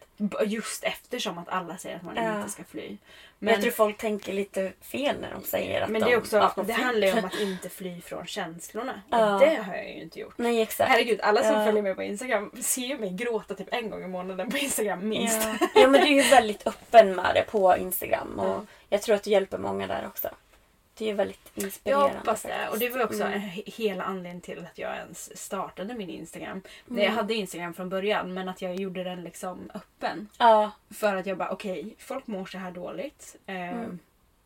Just 0.45 0.83
eftersom 0.83 1.38
att 1.38 1.49
alla 1.49 1.77
säger 1.77 1.95
att 1.95 2.03
man 2.03 2.15
Ja. 2.15 2.38
inte 2.39 2.49
ska 2.51 2.63
fly. 2.63 2.97
Men 3.39 3.53
jag 3.53 3.62
tror 3.62 3.71
folk 3.71 3.97
tänker 3.97 4.33
lite 4.33 4.71
fel 4.81 5.15
när 5.21 5.31
de 5.31 5.43
säger 5.43 5.81
att 5.81 5.89
men 5.89 6.01
de 6.01 6.07
det, 6.07 6.13
är 6.13 6.17
också, 6.17 6.38
att 6.38 6.55
de 6.55 6.67
det 6.67 6.73
flyr. 6.73 6.83
handlar 6.83 7.07
ju 7.07 7.13
om 7.19 7.25
att 7.25 7.36
inte 7.39 7.69
fly 7.69 8.01
från 8.01 8.25
känslorna. 8.27 9.01
Ja. 9.09 9.33
Och 9.33 9.39
det 9.39 9.55
har 9.55 9.75
jag 9.75 9.89
ju 9.89 10.01
inte 10.01 10.19
gjort. 10.19 10.33
Nej, 10.38 10.62
exakt. 10.62 10.89
Herregud, 10.89 11.21
alla 11.21 11.43
som 11.43 11.53
Ja. 11.59 11.65
följer 11.65 11.83
mig 11.83 11.95
på 11.95 12.03
Instagram 12.03 12.51
ser 12.62 12.82
ju 12.82 12.97
mig 12.97 13.09
gråta 13.09 13.55
typ 13.55 13.67
en 13.74 13.89
gång 13.89 14.03
i 14.03 14.07
månaden 14.07 14.51
på 14.51 14.57
Instagram 14.57 15.09
minst. 15.09 15.41
Ja. 15.59 15.67
ja, 15.76 15.88
men 15.88 16.01
du 16.01 16.07
är 16.07 16.24
ju 16.24 16.30
väldigt 16.30 16.67
öppen 16.67 17.15
med 17.15 17.32
det 17.36 17.45
på 17.51 17.78
Instagram. 17.78 18.39
Och 18.39 18.47
Ja. 18.47 18.61
Jag 18.89 19.01
tror 19.01 19.15
att 19.15 19.24
du 19.24 19.30
hjälper 19.32 19.57
många 19.57 19.88
där 19.88 20.03
också. 20.07 20.30
Det 20.98 21.06
är 21.06 21.10
ju 21.10 21.14
väldigt 21.16 21.52
Jag 21.56 21.66
inspirerande. 21.66 22.18
hoppas 22.18 22.41
det. 22.44 22.50
faktiskt. 22.50 22.72
Och 22.74 22.80
det 22.80 22.89
var 22.89 23.04
också 23.06 23.24
Mm. 23.24 23.39
he- 23.39 23.72
hela 23.72 24.04
anledningen 24.04 24.41
till 24.41 24.60
att 24.60 24.78
jag 24.78 24.96
ens 24.98 25.38
startade 25.38 25.94
min 25.94 26.10
Instagram. 26.10 26.62
Mm. 26.89 27.04
jag 27.04 27.12
hade 27.12 27.34
Instagram 27.34 27.74
från 27.74 27.89
början 27.89 28.34
men 28.34 28.50
att 28.50 28.62
jag 28.62 28.76
gjorde 28.76 29.04
den 29.04 29.24
liksom 29.24 29.72
öppen. 29.74 30.28
Ja, 30.39 30.72
För 30.89 31.16
att 31.16 31.26
jag 31.26 31.38
bara 31.38 31.50
okej, 31.52 31.96
folk 31.98 32.28
mår 32.28 32.46
så 32.46 32.58
här 32.58 32.72
dåligt. 32.72 33.36
Eh, 33.46 33.56
Mm. 33.56 34.00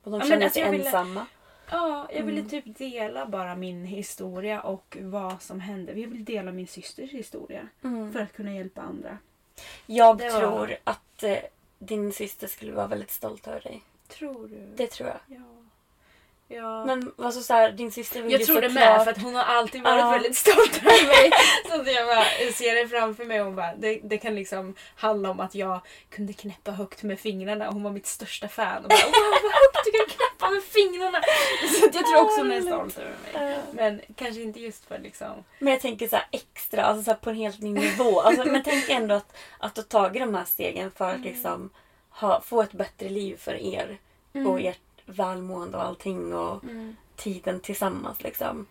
och 0.04 0.12
de 0.12 0.20
Ja, 0.20 0.26
känner 0.28 0.44
alltså, 0.46 0.54
sig 0.54 0.64
jag 0.64 0.72
ville- 0.72 0.86
ensamma. 0.86 1.26
Ja, 1.72 2.08
jag 2.14 2.24
ville 2.24 2.38
Mm. 2.40 2.50
typ 2.50 2.78
dela 2.78 3.26
bara 3.26 3.56
min 3.56 3.86
historia 3.86 4.62
och 4.62 4.98
vad 5.02 5.42
som 5.42 5.60
hände. 5.60 5.92
Jag 6.00 6.08
vill 6.08 6.26
dela 6.26 6.52
min 6.52 6.68
systers 6.68 7.12
historia 7.12 7.68
Mm. 7.84 8.14
för 8.14 8.20
att 8.20 8.34
kunna 8.34 8.54
hjälpa 8.54 8.82
andra. 8.82 9.18
Jag 9.86 10.18
det 10.18 10.30
var- 10.30 10.40
tror 10.40 10.76
att 10.84 11.24
eh, 11.24 11.38
din 11.80 12.12
syster 12.14 12.48
skulle 12.48 12.72
vara 12.72 12.88
väldigt 12.88 13.12
stolt 13.12 13.48
över 13.48 13.62
dig. 13.62 13.82
Tror 14.08 14.48
du? 14.48 14.68
Det 14.76 14.88
tror 14.88 15.10
jag. 15.10 15.20
Ja. 15.38 15.44
Ja. 16.50 16.86
Men 16.86 17.12
alltså 17.18 17.42
så 17.42 17.54
här, 17.54 17.72
din 17.72 17.92
syster 17.92 18.22
vill 18.22 18.32
jag 18.32 18.40
ju 18.40 18.46
tror 18.46 18.62
det 18.62 18.70
med 18.70 19.04
för 19.04 19.12
att 19.12 19.22
hon 19.22 19.36
har 19.36 19.44
alltid 19.44 19.84
varit 19.84 20.00
Ja. 20.00 20.10
väldigt 20.12 20.38
stolt 20.38 20.78
över 20.82 21.08
mig. 21.22 21.32
Så 21.70 21.82
att 21.82 21.92
jag 21.94 22.08
bara 22.08 22.52
ser 22.54 22.76
det 22.76 22.88
framför 22.88 23.26
mig 23.26 23.40
och 23.40 23.46
hon 23.46 23.56
bara, 23.56 23.76
det, 23.76 24.00
det 24.04 24.18
kan 24.18 24.36
liksom 24.36 24.76
handla 24.96 25.30
om 25.30 25.40
att 25.40 25.56
jag 25.56 25.80
kunde 26.10 26.34
knäppa 26.34 26.72
högt 26.72 27.04
med 27.04 27.20
fingrarna 27.20 27.68
och 27.68 27.74
hon 27.74 27.84
var 27.84 27.92
mitt 27.92 28.06
största 28.08 28.48
fan. 28.48 28.84
Och 28.84 28.90
bara, 28.90 29.06
wow 29.06 29.40
vad 29.44 29.52
högt 29.52 29.86
du 29.86 29.92
kan 29.92 30.06
knäppa 30.18 30.50
med 30.50 30.64
fingrarna! 30.64 31.22
Så 31.80 31.86
att 31.86 31.96
jag 31.96 32.06
tror 32.06 32.22
också 32.22 32.38
hon 32.42 32.52
är 32.52 32.62
stolt 32.62 32.98
över 32.98 33.16
mig. 33.34 33.58
Men 33.74 34.02
kanske 34.16 34.42
inte 34.42 34.60
just 34.60 34.86
för 34.86 35.00
liksom... 35.00 35.44
Men 35.60 35.74
jag 35.74 35.82
tänker 35.82 36.08
så 36.08 36.16
här 36.16 36.26
extra, 36.32 36.84
alltså 36.84 37.04
så 37.04 37.12
här 37.12 37.18
på 37.18 37.30
en 37.30 37.36
helt 37.36 37.60
ny 37.62 37.70
nivå. 37.72 38.22
Alltså, 38.22 38.46
men 38.46 38.64
tänk 38.64 38.90
ändå 38.90 39.16
att, 39.16 39.36
att 39.60 39.76
du 39.76 39.82
har 39.82 39.88
tagit 39.88 40.22
de 40.22 40.36
här 40.36 40.46
stegen 40.46 40.92
för 40.92 41.10
att 41.14 41.20
liksom 41.22 41.70
ha, 42.10 42.42
få 42.42 42.62
ett 42.62 42.74
bättre 42.74 43.10
liv 43.10 43.38
för 43.38 43.54
er. 43.54 43.98
Och 44.48 44.62
ert 44.62 44.80
välmående 45.10 45.78
och 45.78 45.84
allting 45.84 46.34
och 46.34 46.64
tiden 47.16 47.60
tillsammans 47.60 48.24
liksom. 48.24 48.66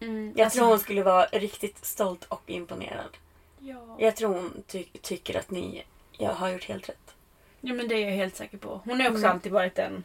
Mm. 0.00 0.32
Jag 0.36 0.44
Alltså, 0.44 0.58
tror 0.58 0.68
hon 0.68 0.78
skulle 0.78 1.02
vara 1.02 1.24
riktigt 1.24 1.84
stolt 1.84 2.24
och 2.24 2.42
imponerad. 2.50 3.16
Ja. 3.58 3.96
Jag 3.98 4.16
tror 4.16 4.34
hon 4.34 4.62
ty- 4.66 4.84
tycker 5.02 5.38
att 5.38 5.50
ni 5.50 5.84
jag 6.12 6.30
har 6.34 6.48
gjort 6.48 6.64
helt 6.64 6.88
rätt. 6.88 7.14
ja 7.60 7.74
men 7.74 7.88
det 7.88 7.94
är 7.94 8.08
jag 8.08 8.16
helt 8.16 8.36
säker 8.36 8.58
på. 8.58 8.80
Hon 8.84 9.00
har 9.00 9.06
också 9.08 9.18
Mm. 9.18 9.30
alltid 9.30 9.52
varit 9.52 9.74
den 9.74 10.04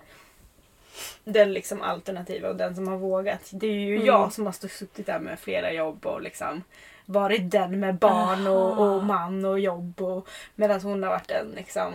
den 1.24 1.54
liksom 1.54 1.82
alternativa 1.82 2.50
och 2.50 2.56
den 2.56 2.76
som 2.76 2.88
har 2.88 2.98
vågat. 2.98 3.50
Det 3.52 3.68
är 3.68 3.72
ju 3.72 3.96
Mm. 3.96 4.06
jag 4.08 4.34
som 4.34 4.46
har 4.46 4.54
suttit 4.68 5.06
där 5.06 5.20
med 5.20 5.40
flera 5.40 5.74
jobb 5.74 6.06
och 6.06 6.22
liksom 6.22 6.64
varit 7.06 7.52
den 7.52 7.80
med 7.80 7.96
barn 7.96 8.48
och, 8.48 8.80
och 8.96 9.04
man 9.04 9.46
och 9.46 9.60
jobb. 9.60 10.02
Och, 10.02 10.28
medan 10.56 10.82
hon 10.82 11.04
har 11.04 11.10
varit 11.10 11.28
den 11.28 11.48
liksom 11.56 11.94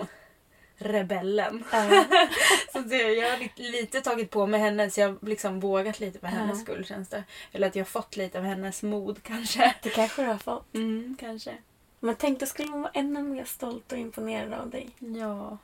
rebellen. 0.79 1.65
Så 2.73 2.79
det, 2.79 2.97
jag 3.13 3.31
har 3.31 3.49
lite, 3.73 4.01
tagit 4.01 4.31
på 4.31 4.47
mig 4.47 4.61
henne 4.61 4.91
så 4.91 5.01
jag 5.01 5.09
har 5.09 5.17
liksom 5.29 5.61
vågat 5.61 6.01
lite 6.01 6.19
för 6.19 6.27
hennes 6.27 6.59
Ja. 6.59 6.63
skull 6.65 6.85
känns 6.85 7.09
det. 7.09 7.25
Eller 7.53 7.67
att 7.67 7.77
jag 7.77 7.85
har 7.85 7.87
fått 7.91 8.17
lite 8.17 8.39
av 8.39 8.45
hennes 8.45 8.83
mod 8.83 9.23
kanske. 9.23 9.75
Det 9.83 9.89
kanske 9.91 10.23
du 10.23 10.29
har 10.29 10.39
fått. 10.39 10.75
Mm, 10.75 11.17
kanske. 11.21 11.55
Men 12.01 12.15
tänk, 12.15 12.41
då 12.41 12.47
skulle 12.47 12.71
hon 12.71 12.83
vara 12.83 12.93
ännu 12.95 13.23
mer 13.23 13.45
stolt 13.45 13.93
och 13.93 13.99
imponerad 13.99 14.53
av 14.53 14.71
dig. 14.71 14.91
Ja. 14.99 15.59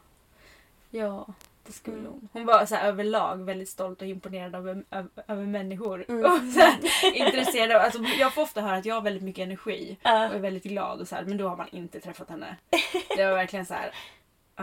Ja, 0.90 1.26
det 1.66 1.72
skulle 1.72 1.96
Mm. 1.98 2.10
hon. 2.12 2.28
Hon 2.32 2.46
var 2.46 2.66
så 2.66 2.74
här, 2.74 2.88
överlag 2.88 3.44
väldigt 3.44 3.68
stolt 3.68 4.02
och 4.02 4.08
imponerad 4.08 4.54
över, 4.54 4.84
över, 4.90 5.10
över 5.28 5.46
människor. 5.46 6.04
Mm. 6.08 6.24
Och 6.32 6.38
så 6.54 6.60
här, 6.60 6.78
intresserad 7.14 7.70
av, 7.72 7.82
alltså, 7.82 8.02
jag 8.18 8.34
får 8.34 8.42
ofta 8.42 8.60
höra 8.60 8.76
att 8.76 8.84
jag 8.84 8.94
har 8.94 9.02
väldigt 9.02 9.22
mycket 9.22 9.42
energi 9.42 9.96
och 10.02 10.10
Ja. 10.10 10.24
är 10.24 10.38
väldigt 10.38 10.62
glad 10.64 11.00
och 11.00 11.08
så 11.08 11.14
här, 11.14 11.24
men 11.24 11.36
då 11.36 11.48
har 11.48 11.56
man 11.56 11.68
inte 11.72 12.00
träffat 12.00 12.28
henne. 12.30 12.56
Det 13.16 13.24
var 13.26 13.32
verkligen 13.34 13.66
så 13.66 13.74
här. 13.74 13.90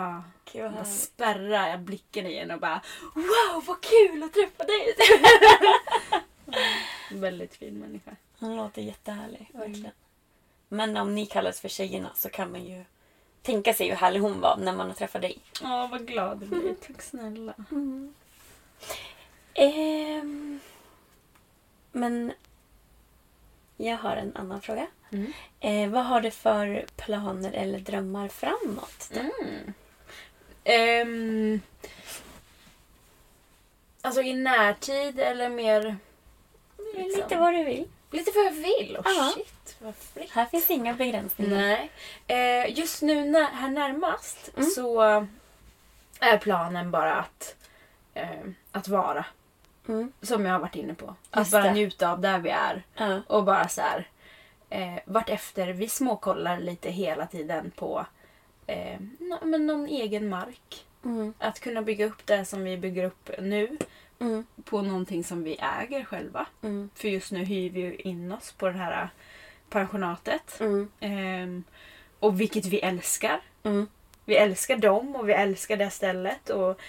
Ja, 0.02 0.24
då 0.54 0.68
härligt. 0.68 0.88
spärrar 0.88 1.70
jag 1.70 1.80
blicken 1.80 2.26
igen 2.26 2.52
och 2.52 2.60
bara 2.60 2.82
Wow 3.16 3.64
vad 3.66 3.82
kul 3.82 4.24
att 4.24 4.34
träffa 4.34 4.64
dig! 4.64 4.96
väldigt 7.20 7.56
fin 7.56 7.80
människa. 7.80 8.12
Hon 8.40 8.56
låter 8.56 8.82
jättehärlig, 8.82 9.52
Mm. 9.54 9.68
verkligen. 9.68 9.92
Men 10.70 10.98
om 10.98 11.16
ni 11.16 11.26
kallas 11.26 11.62
för 11.62 11.70
tjejerna 11.70 12.10
så 12.16 12.30
kan 12.30 12.52
man 12.52 12.64
ju 12.66 12.86
tänka 13.42 13.74
sig 13.74 13.90
hur 13.90 13.96
härlig 13.96 14.20
hon 14.20 14.40
var 14.42 14.58
när 14.58 14.76
man 14.76 14.88
har 14.88 14.94
träffat 14.94 15.22
dig. 15.22 15.38
Ja 15.64 15.88
vad 15.92 16.08
glad 16.08 16.42
jag 16.44 16.50
blir. 16.50 16.76
Tack 16.88 17.02
snälla. 17.02 17.54
Ehm, 19.54 20.60
men 21.92 22.34
jag 23.78 23.98
har 23.98 24.16
en 24.16 24.36
annan 24.38 24.62
fråga. 24.62 24.88
Mm. 25.12 25.34
Eh, 25.60 25.90
vad 25.90 26.06
har 26.06 26.22
du 26.22 26.32
för 26.32 26.86
planer 26.96 27.52
eller 27.54 27.80
drömmar 27.80 28.28
framåt? 28.28 29.12
då? 29.14 29.20
Mm. 29.20 29.74
Ehm, 30.70 31.62
alltså 34.02 34.22
i 34.22 34.34
närtid 34.34 35.20
eller 35.20 35.50
mer... 35.50 35.98
liksom- 36.96 37.22
Lite 37.24 37.36
vad 37.38 37.54
du 37.54 37.64
vill. 37.64 37.88
Lite 38.12 38.32
vad 38.36 38.46
jag 38.46 38.52
vill. 38.52 38.98
Oh, 39.06 39.32
shit, 39.34 39.76
vad 39.80 39.96
fräckt. 39.96 40.32
Här 40.32 40.46
finns 40.46 40.70
inga 40.70 40.94
begränsningar. 40.94 41.58
Nej. 41.58 41.90
Eh, 42.28 42.78
just 42.80 43.02
nu 43.02 43.26
när, 43.26 43.44
här 43.44 43.70
närmast 43.70 44.50
Mm. 44.58 44.70
så 44.70 45.02
är 46.20 46.38
planen 46.38 46.92
bara 46.92 47.16
att, 47.16 47.56
eh, 48.14 48.30
att 48.72 48.88
vara. 48.88 49.26
Mm. 49.88 50.12
Som 50.22 50.46
jag 50.46 50.52
har 50.54 50.60
varit 50.60 50.76
inne 50.76 50.94
på. 50.94 51.16
Att 51.32 51.40
Just 51.40 51.52
bara 51.52 51.64
det. 51.64 51.72
njuta 51.74 52.12
av 52.12 52.20
där 52.22 52.40
vi 52.40 52.50
är. 52.50 52.84
Ja. 52.96 53.22
Och 53.28 53.44
bara 53.44 53.68
så 53.68 53.82
här. 53.82 54.08
Eh, 54.70 55.00
vartefter 55.06 55.68
vi 55.68 55.90
småkollar 55.90 56.60
lite 56.60 56.90
hela 56.90 57.28
tiden 57.28 57.72
på 57.76 58.06
eh, 58.68 59.00
men 59.42 59.68
någon 59.68 59.88
egen 59.88 60.30
mark. 60.30 60.86
Mm. 61.06 61.34
Att 61.38 61.60
kunna 61.60 61.82
bygga 61.82 62.06
upp 62.06 62.26
det 62.26 62.46
som 62.46 62.64
vi 62.64 62.78
bygger 62.78 63.04
upp 63.04 63.30
nu 63.40 63.78
Mm. 64.20 64.46
på 64.64 64.82
någonting 64.82 65.24
som 65.24 65.44
vi 65.44 65.58
äger 65.82 66.04
själva. 66.04 66.46
Mm. 66.62 66.90
För 66.96 67.08
just 67.08 67.32
nu 67.32 67.44
hyr 67.44 67.70
vi 67.70 67.80
ju 67.80 67.96
in 67.96 68.32
oss 68.32 68.52
på 68.52 68.68
det 68.68 68.78
här 68.78 69.10
pensionatet. 69.70 70.60
Mm. 70.60 70.92
Ehm, 71.00 71.64
och 72.20 72.42
vilket 72.42 72.66
vi 72.66 72.80
älskar. 72.80 73.42
Mm. 73.64 73.88
Vi 74.26 74.36
älskar 74.36 74.78
dem 74.78 75.16
och 75.16 75.30
vi 75.30 75.34
älskar 75.34 75.78
det 75.78 75.90
stället. 75.90 76.50
Och, 76.50 76.80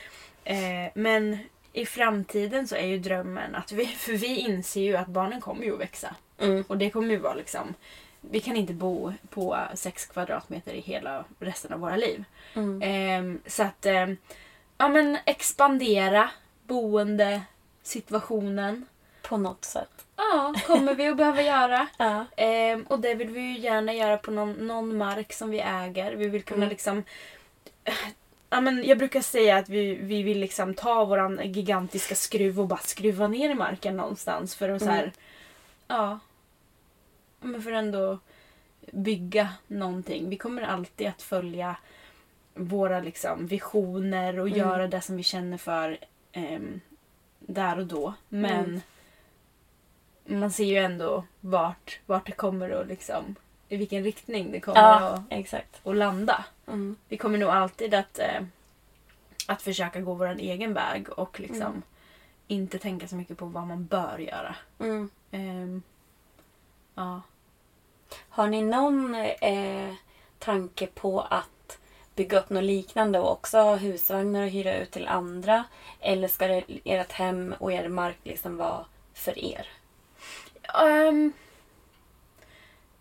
eh, 0.44 0.90
men 0.94 1.38
i 1.72 1.86
framtiden 1.86 2.68
så 2.68 2.76
är 2.76 2.86
ju 2.86 2.98
drömmen 2.98 3.54
att 3.54 3.72
vi, 3.72 3.86
för 3.86 4.12
vi 4.12 4.36
inser 4.38 4.80
ju 4.82 4.96
att 4.96 5.08
barnen 5.08 5.40
kommer 5.40 5.64
ju 5.64 5.74
att 5.74 5.80
växa. 5.80 6.14
Mm. 6.38 6.64
Och 6.68 6.78
det 6.78 6.90
kommer 6.90 7.10
ju 7.10 7.16
vara 7.18 7.34
liksom, 7.34 7.74
vi 8.20 8.40
kan 8.40 8.56
inte 8.56 8.72
bo 8.72 9.12
på 9.30 9.58
sex 9.74 10.06
kvadratmeter 10.06 10.72
i 10.72 10.80
hela 10.80 11.24
resten 11.38 11.72
av 11.72 11.80
våra 11.80 11.96
liv. 11.96 12.24
Mm. 12.54 12.82
Ehm, 12.82 13.40
så 13.46 13.62
att, 13.62 13.86
ehm, 13.86 14.16
ja 14.78 14.88
men 14.88 15.18
expandera 15.26 16.30
boendesituationen. 16.66 18.86
På 19.22 19.36
något 19.36 19.64
sätt. 19.64 19.90
Ja, 20.16 20.54
kommer 20.66 20.94
vi 20.94 21.06
att 21.06 21.16
behöva 21.16 21.42
göra. 21.42 21.86
Ja. 21.98 22.24
Ehm, 22.36 22.82
och 22.82 23.00
det 23.00 23.14
vill 23.14 23.28
vi 23.30 23.40
ju 23.40 23.58
gärna 23.58 23.94
göra 23.94 24.16
på 24.16 24.30
någon, 24.30 24.52
någon 24.52 24.96
mark 24.96 25.32
som 25.32 25.50
vi 25.50 25.60
äger. 25.60 26.12
Vi 26.14 26.28
vill 26.28 26.42
kunna 26.42 26.58
Mm. 26.58 26.68
liksom... 26.68 27.02
Ja, 28.50 28.60
men 28.60 28.84
jag 28.84 28.98
brukar 28.98 29.20
säga 29.20 29.56
att 29.56 29.68
vi, 29.68 29.94
vi 29.94 30.22
vill 30.22 30.38
liksom 30.38 30.74
ta 30.74 31.04
våran 31.04 31.40
gigantiska 31.44 32.14
skruv 32.14 32.60
och 32.60 32.66
bara 32.68 32.78
skruva 32.80 33.28
ner 33.28 33.50
i 33.50 33.54
marken 33.54 33.96
någonstans 33.96 34.54
för 34.54 34.68
att 34.68 34.82
så 34.82 34.88
här, 34.88 35.02
Mm. 35.02 35.12
Ja. 35.88 36.18
Men 37.40 37.62
för 37.62 37.72
ändå 37.72 38.18
bygga 38.92 39.48
någonting. 39.66 40.28
Vi 40.30 40.36
kommer 40.36 40.62
alltid 40.62 41.06
att 41.06 41.22
följa 41.22 41.76
våra 42.54 43.00
liksom 43.00 43.46
visioner 43.46 44.38
och 44.38 44.46
Mm. 44.46 44.58
göra 44.58 44.86
det 44.88 45.00
som 45.00 45.16
vi 45.16 45.22
känner 45.22 45.56
för 45.58 45.98
ehm, 46.32 46.80
där 47.38 47.78
och 47.78 47.86
då. 47.86 48.14
Men 48.28 48.80
Mm. 50.24 50.40
man 50.40 50.50
ser 50.50 50.64
ju 50.64 50.76
ändå 50.76 51.24
vart, 51.40 52.00
vart 52.06 52.26
det 52.26 52.32
kommer 52.32 52.70
och 52.70 52.86
liksom 52.86 53.34
i 53.68 53.76
vilken 53.76 54.04
riktning 54.04 54.52
det 54.52 54.60
kommer 54.60 54.78
Ja, 54.80 54.98
att, 55.08 55.20
exakt. 55.30 55.80
att 55.86 55.96
landa. 55.96 56.44
Mm. 56.66 56.96
Vi 57.08 57.16
kommer 57.16 57.38
nog 57.38 57.48
alltid 57.50 57.94
att, 57.94 58.18
eh, 58.18 58.42
att 59.46 59.62
försöka 59.62 60.00
gå 60.00 60.14
vår 60.14 60.26
egen 60.38 60.74
väg 60.74 61.08
och 61.10 61.40
liksom 61.40 61.62
Mm. 61.62 61.82
inte 62.46 62.78
tänka 62.78 63.08
så 63.08 63.16
mycket 63.16 63.38
på 63.38 63.44
vad 63.46 63.66
man 63.66 63.84
bör 63.86 64.18
göra. 64.18 64.56
Mm. 64.78 65.10
Ja. 66.98 67.20
Har 68.28 68.46
ni 68.46 68.62
någon 68.62 69.14
eh, 69.14 69.94
tanke 70.38 70.86
på 70.86 71.20
att 71.20 71.78
bygga 72.14 72.40
upp 72.40 72.50
något 72.50 72.64
liknande 72.64 73.18
och 73.18 73.32
också 73.32 73.58
ha 73.58 73.76
husvagnar 73.76 74.42
och 74.42 74.48
hyra 74.48 74.76
ut 74.76 74.90
till 74.90 75.08
andra? 75.08 75.64
Eller 76.00 76.28
ska 76.28 76.46
det, 76.46 76.64
ert 76.84 77.12
hem 77.12 77.54
och 77.58 77.72
er 77.72 77.88
mark 77.88 78.16
liksom 78.22 78.56
vara 78.56 78.84
för 79.14 79.38
er? 79.38 79.66
Um, 80.84 81.32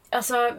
alltså, 0.09 0.53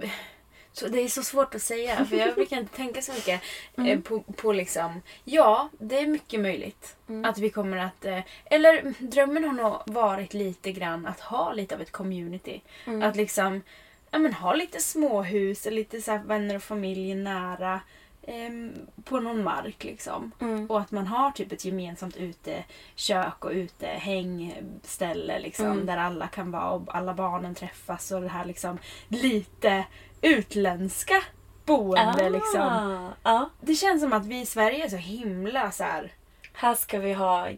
så 0.73 0.89
det 0.89 1.01
är 1.01 1.09
så 1.09 1.23
svårt 1.23 1.55
att 1.55 1.63
säga 1.63 2.05
för 2.05 2.17
jag 2.17 2.35
brukar 2.35 2.59
inte 2.59 2.77
tänka 2.77 3.03
så 3.03 3.13
mycket 3.13 3.43
eh, 3.77 3.85
Mm. 3.85 4.03
på, 4.03 4.21
på 4.23 4.53
liksom... 4.53 5.03
Ja, 5.25 5.69
det 5.79 5.99
är 5.99 6.07
mycket 6.07 6.41
möjligt 6.41 6.97
Mm. 7.09 7.25
att 7.25 7.39
vi 7.39 7.51
kommer 7.51 7.77
att... 7.77 8.05
Eh, 8.05 8.21
eller 8.45 8.95
drömmen 8.99 9.45
har 9.45 9.53
nog 9.53 9.77
varit 9.87 10.35
lite 10.35 10.73
grann 10.73 11.07
att 11.07 11.21
ha 11.21 11.53
lite 11.53 11.75
av 11.75 11.81
ett 11.81 11.93
community. 11.93 12.61
Mm. 12.87 13.03
Att 13.03 13.17
liksom 13.17 13.63
ja, 14.11 14.19
men, 14.19 14.33
ha 14.33 14.55
lite 14.55 14.81
småhus 14.81 15.67
och 15.67 15.73
lite 15.73 16.03
så 16.03 16.21
vänner 16.25 16.57
och 16.57 16.63
familj 16.63 17.15
nära 17.15 17.81
ehm, 18.23 18.73
på 19.05 19.21
någon 19.21 19.45
mark 19.45 19.85
liksom. 19.85 20.33
Mm. 20.41 20.67
Och 20.71 20.81
att 20.81 20.91
man 20.91 21.07
har 21.07 21.31
typ 21.31 21.53
ett 21.53 21.65
gemensamt 21.65 22.17
utekök 22.17 23.45
och 23.45 23.51
utehängställe 23.51 25.39
liksom, 25.41 25.67
Mm. 25.67 25.87
där 25.87 25.97
alla 25.97 26.27
kan 26.29 26.51
vara 26.51 26.71
och 26.71 26.95
alla 26.97 27.15
barnen 27.15 27.55
träffas 27.55 28.11
och 28.11 28.21
det 28.23 28.29
här 28.29 28.45
liksom 28.45 28.79
lite 29.09 29.85
utländska 30.23 31.23
boende 31.65 32.31
liksom. 32.31 33.13
Ah. 33.23 33.45
Det 33.61 33.75
känns 33.75 34.03
som 34.03 34.13
att 34.13 34.27
vi 34.27 34.41
i 34.41 34.47
Sverige 34.47 34.85
är 34.85 34.89
så 34.89 34.97
himla 34.97 35.71
så 35.71 35.85
här. 35.85 36.13
Här 36.53 36.75
ska 36.75 36.99
vi 36.99 37.13
ha 37.13 37.49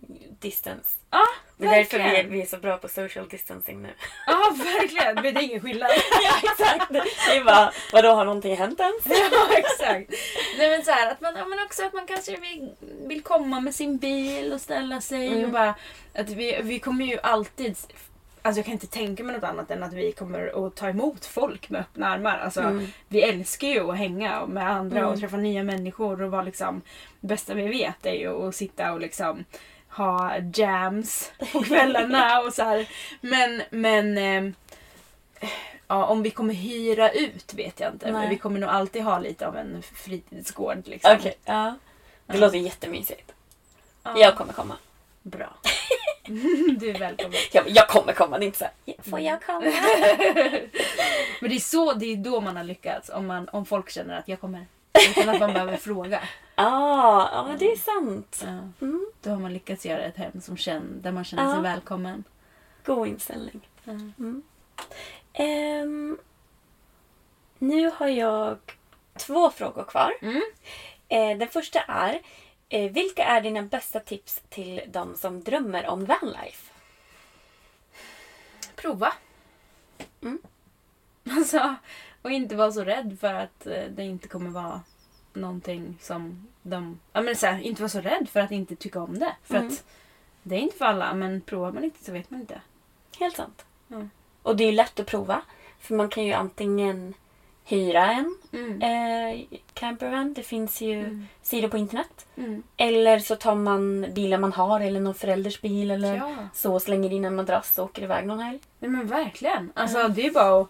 distance. 0.40 0.98
Ja, 1.10 1.26
Det 1.56 1.66
är 1.66 1.70
därför 1.70 1.98
vi, 1.98 2.04
Verkligen. 2.04 2.30
vi 2.32 2.42
är 2.42 2.46
så 2.46 2.56
bra 2.56 2.76
på 2.76 2.88
social 2.88 3.28
distancing 3.28 3.82
nu. 3.82 3.88
Ja, 4.26 4.54
verkligen. 4.56 5.14
Men 5.14 5.34
det 5.34 5.40
är 5.40 5.42
ingen 5.42 5.60
skillnad. 5.60 5.90
ja, 6.22 6.50
exakt. 6.50 6.92
Det 7.26 7.36
är 7.36 7.44
bara, 7.44 7.72
vadå 7.92 8.08
har 8.08 8.24
någonting 8.24 8.56
hänt 8.56 8.80
ens? 8.80 9.30
ja, 9.32 9.48
exakt. 9.56 10.10
Nej, 10.58 10.70
men 10.70 10.84
så 10.84 10.90
här, 10.90 11.10
att 11.12 11.20
man, 11.20 11.36
ja, 11.36 11.44
men 11.44 11.58
också 11.66 11.84
att 11.86 11.92
man 11.92 12.06
kanske 12.06 12.36
vill, 12.36 12.70
vill 12.80 13.22
komma 13.22 13.60
med 13.60 13.74
sin 13.74 13.96
bil 13.96 14.52
och 14.52 14.60
ställa 14.60 15.00
sig. 15.00 15.26
Mm. 15.26 15.44
Och 15.44 15.50
bara, 15.50 15.74
att 16.14 16.28
vi, 16.28 16.60
vi 16.62 16.78
kommer 16.78 17.04
ju 17.04 17.18
alltid... 17.22 17.76
Alltså 18.42 18.58
jag 18.58 18.64
kan 18.66 18.72
inte 18.72 18.86
tänka 18.86 19.24
mig 19.24 19.34
något 19.34 19.44
annat 19.44 19.70
än 19.70 19.82
att 19.82 19.92
vi 19.92 20.12
kommer 20.12 20.66
att 20.66 20.74
ta 20.74 20.88
emot 20.88 21.26
folk 21.26 21.70
med 21.70 21.80
öppna 21.80 22.08
armar. 22.08 22.38
Alltså, 22.38 22.60
Mm. 22.60 22.86
Vi 23.08 23.22
älskar 23.22 23.68
ju 23.68 23.90
att 23.90 23.96
hänga 23.98 24.46
med 24.46 24.70
andra 24.70 24.98
Mm. 24.98 25.10
och 25.10 25.18
träffa 25.20 25.36
nya 25.36 25.62
människor 25.62 26.22
och 26.22 26.30
vara 26.30 26.42
liksom... 26.42 26.82
Det 27.20 27.26
bästa 27.26 27.54
vi 27.54 27.68
vet 27.68 28.06
är 28.06 28.12
ju 28.14 28.48
att 28.48 28.54
sitta 28.54 28.92
och 28.92 29.00
liksom 29.00 29.44
ha 29.88 30.32
jams 30.54 31.32
på 31.52 31.62
kvällarna 31.64 32.40
och 32.40 32.52
så 32.52 32.62
här. 32.62 32.88
Men, 33.20 33.62
men 33.70 34.18
ehm, 34.18 34.54
ja, 35.88 36.04
om 36.06 36.22
vi 36.22 36.30
kommer 36.30 36.54
hyra 36.54 37.10
ut 37.10 37.54
vet 37.54 37.80
jag 37.80 37.92
inte. 37.92 38.10
Nej. 38.12 38.20
Men 38.20 38.30
vi 38.30 38.36
kommer 38.38 38.60
nog 38.60 38.70
alltid 38.70 39.02
ha 39.02 39.18
lite 39.18 39.46
av 39.48 39.56
en 39.56 39.82
fritidsgård. 39.82 40.82
Liksom. 40.84 41.16
Okej, 41.18 41.34
ja. 41.44 41.74
Det 42.26 42.34
Ja. 42.34 42.40
låter 42.40 42.58
jättemysigt. 42.58 43.32
Ja. 44.02 44.12
Jag 44.18 44.36
kommer 44.36 44.52
komma. 44.52 44.76
Bra. 45.22 45.56
du 46.78 46.90
är 46.90 46.98
välkommen. 46.98 47.38
Jag, 47.52 47.68
jag 47.68 47.88
kommer 47.88 48.12
komma, 48.12 48.38
det 48.38 48.44
är 48.44 48.46
inte 48.46 48.58
så 48.58 48.64
här, 48.64 49.02
får 49.10 49.20
jag 49.20 49.42
komma? 49.42 49.60
Men 51.40 51.50
det 51.50 51.56
är, 51.56 51.60
så, 51.60 51.92
det 51.92 52.06
är 52.06 52.16
då 52.16 52.40
man 52.40 52.56
har 52.56 52.64
lyckats. 52.64 53.08
Om, 53.08 53.26
man, 53.26 53.48
om 53.48 53.66
folk 53.66 53.90
känner 53.90 54.18
att 54.18 54.28
jag 54.28 54.40
kommer. 54.40 54.66
Utan 55.10 55.28
att 55.28 55.40
man 55.40 55.52
behöver 55.52 55.76
fråga. 55.76 56.22
ah, 56.54 57.28
ja 57.32 57.56
det 57.58 57.72
är 57.72 57.76
sant. 57.76 58.40
Ja. 58.44 58.86
Mm. 58.86 59.06
Då 59.22 59.30
har 59.30 59.38
man 59.38 59.52
lyckats 59.52 59.86
göra 59.86 60.02
ett 60.02 60.16
hem 60.16 60.40
som 60.40 60.56
känner, 60.56 61.02
där 61.02 61.12
man 61.12 61.24
känner 61.24 61.54
sig 61.54 61.62
välkommen. 61.62 62.24
God 62.84 63.08
inställning. 63.08 63.68
Ja. 63.84 63.92
Mm. 63.92 64.42
Ehm, 65.32 66.18
nu 67.58 67.90
har 67.94 68.08
jag 68.08 68.58
två 69.18 69.50
frågor 69.50 69.84
kvar. 69.84 70.12
Mm. 70.22 70.42
Eh, 71.08 71.38
den 71.38 71.48
första 71.48 71.80
är, 71.80 72.20
vilka 72.70 73.24
är 73.24 73.40
dina 73.40 73.62
bästa 73.62 74.00
tips 74.00 74.42
till 74.48 74.80
de 74.88 75.16
som 75.16 75.42
drömmer 75.42 75.86
om 75.86 76.04
vanlife? 76.04 76.72
Prova. 78.76 79.12
Mm. 80.22 80.38
Alltså, 81.30 81.74
och 82.22 82.30
inte 82.30 82.56
vara 82.56 82.72
så 82.72 82.84
rädd 82.84 83.16
för 83.20 83.34
att 83.34 83.66
eh, 83.66 83.84
det 83.90 84.02
inte 84.04 84.28
kommer 84.28 84.50
vara 84.50 84.80
någonting 85.32 85.98
som 86.00 86.46
de... 86.62 87.00
Ja, 87.12 87.20
men 87.20 87.36
så 87.36 87.46
här, 87.46 87.58
inte 87.60 87.82
vara 87.82 87.88
så 87.88 88.00
rädd 88.00 88.28
för 88.28 88.40
att 88.40 88.50
inte 88.50 88.76
tycka 88.76 89.00
om 89.02 89.18
det. 89.18 89.36
För 89.44 89.54
Mm. 89.56 89.68
att 89.68 89.84
det 90.42 90.54
är 90.54 90.58
inte 90.58 90.76
för 90.76 90.84
alla, 90.84 91.14
men 91.14 91.40
provar 91.40 91.72
man 91.72 91.84
inte 91.84 92.04
så 92.04 92.12
vet 92.12 92.30
man 92.30 92.40
inte. 92.40 92.60
Helt 93.18 93.36
sant. 93.36 93.64
Mm. 93.90 94.10
Och 94.42 94.56
det 94.56 94.64
är 94.64 94.66
ju 94.66 94.72
lätt 94.72 95.00
att 95.00 95.06
prova. 95.06 95.42
För 95.80 95.94
man 95.94 96.08
kan 96.08 96.24
ju 96.24 96.32
antingen 96.32 97.14
hyra 97.64 98.06
en 98.12 98.36
Mm. 98.52 98.82
eh, 98.82 99.40
campervan. 99.74 100.32
Det 100.34 100.42
finns 100.42 100.80
ju 100.80 100.98
Mm. 101.00 101.26
sidor 101.42 101.68
på 101.68 101.76
internet. 101.78 102.26
Mm. 102.36 102.62
Eller 102.76 103.18
så 103.18 103.36
tar 103.36 103.54
man 103.54 104.06
bilen 104.14 104.40
man 104.40 104.52
har 104.52 104.80
eller 104.80 105.00
någon 105.00 105.14
förälders 105.14 105.60
bil 105.60 105.90
eller 105.90 106.16
Ja. 106.16 106.34
så 106.54 106.80
slänger 106.80 107.12
in 107.12 107.24
en 107.24 107.34
madrass 107.34 107.78
och 107.78 107.84
åker 107.84 108.02
iväg 108.02 108.26
någon 108.26 108.38
helg. 108.40 108.58
Nej 108.78 108.90
men 108.90 109.06
verkligen. 109.06 109.72
Alltså 109.74 109.98
Mm. 109.98 110.14
det 110.14 110.26
är 110.26 110.30
bara 110.30 110.60
att, 110.60 110.68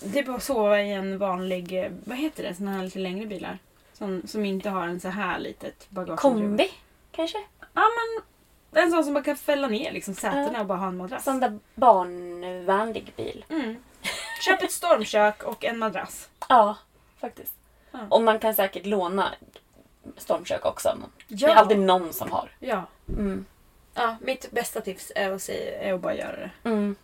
det 0.00 0.18
är 0.18 0.22
bara 0.24 0.36
att 0.36 0.42
sova 0.42 0.82
i 0.82 0.92
en 0.92 1.18
vanlig, 1.18 1.84
eh, 1.84 1.90
vad 2.04 2.18
heter 2.18 2.42
det, 2.42 2.54
såna 2.54 2.72
här 2.72 2.82
lite 2.84 2.98
längre 2.98 3.26
bilar. 3.26 3.58
Som, 3.92 4.22
som 4.26 4.44
inte 4.44 4.70
har 4.70 4.86
en 4.86 5.00
så 5.00 5.08
här 5.08 5.38
litet 5.38 5.86
bagageutrymme. 5.90 6.38
Kombi 6.40 6.70
kanske? 7.12 7.38
Ja 7.74 7.82
men 7.96 8.82
en 8.84 8.90
sån 8.90 9.04
som 9.04 9.12
man 9.12 9.22
kan 9.22 9.36
fälla 9.36 9.68
ner 9.68 9.92
liksom 9.92 10.14
sätena 10.14 10.60
och 10.60 10.66
bara 10.66 10.78
ha 10.78 10.88
en 10.88 10.96
madrass. 10.96 11.24
Sån 11.24 11.40
där 11.40 11.58
barnvänlig 11.74 13.12
bil. 13.16 13.44
Köp 14.44 14.62
ett 14.62 14.72
stormkök 14.72 15.42
och 15.42 15.64
en 15.64 15.78
madrass. 15.78 16.28
Ja, 16.48 16.76
faktiskt. 17.20 17.54
Ja. 17.90 17.98
Och 18.10 18.22
man 18.22 18.38
kan 18.38 18.54
säkert 18.54 18.86
låna 18.86 19.34
stormkök 20.16 20.64
också. 20.64 20.98
Ja. 21.28 21.46
Det 21.46 21.52
är 21.52 21.56
alltid 21.56 21.78
någon 21.78 22.12
som 22.12 22.32
har. 22.32 22.50
Ja. 22.58 22.84
Mm. 23.08 23.46
ja. 23.94 24.16
Mitt 24.20 24.50
bästa 24.50 24.80
tips 24.80 25.12
är 25.14 25.30
att, 25.30 25.42
säga, 25.42 25.80
är 25.80 25.94
att 25.94 26.00
bara 26.00 26.14
göra 26.14 26.36
det. 26.36 26.50
Mm. 26.64 26.96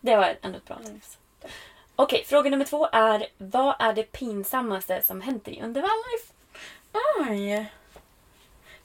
Det 0.00 0.16
var 0.16 0.36
ändå 0.42 0.58
ett 0.58 0.64
bra 0.64 0.76
Mm. 0.76 0.94
tips. 0.94 1.18
Okej, 1.96 2.24
fråga 2.26 2.50
nummer 2.50 2.64
två 2.64 2.88
är 2.92 3.26
vad 3.38 3.76
är 3.78 3.92
det 3.92 4.02
pinsammaste 4.02 5.02
som 5.02 5.20
hänt 5.20 5.44
dig 5.44 5.60
under 5.64 5.80
vanlife? 5.82 6.32
Oj. 7.30 7.72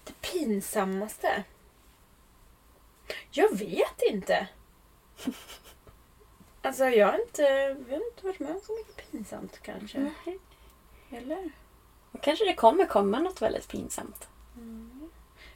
Det 0.04 0.14
pinsammaste? 0.22 1.44
Jag 3.32 3.58
vet 3.58 4.02
inte. 4.10 4.48
Alltså 6.62 6.86
jag 6.86 7.08
har 7.08 7.20
inte, 7.22 7.42
jag 7.90 7.98
har 7.98 8.06
inte 8.12 8.26
varit 8.26 8.40
med 8.40 8.52
om 8.52 8.62
så 8.66 8.74
mycket 8.78 9.12
pinsamt 9.12 9.60
kanske. 9.62 10.12
Eller? 11.12 11.50
Kanske 12.22 12.46
det 12.46 12.54
kommer 12.54 12.86
komma 12.86 13.20
något 13.20 13.42
väldigt 13.42 13.68
pinsamt. 13.68 14.28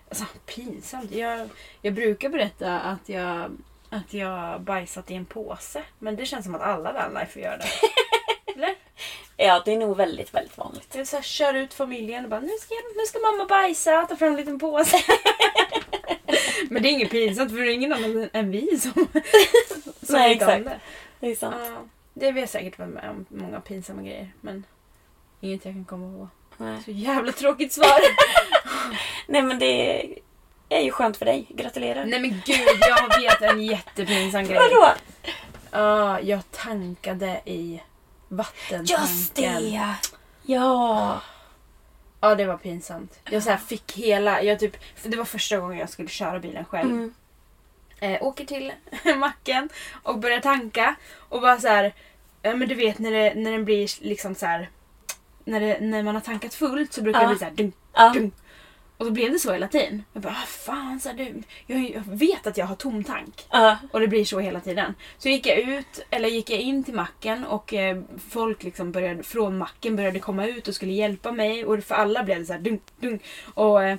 Alltså 0.10 0.26
pinsamt. 0.46 1.12
Jag, 1.12 1.50
jag 1.82 1.94
brukar 1.94 2.30
berätta 2.30 2.80
att 2.80 3.10
jag, 3.10 3.52
att 3.90 4.14
jag 4.14 4.62
bajsat 4.62 5.12
i 5.12 5.16
en 5.16 5.26
påse. 5.26 5.84
Men 6.00 6.16
det 6.16 6.26
känns 6.26 6.46
som 6.46 6.56
att 6.56 6.62
alla 6.62 6.94
vanlife 6.94 7.40
gör 7.40 7.58
det. 7.58 7.70
Eller? 8.56 8.76
Ja, 9.38 9.62
det 9.66 9.74
är 9.74 9.78
nog 9.78 9.98
väldigt, 9.98 10.34
väldigt 10.34 10.58
vanligt. 10.58 10.96
Jag 10.96 11.08
så 11.08 11.16
här, 11.16 11.24
kör 11.24 11.54
ut 11.54 11.74
familjen 11.74 12.24
och 12.24 12.30
bara 12.30 12.40
nu 12.40 12.58
ska, 12.62 12.76
nu 12.96 13.06
ska 13.06 13.20
mamma 13.20 13.46
bajsa, 13.46 14.06
ta 14.06 14.16
fram 14.16 14.30
en 14.30 14.36
liten 14.36 14.60
påse. 14.60 14.98
Men 16.70 16.84
det 16.84 16.90
är 16.90 16.92
inget 16.92 17.12
pinsamt 17.12 17.52
för 17.52 17.58
det 17.58 17.72
är 17.72 17.74
ingen 17.74 17.94
annan 17.94 18.30
än 18.34 18.52
vi 18.52 18.80
som 18.80 19.08
Nej, 20.18 20.32
om 20.32 20.50
exakt. 20.50 20.66
det. 20.66 20.80
Det 21.20 21.32
är 21.32 21.36
sant. 21.36 21.56
Ja, 21.60 21.84
det 22.14 22.26
har 22.26 22.34
vi 22.34 22.48
säkert 22.48 22.80
varit 22.80 22.94
med 22.94 23.10
om 23.10 23.26
många 23.30 23.60
pinsamma 23.60 24.02
grejer. 24.02 24.32
Men 24.42 24.64
inget 25.42 25.66
jag 25.66 25.74
kan 25.74 25.86
komma. 25.86 26.30
Nej. 26.58 26.84
Så 26.86 26.92
jävla 26.92 27.32
tråkigt 27.32 27.74
svar. 27.74 28.00
Nej, 29.28 29.42
men 29.42 29.60
det 29.60 30.02
är 30.70 30.82
ju 30.82 30.92
skönt 30.92 31.18
för 31.18 31.26
dig. 31.26 31.48
Gratulerar. 31.50 32.06
Nej 32.06 32.20
men 32.20 32.42
gud, 32.46 32.68
jag 32.80 33.22
vet 33.22 33.42
en 33.42 33.64
jättepinsam 33.64 34.44
grej. 34.44 34.58
Vadå? 34.58 34.94
Ja, 35.72 36.20
jag 36.20 36.52
tankade 36.52 37.42
i 37.46 37.82
vattentanken. 38.28 39.06
Just 39.06 39.36
det! 39.36 39.96
Ja. 40.44 41.22
Ja, 42.20 42.36
det 42.36 42.46
var 42.46 42.58
pinsamt. 42.58 43.20
Jag 43.30 43.44
så 43.44 43.50
här 43.50 43.58
fick 43.58 43.98
hela... 43.98 44.42
Jag 44.42 44.60
typ, 44.60 44.78
det 45.04 45.18
var 45.18 45.26
första 45.26 45.58
gången 45.58 45.80
jag 45.80 45.90
skulle 45.90 46.10
köra 46.10 46.40
bilen 46.40 46.66
själv. 46.66 46.92
Mm. 46.92 47.14
Eh, 48.04 48.24
åker 48.24 48.46
till 48.46 48.72
macken 49.18 49.70
och 50.04 50.20
börjar 50.20 50.40
tanka. 50.40 50.96
Och 51.30 51.42
bara 51.42 51.60
så 51.60 51.68
här... 51.68 51.94
Ja, 52.42 52.56
men 52.56 52.68
du 52.68 52.76
vet 52.76 53.00
när, 53.00 53.12
det, 53.12 53.34
när 53.36 53.52
den 53.52 53.66
blir 53.66 54.06
liksom 54.06 54.36
så 54.36 54.46
här... 54.46 54.70
När, 55.46 55.60
det, 55.60 55.78
när 55.82 56.04
man 56.04 56.16
har 56.16 56.22
tankat 56.22 56.54
fullt 56.54 56.94
så 56.94 57.02
brukar 57.02 57.22
Ja. 57.22 57.28
det 57.28 57.34
bli 57.34 57.40
så 57.40 57.46
här... 57.46 57.52
Dunk, 57.52 57.76
Ja. 57.94 58.12
dunk. 58.16 58.34
Och 58.98 59.06
då 59.06 59.12
blev 59.12 59.32
det 59.32 59.40
så 59.40 59.54
hela 59.54 59.68
tiden. 59.68 60.04
Jag 60.14 60.22
bara, 60.24 60.34
ah, 60.34 60.46
fan 60.48 61.00
så 61.00 61.10
här, 61.10 61.16
du, 61.16 61.44
jag, 61.68 61.90
jag 61.90 62.04
vet 62.06 62.48
att 62.48 62.58
jag 62.58 62.66
har 62.66 62.76
tom 62.76 63.04
tank. 63.04 63.46
Ja. 63.52 63.78
Och 63.92 64.00
det 64.00 64.08
blir 64.08 64.26
så 64.26 64.40
hela 64.40 64.60
tiden. 64.60 64.94
Så 65.18 65.30
gick 65.30 65.46
jag 65.46 65.58
ut, 65.60 66.06
eller 66.10 66.30
gick 66.30 66.50
jag 66.50 66.60
in 66.60 66.84
till 66.84 66.94
macken 66.94 67.46
och 67.46 67.74
eh, 67.74 68.02
folk 68.30 68.64
liksom 68.64 68.92
började, 68.92 69.24
från 69.24 69.58
macken 69.58 69.96
började 69.96 70.20
komma 70.20 70.46
ut 70.46 70.68
och 70.68 70.76
skulle 70.76 70.94
hjälpa 70.94 71.32
mig. 71.32 71.66
Och 71.66 71.84
för 71.84 71.96
alla 71.96 72.24
blev 72.24 72.40
det 72.40 72.46
så 72.46 72.54
här 72.54 72.60
dunk, 72.60 72.82
dunk. 73.00 73.24
Och 73.54 73.84
eh, 73.84 73.98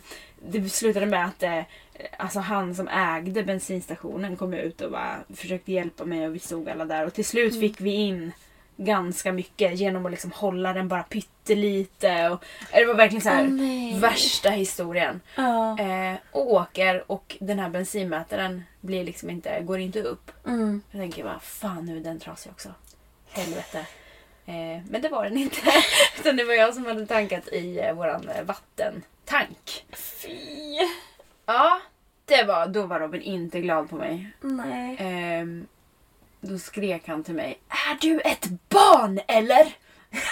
det 0.49 0.69
slutade 0.69 1.07
med 1.07 1.25
att 1.25 1.43
eh, 1.43 1.61
alltså 2.16 2.40
han 2.40 2.74
som 2.74 2.88
ägde 2.88 3.42
bensinstationen 3.42 4.36
kom 4.36 4.55
ut 4.55 4.80
och 4.80 4.90
bara 4.90 5.18
försökte 5.34 5.72
hjälpa 5.72 6.05
mig 6.05 6.26
och 6.26 6.34
vi 6.34 6.38
stod 6.38 6.68
alla 6.68 6.84
där. 6.84 7.07
Och 7.07 7.14
till 7.14 7.24
slut 7.24 7.61
fick 7.61 7.80
vi 7.80 7.90
in 7.90 8.32
ganska 8.76 9.32
mycket 9.32 9.78
genom 9.78 10.07
att 10.07 10.12
liksom 10.12 10.32
hålla 10.32 10.72
den 10.72 10.88
bara 10.88 11.03
pyttelite. 11.03 12.28
Och, 12.28 12.45
det 12.72 12.84
var 12.84 12.95
verkligen 12.95 13.22
så 13.22 13.28
här 13.28 13.45
nej. 13.45 13.99
värsta 13.99 14.51
historien. 14.51 15.20
Ja. 15.36 15.78
Eh, 15.78 16.16
och 16.30 16.53
åker 16.53 17.11
och 17.11 17.36
den 17.40 17.59
här 17.59 17.68
bensinmätaren 17.68 18.62
blir 18.80 19.05
liksom 19.05 19.30
inte, 19.30 19.61
går 19.61 19.78
inte 19.78 20.03
upp. 20.03 20.30
Mm. 20.47 20.82
Jag 20.90 21.01
tänker 21.01 21.24
bara, 21.24 21.40
fan 21.40 21.86
nu 21.86 21.97
är 21.97 22.01
den 22.01 22.20
trasig 22.20 22.53
också. 22.53 22.68
Helvete. 23.30 23.86
Eh, 24.47 24.82
men 24.90 25.03
det 25.03 25.09
var 25.09 25.24
den 25.24 25.36
inte. 25.36 25.61
Utan 26.20 26.36
det 26.36 26.45
var 26.45 26.55
jag 26.55 26.74
som 26.74 26.86
hade 26.86 27.07
tankat 27.07 27.49
i 27.49 27.78
eh, 27.78 27.95
våran 27.95 28.28
eh, 28.28 28.45
vattentank. 28.45 29.84
Fy. 29.92 30.78
Ja, 31.47 31.80
det 32.24 32.42
var, 32.45 32.66
då 32.66 32.86
var 32.86 33.01
Robin 33.01 33.22
inte 33.22 33.61
glad 33.61 33.90
på 33.90 33.97
mig. 33.97 34.30
Nej. 34.40 34.97
Ehm, 34.99 35.66
då 36.40 36.59
skrek 36.59 37.09
han 37.09 37.24
till 37.24 37.34
mig, 37.34 37.59
Är 37.68 37.95
du 38.01 38.20
ett 38.20 38.47
barn 38.68 39.20
eller? 39.28 39.72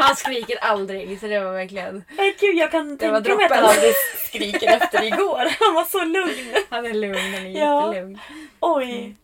han 0.00 0.16
skriker 0.16 0.58
aldrig 0.64 1.20
så 1.20 1.26
det 1.26 1.40
var 1.40 1.52
verkligen, 1.52 2.04
Nej, 2.16 2.36
Gud, 2.40 2.56
jag 2.56 2.70
kan 2.70 2.96
Det 2.96 3.10
var 3.10 3.20
tänka 3.20 3.36
mig 3.36 3.44
att 3.44 3.50
han 3.50 3.60
droppen. 3.62 3.76
aldrig 3.76 3.94
skriker 4.26 4.76
efter 4.76 5.02
igår. 5.04 5.48
Han 5.64 5.74
var 5.74 5.84
så 5.84 6.04
lugn. 6.04 6.54
han 6.70 6.86
är 6.86 6.94
lugn, 6.94 7.34
han 7.34 7.46
är 7.46 7.60
Ja. 7.60 7.94
jättelugn. 7.94 8.18
Oj. 8.60 9.16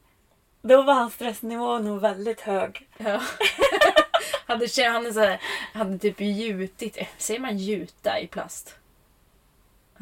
Då 0.62 0.82
var 0.82 0.94
hans 0.94 1.14
stressnivå 1.14 1.78
nog 1.78 2.00
väldigt 2.00 2.40
hög. 2.40 2.88
Ja. 2.96 3.20
hade, 4.46 4.66
kä- 4.66 4.90
han 4.90 5.06
är 5.06 5.12
så 5.12 5.20
här, 5.20 5.40
hade 5.74 5.98
typ 5.98 6.20
gjutit, 6.20 6.98
säger 7.18 7.40
man 7.40 7.58
gjuta 7.58 8.18
i 8.20 8.26
plast? 8.26 8.76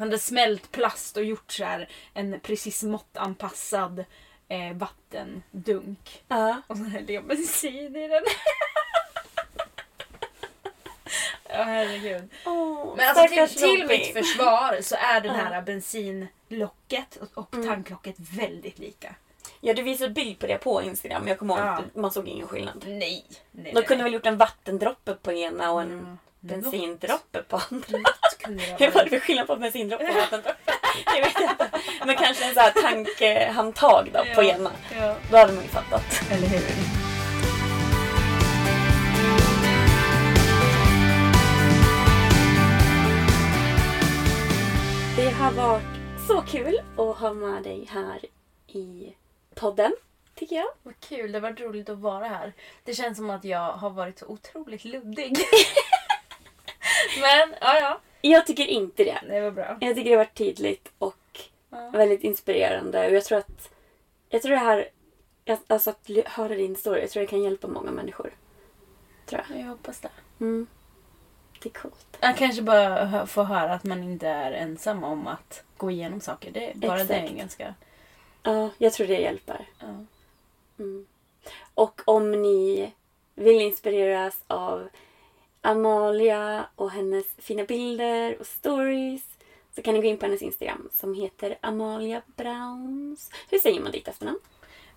Han 0.03 0.09
hade 0.09 0.19
smält 0.19 0.71
plast 0.71 1.17
och 1.17 1.23
gjort 1.23 1.51
så 1.51 1.63
här 1.63 1.89
en 2.13 2.39
precis 2.39 2.83
måttanpassad 2.83 4.05
eh, 4.47 4.73
vattendunk. 4.73 6.23
Ja. 6.27 6.61
Och 6.67 6.77
så 6.77 6.83
hällde 6.83 7.13
jag 7.13 7.25
bensin 7.27 7.95
i 7.95 8.07
den. 8.07 8.23
Ja 11.49 11.63
herregud. 11.63 12.29
Oh, 12.45 12.95
Men 12.97 13.09
alltså 13.09 13.27
till, 13.27 13.47
till 13.61 13.87
mitt 13.87 14.13
försvar 14.13 14.77
så 14.81 14.95
är 14.95 15.21
den 15.21 15.35
här 15.35 15.61
bensinlocket 15.61 17.17
och, 17.33 17.53
Mm. 17.53 17.67
tanklocket 17.67 18.15
väldigt 18.19 18.79
lika. 18.79 19.15
Ja, 19.61 19.73
du 19.73 19.81
visade 19.83 20.09
bild 20.13 20.39
på 20.39 20.47
det 20.47 20.57
på 20.57 20.81
Instagram. 20.81 21.21
men 21.21 21.29
Jag 21.29 21.39
kommer 21.39 21.53
ihåg 21.57 21.65
Ja. 21.65 21.71
att 21.77 21.95
man 21.95 22.11
såg 22.11 22.27
ingen 22.27 22.47
skillnad. 22.47 22.85
Nej. 22.87 23.25
nej 23.51 23.73
De 23.73 23.81
kunde 23.81 24.03
väl 24.03 24.13
gjort 24.13 24.25
en 24.25 24.37
vattendroppe 24.37 25.13
på 25.13 25.31
ena 25.31 25.71
och 25.71 25.81
en 25.81 25.91
Mm. 25.91 26.17
Bensindroppe 26.43 27.43
på 27.43 27.61
andra. 27.71 27.97
Något 27.97 28.37
kunde 28.37 28.63
det 28.77 28.91
för 28.91 29.19
skillnad 29.19 29.47
på 29.47 29.55
bensindroppe 29.55 30.09
och 30.09 30.15
vattendroppe? 30.15 30.73
Jag 31.05 31.21
vet 31.21 31.41
inte. 31.41 31.69
Men 32.05 32.15
kanske 32.15 32.45
en 32.45 32.53
sån 32.53 32.63
här 32.63 32.71
tankhandtag 32.71 34.09
då 34.13 34.35
på 34.35 34.43
ena. 34.43 34.71
Ja. 34.99 35.15
Då 35.31 35.37
hade 35.37 35.53
man 35.53 35.63
ju 35.63 35.69
fattat. 35.69 36.21
Eller 36.31 36.47
hur? 36.47 36.61
Det 45.15 45.29
har 45.29 45.51
varit 45.51 45.83
så 46.27 46.41
kul 46.41 46.81
att 46.97 47.17
ha 47.17 47.33
med 47.33 47.63
dig 47.63 47.87
här 47.91 48.19
i 48.67 49.13
podden, 49.55 49.95
tycker 50.35 50.55
jag. 50.55 50.67
Vad 50.83 50.99
kul, 50.99 51.31
det 51.31 51.39
har 51.39 51.49
varit 51.49 51.61
roligt 51.61 51.89
att 51.89 51.97
vara 51.97 52.27
här. 52.27 52.53
Det 52.83 52.93
känns 52.93 53.17
som 53.17 53.29
att 53.29 53.43
jag 53.43 53.71
har 53.71 53.89
varit 53.89 54.19
så 54.19 54.25
otroligt 54.25 54.85
luddig. 54.85 55.37
Men, 57.21 57.55
ja 57.61 57.79
ja. 57.79 57.99
Jag 58.21 58.47
tycker 58.47 58.65
inte 58.67 59.03
det. 59.03 59.19
Det 59.27 59.41
var 59.41 59.51
bra. 59.51 59.77
Jag 59.81 59.95
tycker 59.95 60.09
det 60.09 60.15
har 60.15 60.25
varit 60.25 60.37
tydligt 60.37 60.91
och 60.97 61.15
Ja. 61.69 61.89
väldigt 61.89 62.23
inspirerande. 62.23 63.07
Och 63.07 63.13
jag 63.13 63.23
tror 63.23 63.37
att, 63.37 63.69
jag 64.29 64.41
tror 64.41 64.51
det 64.51 64.57
här, 64.57 64.89
alltså 65.67 65.89
att 65.89 66.09
höra 66.25 66.55
din 66.55 66.75
story, 66.75 67.01
jag 67.01 67.09
tror 67.09 67.21
det 67.21 67.27
kan 67.27 67.43
hjälpa 67.43 67.67
många 67.67 67.91
människor. 67.91 68.33
Tror 69.25 69.41
jag. 69.49 69.59
Jag 69.59 69.65
hoppas 69.65 69.99
det. 69.99 70.09
Mm. 70.39 70.67
Det 71.61 71.69
är 71.69 71.73
coolt. 71.73 72.17
Jag 72.19 72.37
kanske 72.37 72.61
bara 72.61 73.27
får 73.27 73.43
höra 73.43 73.73
att 73.73 73.83
man 73.83 74.03
inte 74.03 74.27
är 74.27 74.51
ensam 74.51 75.03
om 75.03 75.27
att 75.27 75.63
gå 75.77 75.91
igenom 75.91 76.21
saker. 76.21 76.51
Det, 76.51 76.71
bara 76.75 77.03
det 77.03 77.13
är 77.13 77.17
en 77.19 77.23
Exakt. 77.23 77.39
ganska... 77.39 77.73
Ja, 78.43 78.69
jag 78.77 78.93
tror 78.93 79.07
det 79.07 79.19
hjälper. 79.21 79.67
Ja. 79.79 79.85
Mm. 80.79 81.07
Och 81.73 82.01
om 82.05 82.31
ni 82.31 82.93
vill 83.35 83.61
inspireras 83.61 84.43
av 84.47 84.89
Amalia 85.63 86.65
och 86.75 86.91
hennes 86.91 87.25
fina 87.37 87.63
bilder 87.63 88.37
och 88.39 88.45
stories 88.47 89.23
så 89.75 89.81
kan 89.81 89.93
ni 89.93 90.01
gå 90.01 90.07
in 90.07 90.17
på 90.17 90.25
hennes 90.25 90.41
Instagram 90.41 90.89
som 90.93 91.13
heter 91.13 91.57
Amalia 91.61 92.21
Browns. 92.35 93.29
Hur 93.49 93.59
säger 93.59 93.81
man 93.81 93.91
ditt 93.91 94.07
efternamn? 94.07 94.39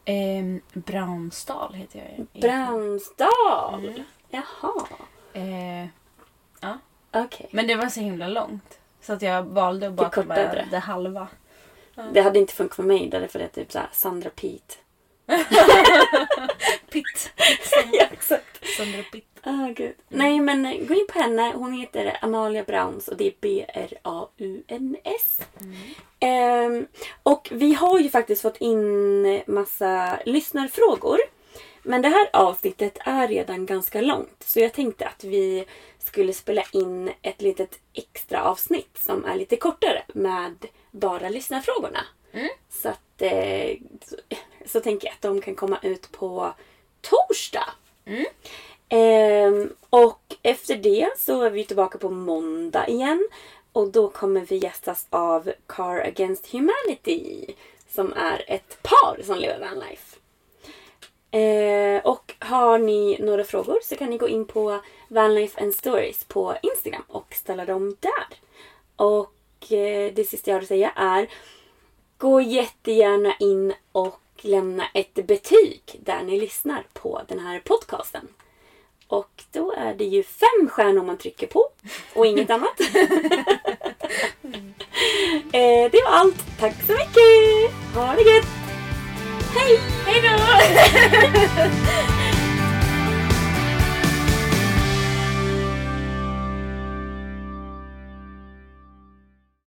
Ehm, 0.05 0.61
Braunsdal 0.73 1.75
heter 1.75 1.99
jag. 1.99 2.09
egentligen. 2.09 2.67
Brownsdal! 2.67 3.85
Mm. 3.89 4.03
Jaha, 4.31 4.87
Eh, 5.33 5.87
okej. 7.13 7.49
men 7.53 7.67
det 7.67 7.75
var 7.75 7.87
så 7.87 8.01
himla 8.01 8.29
långt. 8.29 8.79
Så 9.01 9.13
att 9.13 9.23
jag 9.23 9.43
valde 9.43 9.87
att 9.87 9.93
bara 9.93 10.09
ta 10.09 10.23
med 10.25 10.67
det. 10.71 10.79
halva. 10.79 11.29
Det 12.13 12.21
hade 12.23 12.39
inte 12.39 12.53
funkat 12.53 12.77
för 12.77 12.83
mig 12.83 13.09
därför 13.09 13.39
det 13.39 13.45
är 13.45 13.49
typ 13.49 13.73
såhär 13.73 13.89
Sandra 13.93 14.31
Pete. 14.31 14.75
Pitt. 16.91 17.33
ja, 17.93 18.05
exakt. 18.13 18.67
Sandra 18.77 19.03
Pitt. 19.13 19.25
Ah, 19.43 19.69
gud. 19.77 19.95
Nej, 20.09 20.41
men 20.41 20.87
gå 20.87 20.95
in 20.95 21.07
på 21.13 21.19
henne. 21.19 21.53
Hon 21.55 21.73
heter 21.73 22.19
Amalia 22.23 22.65
Browns 22.65 23.09
och 23.09 23.17
det 23.17 23.27
är 23.27 23.33
B-R-A-U-N-S. 23.41 25.41
Ehm, 26.21 26.87
och 27.23 27.49
vi 27.53 27.75
har 27.75 27.99
ju 27.99 28.11
faktiskt 28.11 28.43
fått 28.43 28.57
in 28.57 29.43
massa 29.47 30.19
lyssnarfrågor. 30.25 31.19
Men 31.83 32.03
det 32.03 32.09
här 32.09 32.29
avsnittet 32.33 32.99
är 33.01 33.29
redan 33.29 33.67
ganska 33.67 34.01
långt. 34.01 34.43
Så 34.47 34.61
jag 34.61 34.73
tänkte 34.73 35.07
att 35.07 35.25
vi 35.25 35.65
skulle 35.99 36.33
spela 36.33 36.63
in 36.73 37.13
ett 37.23 37.43
litet 37.43 37.79
extra 37.93 38.43
avsnitt 38.43 38.99
som 38.99 39.25
är 39.25 39.37
lite 39.37 39.57
kortare 39.57 40.03
med 40.15 40.67
bara 40.91 41.29
lyssnarfrågorna. 41.29 42.01
Mm. 42.33 42.49
Så 42.69 42.89
att 42.89 43.23
eh, 43.23 43.77
så, 44.67 44.81
tänker 44.81 45.07
jag 45.07 45.15
att 45.15 45.23
de 45.23 45.41
kan 45.41 45.55
komma 45.55 45.79
ut 45.83 46.13
på 46.13 46.53
torsdag. 47.01 47.69
Mm. 48.05 48.27
Ehm, 48.89 49.73
och 49.91 50.37
efter 50.43 50.77
det 50.77 51.09
så 51.19 51.43
är 51.43 51.51
vi 51.51 51.65
tillbaka 51.65 51.99
på 51.99 52.11
måndag 52.11 52.89
igen. 52.89 53.29
Och 53.73 53.89
då 53.89 54.09
kommer 54.09 54.41
vi 54.41 54.57
gästas 54.57 55.07
av 55.11 55.53
Car 55.67 56.01
Against 56.01 56.53
Humanity. 56.53 57.55
Som 57.89 58.13
är 58.13 58.45
ett 58.47 58.83
par 58.83 59.23
som 59.23 59.39
lever 59.39 59.61
vanlife. 59.61 60.17
Eh, 61.31 62.07
och 62.07 62.35
har 62.39 62.79
ni 62.79 63.19
några 63.21 63.45
frågor 63.45 63.79
så 63.83 63.97
kan 63.97 64.11
ni 64.11 64.19
gå 64.19 64.29
in 64.29 64.45
på 64.45 64.81
Vanlife 65.09 65.63
and 65.63 65.75
Stories 65.75 66.25
på 66.25 66.57
Instagram 66.63 67.03
och 67.09 67.35
ställa 67.35 67.65
dem 67.65 67.97
där. 68.01 68.39
Och 68.97 69.73
eh, 69.73 70.13
det 70.15 70.29
sista 70.29 70.51
jag 70.51 70.57
har 70.57 70.63
att 70.63 70.69
säga 70.69 70.93
är 70.97 71.29
gå 72.19 72.41
jättegärna 72.41 73.35
in 73.41 73.75
och 73.93 74.21
lämna 74.45 74.87
ett 74.95 75.27
betyg 75.27 75.83
där 76.01 76.23
ni 76.23 76.41
lyssnar 76.41 76.87
på 76.93 77.23
den 77.29 77.39
här 77.39 77.61
podcasten. 77.61 78.29
Och 79.09 79.43
då 79.53 79.73
är 79.73 79.95
det 79.95 80.05
ju 80.05 80.23
fem 80.23 80.69
stjärnor 80.71 81.03
man 81.03 81.19
trycker 81.19 81.47
på 81.47 81.65
och 82.15 82.27
inget 82.27 82.51
annat. 82.51 82.81
eh, 85.53 85.91
det 85.93 86.03
var 86.05 86.11
allt. 86.11 86.45
Tack 86.61 86.75
så 86.87 86.93
mycket! 86.93 87.75
Ha 87.95 88.15
det 88.15 88.23
gött! 88.23 88.47
Hej! 89.55 89.81
Hej 90.07 90.23
då! 90.23 90.37